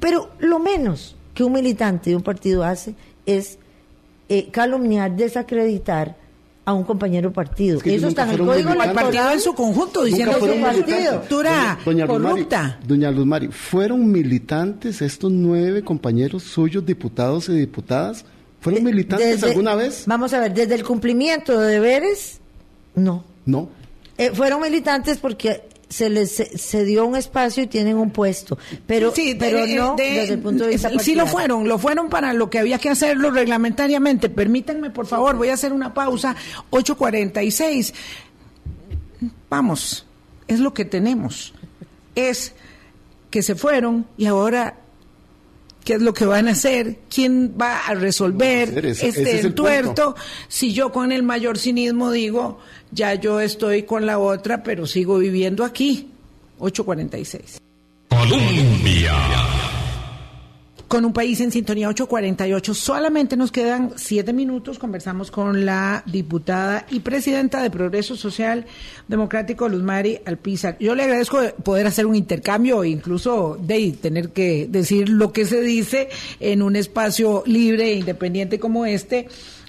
Pero 0.00 0.30
lo 0.38 0.58
menos 0.58 1.16
que 1.34 1.44
un 1.44 1.52
militante 1.52 2.10
de 2.10 2.16
un 2.16 2.22
partido 2.22 2.64
hace 2.64 2.94
es 3.26 3.58
eh, 4.28 4.48
calumniar, 4.50 5.14
desacreditar 5.16 6.16
a 6.66 6.72
un 6.72 6.84
compañero 6.84 7.30
partido. 7.30 7.78
Eso 7.84 8.08
está 8.08 8.24
en 8.24 8.30
el 8.30 8.38
código 8.38 8.70
electoral. 8.70 8.94
partido 8.94 9.30
en 9.32 9.40
su 9.40 9.54
conjunto 9.54 10.02
diciendo 10.04 10.38
que 10.40 10.60
partido. 10.60 11.22
Doña, 11.28 11.78
doña, 11.84 12.06
corrupta. 12.06 12.80
doña 12.86 13.10
Luz 13.10 13.26
Mari, 13.26 13.48
¿fueron 13.48 14.10
militantes 14.10 15.02
estos 15.02 15.30
nueve 15.30 15.82
compañeros 15.82 16.42
suyos, 16.42 16.86
diputados 16.86 17.50
y 17.50 17.54
diputadas? 17.54 18.24
¿Fueron 18.64 18.82
militantes 18.82 19.42
alguna 19.44 19.76
vez? 19.76 20.04
Vamos 20.06 20.32
a 20.34 20.40
ver, 20.40 20.52
desde 20.52 20.74
el 20.74 20.84
cumplimiento 20.84 21.60
de 21.60 21.72
deberes 21.74 22.40
no. 22.94 23.24
No. 23.46 23.68
Eh, 24.16 24.30
fueron 24.32 24.60
militantes 24.62 25.18
porque 25.18 25.68
se 25.88 26.08
les 26.08 26.32
se, 26.32 26.84
dio 26.84 27.04
un 27.04 27.16
espacio 27.16 27.62
y 27.62 27.66
tienen 27.66 27.96
un 27.96 28.10
puesto, 28.10 28.58
pero 28.86 29.12
pero 29.38 29.66
no 29.66 29.96
desde 29.96 30.34
el 30.34 30.38
punto 30.40 30.64
de 30.64 30.70
vista 30.70 30.90
Sí 30.98 31.14
lo 31.14 31.26
fueron, 31.26 31.68
lo 31.68 31.78
fueron 31.78 32.08
para 32.08 32.32
lo 32.32 32.48
que 32.50 32.58
había 32.58 32.78
que 32.78 32.90
hacerlo 32.90 33.30
reglamentariamente. 33.30 34.28
Permítanme, 34.28 34.90
por 34.90 35.06
favor, 35.06 35.36
voy 35.36 35.48
a 35.48 35.54
hacer 35.54 35.72
una 35.72 35.92
pausa 35.92 36.36
8:46. 36.70 37.92
Vamos, 39.50 40.06
es 40.48 40.60
lo 40.60 40.72
que 40.74 40.84
tenemos. 40.84 41.54
Es 42.14 42.54
que 43.30 43.42
se 43.42 43.56
fueron 43.56 44.06
y 44.16 44.26
ahora 44.26 44.78
qué 45.84 45.94
es 45.94 46.02
lo 46.02 46.14
que 46.14 46.24
van 46.24 46.48
a 46.48 46.52
hacer, 46.52 46.98
quién 47.12 47.54
va 47.60 47.86
a 47.86 47.94
resolver 47.94 48.86
este 48.86 49.40
entuerto. 49.40 50.16
Si 50.48 50.72
yo 50.72 50.90
con 50.90 51.12
el 51.12 51.22
mayor 51.22 51.58
cinismo 51.58 52.10
digo, 52.10 52.58
ya 52.90 53.14
yo 53.14 53.40
estoy 53.40 53.84
con 53.84 54.06
la 54.06 54.18
otra, 54.18 54.62
pero 54.62 54.86
sigo 54.86 55.18
viviendo 55.18 55.64
aquí. 55.64 56.08
846. 56.58 57.60
Colombia. 58.08 59.73
Con 60.88 61.04
un 61.04 61.12
país 61.12 61.40
en 61.40 61.50
sintonía 61.50 61.88
848, 61.88 62.74
solamente 62.74 63.36
nos 63.36 63.50
quedan 63.50 63.92
siete 63.96 64.32
minutos. 64.32 64.78
Conversamos 64.78 65.30
con 65.30 65.64
la 65.64 66.02
diputada 66.06 66.86
y 66.90 67.00
presidenta 67.00 67.62
de 67.62 67.70
Progreso 67.70 68.16
Social 68.16 68.66
Democrático, 69.08 69.68
Luzmari 69.68 70.20
Alpizar. 70.26 70.76
Yo 70.78 70.94
le 70.94 71.04
agradezco 71.04 71.40
poder 71.62 71.86
hacer 71.86 72.06
un 72.06 72.14
intercambio 72.14 72.84
e 72.84 72.90
incluso 72.90 73.58
de 73.60 73.92
tener 73.92 74.30
que 74.30 74.66
decir 74.68 75.08
lo 75.08 75.32
que 75.32 75.46
se 75.46 75.62
dice 75.62 76.10
en 76.38 76.62
un 76.62 76.76
espacio 76.76 77.42
libre 77.46 77.92
e 77.92 77.94
independiente 77.94 78.60
como 78.60 78.84
este 78.84 79.28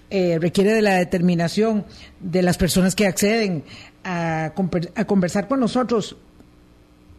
eh, 0.09 0.37
requiere 0.39 0.73
de 0.73 0.81
la 0.81 0.95
determinación 0.95 1.85
de 2.19 2.41
las 2.41 2.57
personas 2.57 2.93
que 2.93 3.07
acceden 3.07 3.63
a, 4.03 4.53
a 4.95 5.05
conversar 5.05 5.47
con 5.47 5.59
nosotros 5.59 6.17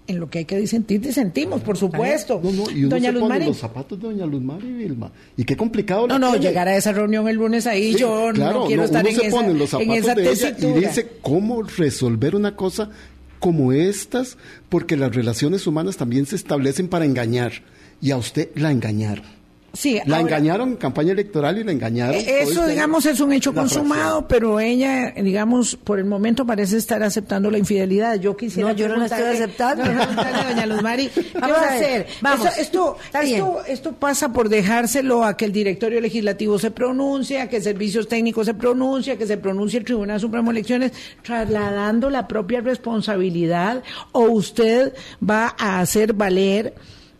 en 0.07 0.21
lo 0.21 0.31
que 0.31 0.39
hay 0.39 0.45
que 0.45 0.57
disentir, 0.59 1.01
disentimos, 1.01 1.63
por 1.63 1.77
supuesto. 1.77 2.41
No, 2.43 2.53
no, 2.53 2.71
y 2.71 2.85
uno 2.85 2.91
doña 2.91 3.13
se 3.13 3.19
pone 3.19 3.47
los 3.47 3.59
zapatos 3.59 4.01
de 4.01 4.09
doña 4.09 4.27
Luz 4.27 4.43
Mari 4.43 4.73
Vilma. 4.73 5.11
Y 5.37 5.45
qué 5.45 5.57
complicado. 5.57 6.07
No, 6.07 6.19
no, 6.19 6.37
llegar 6.37 6.69
a 6.69 6.77
esa 6.77 6.93
reunión 6.93 7.29
el 7.29 7.37
lunes 7.37 7.67
ahí, 7.67 7.95
yo 7.95 8.33
no 8.33 8.67
quiero 8.67 8.85
estar 8.85 9.07
en, 9.07 9.21
esa, 9.21 9.43
los 9.49 9.75
en 9.75 9.91
esa 9.93 10.15
de 10.15 10.31
ella 10.31 10.57
y 10.59 10.73
dice 10.81 11.09
cómo 11.23 11.63
resolver 11.63 12.37
una 12.37 12.57
cosa 12.57 12.91
como 13.39 13.73
estas, 13.73 14.39
porque 14.69 14.97
las 14.97 15.15
relaciones 15.15 15.67
humanas 15.67 15.97
también 15.97 16.27
se 16.27 16.37
establecen 16.37 16.89
para 16.89 17.05
engañar. 17.05 17.53
Y 18.01 18.11
a 18.11 18.17
usted 18.17 18.51
la 18.55 18.71
engañaron. 18.71 19.36
Sí, 19.77 20.01
la 20.07 20.21
engañaron 20.21 20.71
en 20.71 20.77
campaña 20.77 21.13
electoral 21.13 21.59
y 21.59 21.65
la 21.65 21.71
engañaron. 21.71 22.15
Eh, 22.15 22.41
eso, 22.41 22.67
digamos, 22.67 23.05
es 23.05 23.21
un 23.21 23.33
hecho 23.35 23.53
consumado, 23.53 24.27
pero 24.27 24.59
ella, 24.59 25.13
digamos, 25.13 25.77
por 25.77 25.99
el 25.99 26.07
momento 26.07 26.47
parece 26.47 26.79
estar 26.79 27.03
aceptando 27.03 27.51
la 27.51 27.59
infidelidad. 27.59 28.19
Yo 28.19 28.35
quisiera. 28.37 28.71
No, 28.71 28.75
yo 28.75 28.89
no 28.89 28.97
la 28.97 29.05
estoy 29.05 29.23
aceptando. 29.23 29.85
doña 29.85 30.67
Luz 30.67 30.83
Mari, 30.83 31.09
¿qué 31.15 31.39
va 31.39 31.47
a 31.47 31.75
hacer? 31.75 32.07
Vamos. 32.23 32.47
Esto, 32.59 32.97
esto, 33.23 33.63
esto, 33.69 33.93
pasa 33.93 34.33
por 34.33 34.49
dejárselo 34.49 35.25
a 35.25 35.37
que 35.37 35.45
el 35.45 35.53
directorio 35.53 36.01
legislativo 36.01 36.59
se 36.59 36.71
pronuncie, 36.71 37.43
a 37.43 37.51
que 37.51 37.61
servicios 37.61 38.09
técnicos 38.09 38.47
se 38.47 38.55
pronuncie, 38.55 39.13
a 39.13 39.19
que 39.19 39.27
se 39.27 39.37
pronuncie 39.37 39.79
el 39.81 39.85
Tribunal 39.85 40.19
Supremo 40.19 40.53
de 40.53 40.59
Elecciones, 40.59 40.93
trasladando 41.23 42.09
la 42.09 42.27
propia 42.27 42.63
responsabilidad, 42.63 43.83
o 44.13 44.23
usted 44.23 44.95
va 45.23 45.55
a 45.59 45.81
hacer 45.81 46.15
valer 46.15 46.75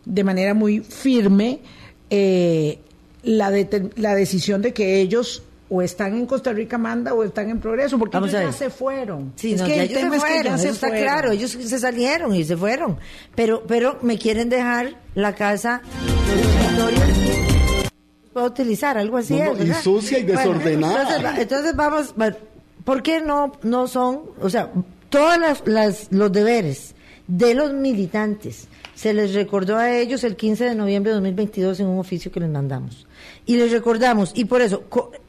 de 0.05 0.23
manera 0.23 0.55
muy 0.55 0.79
firme 0.79 1.59
eh, 2.09 2.79
la, 3.23 3.51
la 3.95 4.15
decisión 4.15 4.61
de 4.61 4.73
que 4.73 4.99
ellos 5.01 5.43
o 5.69 5.81
están 5.81 6.15
en 6.15 6.25
Costa 6.25 6.53
Rica 6.53 6.77
Manda 6.77 7.13
o 7.13 7.23
están 7.25 7.49
en 7.49 7.59
Progreso, 7.59 7.99
porque 7.99 8.15
Vamos 8.15 8.29
ellos 8.33 8.43
ya 8.45 8.51
se 8.53 8.69
fueron. 8.69 9.33
Sí, 9.35 9.53
es 9.53 9.59
no, 9.61 9.67
que 9.67 9.75
ya 9.75 9.83
el 9.83 9.89
ellos 9.89 9.99
tema 10.01 10.11
se 10.11 10.15
es 10.17 10.23
que 10.23 10.29
fueron, 10.29 10.43
ya 10.51 10.55
eso 10.55 10.63
se 10.63 10.69
está 10.69 10.87
fueron. 10.87 11.03
claro, 11.03 11.31
ellos 11.31 11.51
se 11.51 11.79
salieron 11.79 12.35
y 12.35 12.43
se 12.45 12.55
fueron. 12.55 12.97
Pero, 13.35 13.63
pero 13.67 13.97
me 14.01 14.17
quieren 14.17 14.47
dejar 14.47 14.95
la 15.13 15.35
casa, 15.35 15.81
puedo 18.33 18.47
utilizar, 18.47 18.97
algo 18.97 19.17
así. 19.17 19.33
No, 19.35 19.45
no, 19.45 19.51
es, 19.53 19.57
¿verdad? 19.59 19.77
y 19.79 19.83
sucia 19.83 20.19
y 20.19 20.23
Bueno, 20.23 20.39
desordenada. 20.39 21.01
entonces, 21.01 21.25
va- 21.25 21.41
entonces 21.41 21.75
vamos, 21.75 22.15
va- 22.19 22.37
¿por 22.83 23.01
qué 23.03 23.21
no, 23.21 23.51
no 23.63 23.87
son, 23.87 24.21
o 24.41 24.49
sea, 24.49 24.71
todos 25.09 25.37
las, 25.39 25.63
las- 25.67 26.07
los 26.11 26.31
deberes 26.31 26.93
de 27.27 27.53
los 27.53 27.73
militantes 27.73 28.67
se 28.97 29.13
les 29.13 29.35
recordó 29.35 29.77
a 29.77 29.95
ellos 29.95 30.23
el 30.23 30.35
15 30.35 30.63
de 30.63 30.75
noviembre 30.75 31.11
de 31.11 31.17
2022 31.17 31.79
en 31.81 31.87
un 31.87 31.99
oficio 31.99 32.31
que 32.31 32.39
les 32.39 32.49
mandamos. 32.49 33.05
Y 33.45 33.55
les 33.55 33.71
recordamos, 33.71 34.31
y 34.33 34.45
por 34.45 34.61
eso, 34.61 34.85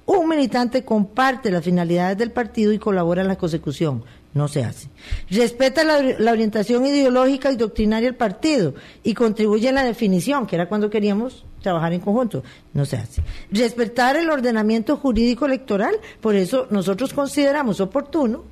un 0.07 0.26
militante 0.26 0.86
comparte 0.86 1.51
las 1.51 1.62
finalidades 1.62 2.16
del 2.16 2.30
partido 2.30 2.72
y 2.72 2.78
colabora 2.78 3.20
en 3.20 3.28
la 3.28 3.36
consecución. 3.36 4.03
No 4.32 4.49
se 4.49 4.64
hace. 4.64 4.88
Respeta 5.28 5.84
la, 5.84 6.32
orientación 6.32 6.86
ideológica 6.86 7.53
y 7.53 7.57
doctrinaria 7.57 8.09
del 8.09 8.16
partido 8.16 8.74
y 9.03 9.12
contribuye 9.12 9.68
en 9.68 9.74
la 9.74 9.84
definición, 9.84 10.46
que 10.46 10.57
era 10.57 10.66
cuando 10.66 10.88
queríamos 10.88 11.44
trabajar 11.61 11.92
en 11.92 12.01
conjunto. 12.01 12.42
No 12.72 12.86
se 12.86 12.96
hace. 12.96 13.22
Respetar 13.51 14.16
el 14.16 14.30
ordenamiento 14.30 14.96
jurídico 14.96 15.44
electoral, 15.44 15.96
por 16.22 16.36
eso 16.36 16.68
nosotros 16.70 17.12
consideramos 17.12 17.80
oportuno 17.80 18.44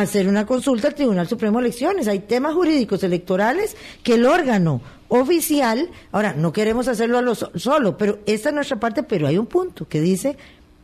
hacer 0.00 0.28
una 0.28 0.46
consulta 0.46 0.88
al 0.88 0.94
Tribunal 0.94 1.26
Supremo 1.28 1.58
de 1.58 1.66
Elecciones. 1.66 2.08
Hay 2.08 2.20
temas 2.20 2.54
jurídicos 2.54 3.02
electorales 3.02 3.76
que 4.02 4.14
el 4.14 4.26
órgano 4.26 4.80
oficial, 5.08 5.88
ahora 6.12 6.32
no 6.34 6.52
queremos 6.52 6.88
hacerlo 6.88 7.18
a 7.18 7.22
lo 7.22 7.34
so- 7.34 7.52
solo, 7.54 7.96
pero 7.96 8.18
esta 8.26 8.48
es 8.48 8.54
nuestra 8.54 8.80
parte, 8.80 9.02
pero 9.04 9.26
hay 9.26 9.38
un 9.38 9.46
punto 9.46 9.86
que 9.88 10.00
dice 10.00 10.36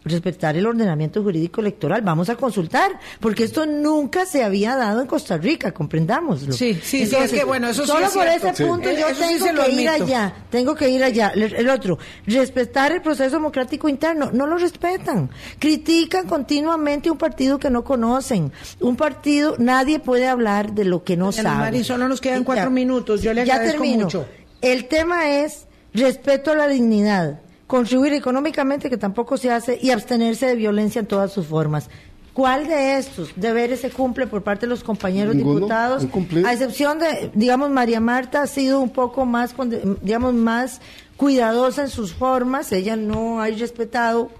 respetar 0.04 0.56
el 0.56 0.66
ordenamiento 0.66 1.22
jurídico 1.22 1.60
electoral. 1.60 2.02
Vamos 2.02 2.28
a 2.28 2.36
consultar, 2.36 2.98
porque 3.20 3.44
esto 3.44 3.66
nunca 3.66 4.26
se 4.26 4.42
había 4.42 4.76
dado 4.76 5.00
en 5.00 5.06
Costa 5.06 5.36
Rica, 5.38 5.72
comprendámoslo. 5.72 6.52
Sí, 6.52 6.74
sí, 6.82 7.06
sí, 7.06 7.16
es 7.16 7.32
que 7.32 7.44
bueno, 7.44 7.68
eso 7.68 7.82
sí 7.82 7.88
Solo 7.90 8.06
es 8.06 8.12
por 8.12 8.22
cierto. 8.24 8.48
ese 8.48 8.56
Sí. 8.56 8.64
punto 8.68 8.88
Eh, 8.88 8.96
yo 9.00 9.08
eso 9.08 9.22
sí 9.22 9.38
tengo 9.44 9.64
que 9.64 9.70
ir 9.72 9.88
allá, 9.88 10.34
tengo 10.50 10.74
que 10.74 10.88
ir 10.90 11.04
allá. 11.04 11.28
El, 11.34 11.42
el 11.54 11.68
otro, 11.70 11.98
respetar 12.26 12.92
el 12.92 13.00
proceso 13.02 13.36
democrático 13.36 13.88
interno, 13.88 14.30
no 14.32 14.46
lo 14.46 14.56
respetan. 14.58 15.30
Critican 15.58 16.26
continuamente 16.26 17.10
un 17.10 17.18
partido 17.18 17.58
que 17.58 17.70
no 17.70 17.84
conocen. 17.84 18.52
Un 18.80 18.96
partido, 18.96 19.54
nadie 19.58 19.98
puede 20.00 20.26
hablar 20.26 20.72
de 20.72 20.84
lo 20.84 21.04
que 21.04 21.16
no 21.16 21.26
Doña 21.26 21.42
sabe. 21.42 21.56
Mari, 21.58 21.84
solo 21.84 22.08
nos 22.08 22.20
quedan 22.20 22.40
Ya- 22.40 22.44
cuatro 22.46 22.70
minutos. 22.70 23.22
Yo 23.22 23.32
le 23.32 23.44
ya 23.46 23.54
agradezco 23.54 23.80
termino. 23.82 24.04
mucho. 24.06 24.26
El 24.60 24.86
tema 24.88 25.30
es 25.30 25.66
respeto 25.94 26.52
a 26.52 26.54
la 26.56 26.68
dignidad, 26.68 27.40
contribuir 27.72 28.12
económicamente, 28.12 28.90
que 28.90 28.98
tampoco 28.98 29.38
se 29.38 29.50
hace, 29.50 29.78
y 29.80 29.92
abstenerse 29.92 30.44
de 30.44 30.56
violencia 30.56 31.00
en 31.00 31.06
todas 31.06 31.32
sus 31.32 31.46
formas. 31.46 31.88
¿Cuál 32.34 32.66
de 32.66 32.98
estos 32.98 33.32
deberes 33.34 33.80
se 33.80 33.88
cumple 33.88 34.26
por 34.26 34.42
parte 34.42 34.66
de 34.66 34.68
los 34.68 34.84
compañeros 34.84 35.34
Ninguno, 35.34 35.60
diputados? 35.60 36.06
A 36.44 36.52
excepción 36.52 36.98
de, 36.98 37.30
digamos, 37.32 37.70
María 37.70 37.98
Marta 37.98 38.42
ha 38.42 38.46
sido 38.46 38.78
un 38.78 38.90
poco 38.90 39.24
más, 39.24 39.54
digamos, 40.02 40.34
más 40.34 40.82
cuidadosa 41.16 41.84
en 41.84 41.88
sus 41.88 42.12
formas. 42.12 42.70
Ella 42.72 42.94
no 42.94 43.40
ha 43.40 43.48
respetado 43.48 44.30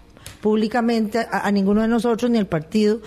públicamente 0.43 1.19
a, 1.19 1.47
a 1.47 1.51
ninguno 1.51 1.81
de 1.81 1.89
nosotros 1.89 2.31
ni 2.31 2.37
al 2.37 2.47
partido. 2.47 3.01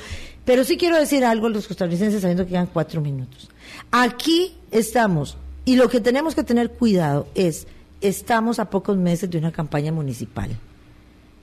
Pero 0.43 0.63
sí 0.63 0.75
quiero 0.75 0.97
decir 0.97 1.23
algo 1.23 1.45
a 1.45 1.49
los 1.51 1.67
costarricenses 1.67 2.21
sabiendo 2.21 2.45
que 2.45 2.53
quedan 2.53 2.69
cuatro 2.73 2.99
minutos. 2.99 3.51
Aquí 3.91 4.55
estamos 4.71 5.37
y 5.65 5.75
lo 5.75 5.87
que 5.87 5.99
tenemos 5.99 6.33
que 6.33 6.43
tener 6.43 6.71
cuidado 6.71 7.27
es, 7.35 7.67
estamos 8.07 8.59
a 8.59 8.69
pocos 8.69 8.97
meses 8.97 9.29
de 9.29 9.37
una 9.37 9.51
campaña 9.51 9.91
municipal 9.91 10.49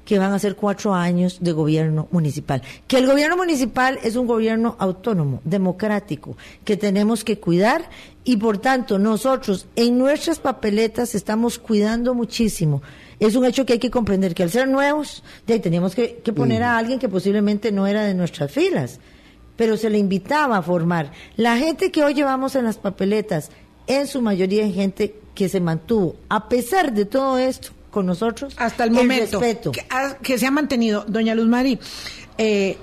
que 0.05 0.19
van 0.19 0.33
a 0.33 0.39
ser 0.39 0.57
cuatro 0.57 0.95
años 0.95 1.39
de 1.41 1.53
gobierno 1.53 2.09
municipal. 2.11 2.63
Que 2.87 2.99
el 2.99 3.07
gobierno 3.07 3.37
municipal 3.37 3.99
es 4.03 4.17
un 4.17 4.27
gobierno 4.27 4.77
autónomo, 4.79 5.41
democrático, 5.45 6.37
que 6.65 6.77
tenemos 6.77 7.25
que 7.25 7.39
cuidar 7.39 7.89
y 8.25 8.37
por 8.37 8.59
tanto 8.59 8.99
nosotros 8.99 9.67
en 9.77 9.99
nuestras 9.99 10.39
papeletas 10.39 11.15
estamos 11.15 11.59
cuidando 11.59 12.15
muchísimo. 12.15 12.83
Es 13.21 13.37
un 13.37 13.45
hecho 13.45 13.65
que 13.65 13.75
hay 13.75 13.79
que 13.79 13.91
comprender 13.91 14.35
que 14.35 14.43
al 14.43 14.51
ser 14.51 14.67
nuevos, 14.67 15.23
de 15.47 15.55
ahí 15.55 15.61
teníamos 15.61 15.95
que, 15.95 16.17
que 16.25 16.33
poner 16.33 16.65
a 16.65 16.77
alguien 16.77 16.99
que 16.99 17.09
posiblemente 17.09 17.71
no 17.71 17.87
era 17.87 18.03
de 18.03 18.15
nuestras 18.15 18.51
filas, 18.51 18.99
pero 19.57 19.77
se 19.77 19.91
le 19.91 19.99
invitaba 19.99 20.57
a 20.57 20.63
formar. 20.63 21.13
La 21.37 21.57
gente 21.57 21.93
que 21.93 22.03
hoy 22.03 22.15
llevamos 22.15 22.57
en 22.57 22.65
las 22.65 22.79
papeletas, 22.79 23.51
en 23.87 24.09
su 24.09 24.21
mayoría 24.21 24.65
es 24.65 24.75
gente 24.75 25.22
que 25.35 25.49
se 25.49 25.61
mantuvo, 25.61 26.17
a 26.29 26.49
pesar 26.49 26.93
de 26.93 27.05
todo 27.05 27.39
esto, 27.39 27.71
con 27.91 28.07
nosotros. 28.07 28.55
Hasta 28.57 28.85
el 28.85 28.91
momento. 28.91 29.39
respeto. 29.39 29.73
Que, 29.73 29.87
ah, 29.91 30.17
que 30.23 30.39
se 30.39 30.47
ha 30.47 30.51
mantenido. 30.51 31.05
Doña 31.07 31.35
Luz 31.35 31.47
Mari, 31.47 31.79
eh, 32.39 32.77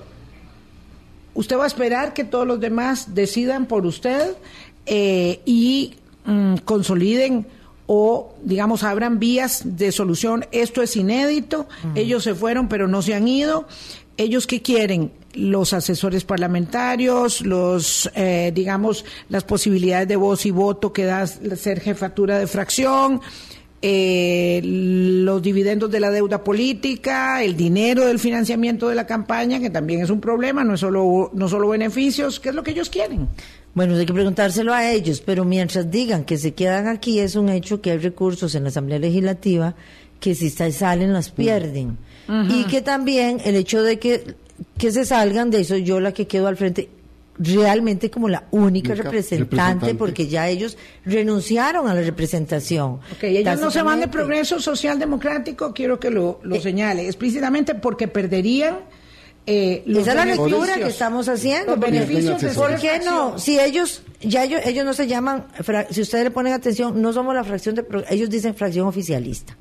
usted 1.33 1.57
va 1.57 1.65
a 1.65 1.67
esperar 1.67 2.13
que 2.13 2.23
todos 2.23 2.47
los 2.47 2.59
demás 2.59 3.13
decidan 3.13 3.65
por 3.65 3.85
usted 3.85 4.35
eh, 4.85 5.41
y 5.45 5.95
mm, 6.25 6.55
consoliden 6.65 7.47
o, 7.91 8.35
digamos, 8.43 8.83
abran 8.83 9.17
vías 9.17 9.63
de 9.65 9.91
solución. 9.91 10.45
Esto 10.51 10.83
es 10.83 10.95
inédito. 10.95 11.67
Ellos 11.95 12.23
se 12.23 12.35
fueron, 12.35 12.67
pero 12.67 12.87
no 12.87 13.01
se 13.01 13.15
han 13.15 13.27
ido. 13.27 13.67
¿Ellos 14.19 14.47
qué 14.47 14.61
quieren? 14.61 15.13
Los 15.33 15.71
asesores 15.71 16.25
parlamentarios, 16.25 17.39
los, 17.39 18.11
eh, 18.15 18.51
digamos, 18.53 19.05
las 19.29 19.45
posibilidades 19.45 20.09
de 20.09 20.17
voz 20.17 20.45
y 20.45 20.51
voto 20.51 20.91
que 20.91 21.05
da 21.05 21.25
ser 21.25 21.79
jefatura 21.79 22.37
de 22.37 22.45
fracción, 22.45 23.21
eh, 23.81 24.59
los 24.61 25.41
dividendos 25.41 25.89
de 25.89 26.01
la 26.01 26.11
deuda 26.11 26.43
política, 26.43 27.41
el 27.41 27.55
dinero 27.55 28.07
del 28.07 28.19
financiamiento 28.19 28.89
de 28.89 28.95
la 28.95 29.07
campaña, 29.07 29.61
que 29.61 29.69
también 29.69 30.01
es 30.01 30.09
un 30.09 30.19
problema, 30.19 30.65
no 30.65 30.73
es 30.73 30.81
solo, 30.81 31.31
no 31.33 31.47
solo 31.47 31.69
beneficios, 31.69 32.41
¿qué 32.41 32.49
es 32.49 32.55
lo 32.55 32.61
que 32.61 32.71
ellos 32.71 32.89
quieren? 32.89 33.29
Bueno, 33.73 33.95
hay 33.95 34.05
que 34.05 34.13
preguntárselo 34.13 34.73
a 34.73 34.91
ellos, 34.91 35.23
pero 35.25 35.45
mientras 35.45 35.89
digan 35.89 36.25
que 36.25 36.37
se 36.37 36.53
quedan 36.53 36.89
aquí, 36.89 37.19
es 37.19 37.35
un 37.35 37.47
hecho 37.47 37.79
que 37.79 37.91
hay 37.91 37.99
recursos 37.99 38.53
en 38.53 38.63
la 38.63 38.69
Asamblea 38.69 38.99
Legislativa 38.99 39.75
que 40.19 40.35
si 40.35 40.49
sa- 40.49 40.71
salen 40.71 41.13
las 41.13 41.29
pierden. 41.31 41.97
Y 42.49 42.65
que 42.65 42.81
también 42.81 43.39
el 43.43 43.55
hecho 43.55 43.81
de 43.81 43.97
que, 43.97 44.35
que 44.77 44.91
se 44.91 45.03
salgan, 45.05 45.49
de 45.49 45.61
eso 45.61 45.77
yo 45.77 45.99
la 45.99 46.13
que 46.13 46.27
quedo 46.27 46.47
al 46.47 46.57
frente, 46.57 46.89
realmente 47.39 48.11
como 48.11 48.29
la 48.29 48.43
única 48.51 48.91
Única 48.91 49.03
representante, 49.03 49.55
representante. 49.55 49.95
porque 49.95 50.27
ya 50.27 50.47
ellos 50.47 50.77
renunciaron 51.05 51.87
a 51.87 51.93
la 51.95 52.01
representación. 52.01 52.95
Ok, 53.15 53.23
ellos 53.23 53.59
no 53.59 53.71
se 53.71 53.81
van 53.81 53.99
de 54.01 54.07
progreso 54.09 54.59
social 54.59 54.99
democrático, 54.99 55.73
quiero 55.73 55.99
que 55.99 56.11
lo, 56.11 56.39
lo 56.43 56.59
señale, 56.61 57.05
explícitamente 57.07 57.73
porque 57.75 58.07
perderían 58.07 58.77
eh, 59.47 59.81
los 59.87 60.03
Esa 60.03 60.11
es 60.11 60.15
la 60.17 60.25
beneficios. 60.25 60.51
lectura 60.51 60.75
que 60.75 60.89
estamos 60.91 61.27
haciendo. 61.29 61.65
Los 61.71 61.75
porque- 61.77 61.91
beneficios 61.91 62.41
de 62.41 62.49
¿Por 62.49 62.75
qué 62.79 62.99
no? 63.03 63.39
Si 63.39 63.59
ellos, 63.59 64.03
ya 64.21 64.43
ellos, 64.43 64.61
ellos 64.65 64.85
no 64.85 64.93
se 64.93 65.07
llaman, 65.07 65.47
fra- 65.63 65.87
si 65.89 66.01
ustedes 66.01 66.25
le 66.25 66.31
ponen 66.31 66.53
atención, 66.53 67.01
no 67.01 67.11
somos 67.13 67.33
la 67.33 67.43
fracción 67.43 67.73
de, 67.73 67.81
pro- 67.83 68.03
ellos 68.09 68.29
dicen 68.29 68.53
fracción 68.53 68.85
oficialista. 68.87 69.57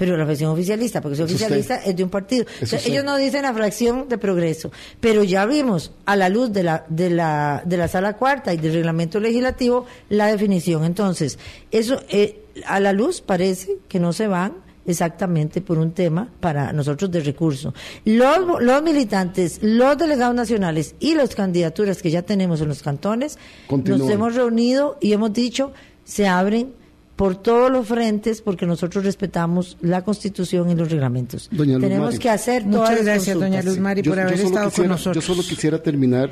Pero 0.00 0.16
la 0.16 0.24
fracción 0.24 0.50
oficialista, 0.50 1.02
porque 1.02 1.16
si 1.16 1.22
Es 1.24 1.30
usted. 1.30 1.44
oficialista 1.44 1.76
es 1.84 1.94
de 1.94 2.02
un 2.02 2.08
partido. 2.08 2.46
Ellos 2.86 3.04
no 3.04 3.18
dicen 3.18 3.42
la 3.42 3.52
fracción 3.52 4.08
de 4.08 4.16
progreso. 4.16 4.70
Pero 4.98 5.24
ya 5.24 5.44
vimos, 5.44 5.92
a 6.06 6.16
la 6.16 6.30
luz 6.30 6.50
de 6.54 6.62
la, 6.62 6.86
de 6.88 7.10
la, 7.10 7.62
de 7.66 7.76
la 7.76 7.86
sala 7.86 8.16
cuarta 8.16 8.54
y 8.54 8.56
del 8.56 8.72
reglamento 8.72 9.20
legislativo, 9.20 9.84
la 10.08 10.28
definición. 10.28 10.84
Entonces, 10.84 11.38
eso, 11.70 12.00
eh, 12.08 12.40
a 12.66 12.80
la 12.80 12.94
luz 12.94 13.20
parece 13.20 13.76
que 13.88 14.00
no 14.00 14.14
se 14.14 14.26
van 14.26 14.54
exactamente 14.86 15.60
por 15.60 15.76
un 15.76 15.92
tema 15.92 16.30
para 16.40 16.72
nosotros 16.72 17.10
de 17.10 17.20
recurso. 17.20 17.74
Los, 18.06 18.62
los 18.62 18.82
militantes, 18.82 19.58
los 19.60 19.98
delegados 19.98 20.34
nacionales 20.34 20.94
y 20.98 21.14
las 21.14 21.34
candidaturas 21.34 22.00
que 22.00 22.10
ya 22.10 22.22
tenemos 22.22 22.62
en 22.62 22.68
los 22.68 22.82
cantones, 22.82 23.38
Continúan. 23.66 24.00
nos 24.00 24.10
hemos 24.10 24.34
reunido 24.34 24.96
y 24.98 25.12
hemos 25.12 25.34
dicho, 25.34 25.72
se 26.04 26.26
abren 26.26 26.79
por 27.20 27.36
todos 27.36 27.70
los 27.70 27.86
frentes 27.86 28.40
porque 28.40 28.64
nosotros 28.64 29.04
respetamos 29.04 29.76
la 29.82 30.02
constitución 30.02 30.70
y 30.70 30.74
los 30.74 30.90
reglamentos. 30.90 31.50
Doña 31.52 31.74
Luz 31.74 31.82
Tenemos 31.82 32.06
Mari. 32.12 32.18
que 32.18 32.30
hacer 32.30 32.64
Muchas 32.64 32.80
todas 32.80 32.94
las 32.96 33.04
gracias, 33.04 33.38
doña. 33.38 33.62
Luz 33.62 33.78
Mari, 33.78 34.00
Yo- 34.00 34.10
por 34.10 34.18
yo 34.18 34.22
haber 34.22 34.36
solo 34.38 34.48
estado 34.48 34.64
con 34.64 34.70
quisiera- 34.70 34.88
nosotros. 34.88 35.24
Yo 35.26 35.34
solo 35.34 35.42
quisiera 35.46 35.82
terminar 35.82 36.30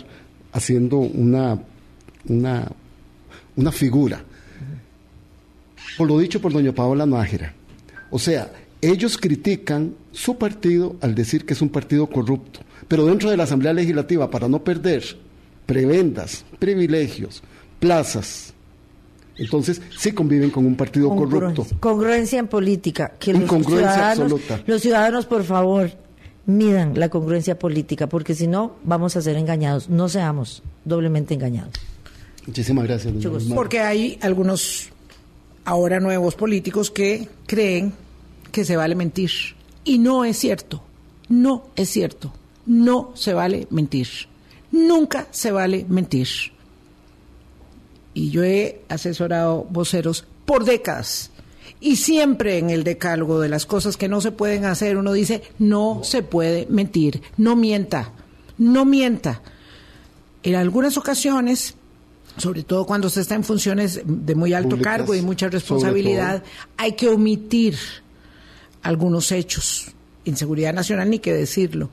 haciendo 0.53 0.97
una, 0.97 1.61
una, 2.27 2.69
una 3.57 3.71
figura. 3.71 4.25
Por 5.99 6.09
lo 6.09 6.19
dicho 6.19 6.41
por 6.41 6.53
doña 6.55 6.73
Paola 6.73 7.05
Nájera. 7.05 7.53
O 8.11 8.19
sea, 8.19 8.51
ellos 8.81 9.19
critican 9.19 9.95
su 10.13 10.39
partido 10.39 10.97
al 11.03 11.15
decir 11.15 11.45
que 11.45 11.53
es 11.53 11.61
un 11.61 11.69
partido 11.69 12.07
corrupto. 12.07 12.61
Pero 12.89 13.05
dentro 13.05 13.31
de 13.31 13.37
la 13.37 13.43
Asamblea 13.45 13.75
Legislativa, 13.75 14.31
para 14.31 14.49
no 14.49 14.65
perder 14.65 15.05
prebendas, 15.67 16.47
privilegios, 16.59 17.43
plazas, 17.79 18.55
entonces 19.39 19.81
sí 19.97 20.13
conviven 20.13 20.51
con 20.51 20.67
un 20.67 20.77
partido 20.77 21.15
corrupto. 21.15 21.67
Congruencia, 21.81 22.39
en 22.39 22.49
política. 22.49 23.13
Que 23.19 23.33
los 23.33 23.43
Incongruencia 23.43 23.93
ciudadanos, 23.93 24.33
absoluta. 24.33 24.63
los 24.67 24.83
ciudadanos, 24.83 25.27
por 25.27 25.45
favor, 25.45 25.91
midan 26.47 26.99
la 26.99 27.09
congruencia 27.09 27.59
política, 27.59 28.09
porque 28.09 28.35
si 28.35 28.47
no, 28.47 28.77
vamos 28.85 29.17
a 29.17 29.23
ser 29.23 29.37
engañados. 29.37 29.89
No 29.89 30.09
seamos 30.09 30.63
doblemente 30.85 31.35
engañados. 31.35 31.75
Muchísimas 32.47 32.85
gracias, 32.85 33.15
doña. 33.23 33.55
Porque 33.55 33.81
hay 33.81 34.19
algunos 34.23 34.89
ahora 35.65 36.01
nuevos 36.01 36.35
políticos 36.35 36.91
que 36.91 37.29
creen 37.47 37.93
que 38.51 38.65
se 38.65 38.77
vale 38.77 38.95
mentir. 38.95 39.31
Y 39.85 39.99
no 39.99 40.25
es 40.25 40.39
cierto. 40.39 40.83
No 41.29 41.69
es 41.77 41.91
cierto. 41.91 42.33
No 42.65 43.13
se 43.15 43.35
vale 43.35 43.67
mentir. 43.71 44.09
Nunca 44.73 45.27
se 45.31 45.53
vale 45.53 45.85
mentir. 45.89 46.29
Y 48.19 48.31
yo 48.31 48.43
he 48.43 48.81
asesorado 48.89 49.65
voceros 49.71 50.25
por 50.45 50.65
décadas. 50.65 51.31
Y 51.79 51.95
siempre 51.95 52.59
en 52.59 52.71
el 52.71 52.83
decálogo 52.83 53.39
de 53.39 53.49
las 53.49 53.65
cosas 53.65 53.97
que 53.97 54.09
no 54.09 54.21
se 54.21 54.33
pueden 54.33 54.65
hacer, 54.65 54.97
uno 54.97 55.13
dice, 55.13 55.45
no 55.61 56.01
se 56.03 56.25
puede 56.25 56.67
mentir, 56.69 57.23
no 57.37 57.55
mienta, 57.55 58.11
no 58.59 58.85
mienta. 58.85 59.41
En 60.43 60.57
algunas 60.57 60.97
ocasiones, 60.97 61.77
sobre 62.39 62.65
todo 62.65 62.87
cuando 62.87 63.09
se 63.09 63.21
está 63.21 63.37
en 63.37 63.45
funciones 63.45 64.01
de 64.05 64.35
muy 64.35 64.53
alto 64.53 64.71
Públicas, 64.71 64.97
cargo 64.97 65.15
y 65.15 65.23
mucha 65.23 65.49
responsabilidad, 65.49 66.43
hay 66.77 66.95
que 66.95 67.09
omitir 67.09 67.79
algunos 68.83 69.31
hechos. 69.31 69.93
Inseguridad 70.25 70.75
nacional, 70.75 71.09
ni 71.09 71.21
que 71.21 71.33
decirlo. 71.33 71.89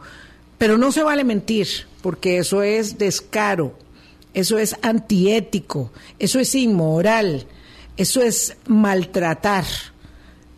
Pero 0.58 0.80
no 0.80 0.92
se 0.92 1.04
vale 1.04 1.24
mentir, 1.24 1.68
porque 2.02 2.40
eso 2.40 2.64
es 2.64 2.98
descaro, 2.98 3.78
eso 4.36 4.60
es 4.60 4.76
antiético, 4.84 5.92
eso 6.20 6.40
es 6.40 6.54
inmoral, 6.54 7.48
eso 7.98 8.22
es 8.22 8.56
maltratar 8.68 9.66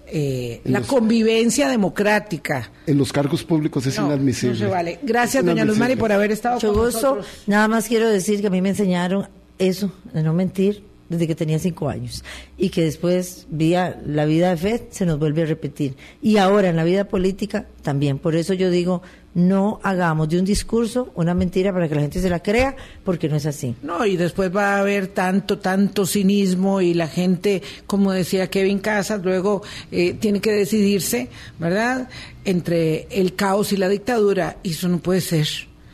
eh, 0.09 0.61
la 0.63 0.79
Los- 0.79 0.87
convivencia 0.87 1.67
democrática. 1.67 2.71
En 2.85 2.97
los 2.97 3.11
cargos 3.11 3.43
públicos 3.43 3.85
es 3.85 3.97
No, 3.99 4.05
inadmisible. 4.07 4.53
no 4.53 4.59
se 4.65 4.67
vale. 4.71 4.99
Gracias, 5.03 5.43
doña 5.45 5.65
Luz 5.65 5.77
Mari, 5.77 5.95
por 5.97 6.11
haber 6.13 6.31
estado 6.31 6.55
Mucho 6.55 6.73
con 6.73 6.85
gusto. 6.85 7.01
nosotros. 7.15 7.27
Nada 7.45 7.67
más 7.67 7.87
quiero 7.87 8.07
decir 8.09 8.39
que 8.41 8.47
a 8.47 8.49
mí 8.49 8.61
me 8.61 8.69
enseñaron 8.69 9.27
eso, 9.59 9.91
de 10.13 10.23
no 10.23 10.33
mentir, 10.33 10.83
desde 11.09 11.27
que 11.27 11.35
tenía 11.35 11.59
cinco 11.59 11.89
años. 11.89 12.23
Y 12.57 12.69
que 12.69 12.83
después, 12.83 13.47
vía 13.49 14.01
la 14.05 14.25
vida 14.25 14.49
de 14.49 14.57
fe, 14.57 14.87
se 14.91 15.05
nos 15.05 15.19
vuelve 15.19 15.43
a 15.43 15.45
repetir. 15.45 15.95
Y 16.21 16.37
ahora 16.37 16.69
en 16.69 16.75
la 16.75 16.83
vida 16.83 17.07
política 17.07 17.67
también. 17.81 18.19
Por 18.19 18.35
eso 18.35 18.53
yo 18.53 18.69
digo, 18.69 19.01
no 19.37 19.79
hagamos 19.83 20.29
de 20.29 20.39
un 20.39 20.45
discurso 20.45 21.11
una 21.13 21.35
mentira 21.35 21.71
para 21.71 21.87
que 21.87 21.93
la 21.93 22.01
gente 22.01 22.19
se 22.19 22.29
la 22.29 22.41
crea, 22.41 22.75
porque 23.03 23.29
no 23.29 23.35
es 23.35 23.45
así. 23.45 23.75
No, 23.83 24.03
y 24.05 24.17
después 24.17 24.53
va 24.53 24.75
a 24.75 24.79
haber 24.79 25.07
tanto, 25.07 25.59
tanto 25.59 26.07
cinismo 26.07 26.81
y 26.81 26.95
la 26.95 27.07
gente, 27.07 27.61
como 27.85 28.11
decía 28.11 28.49
Kevin 28.49 28.79
Casas, 28.79 29.21
luego 29.23 29.61
eh, 29.91 30.13
tiene 30.13 30.41
que 30.41 30.51
decidirse, 30.51 31.29
¿verdad?, 31.59 32.09
entre 32.45 33.07
el 33.11 33.35
caos 33.35 33.73
y 33.73 33.77
la 33.77 33.89
dictadura, 33.89 34.57
y 34.63 34.71
eso 34.71 34.87
no 34.87 34.97
puede 34.99 35.21
ser. 35.21 35.47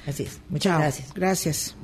Así 0.08 0.24
es. 0.24 0.40
Muchas 0.50 0.72
Chao. 0.72 0.80
gracias. 0.80 1.14
Gracias. 1.14 1.76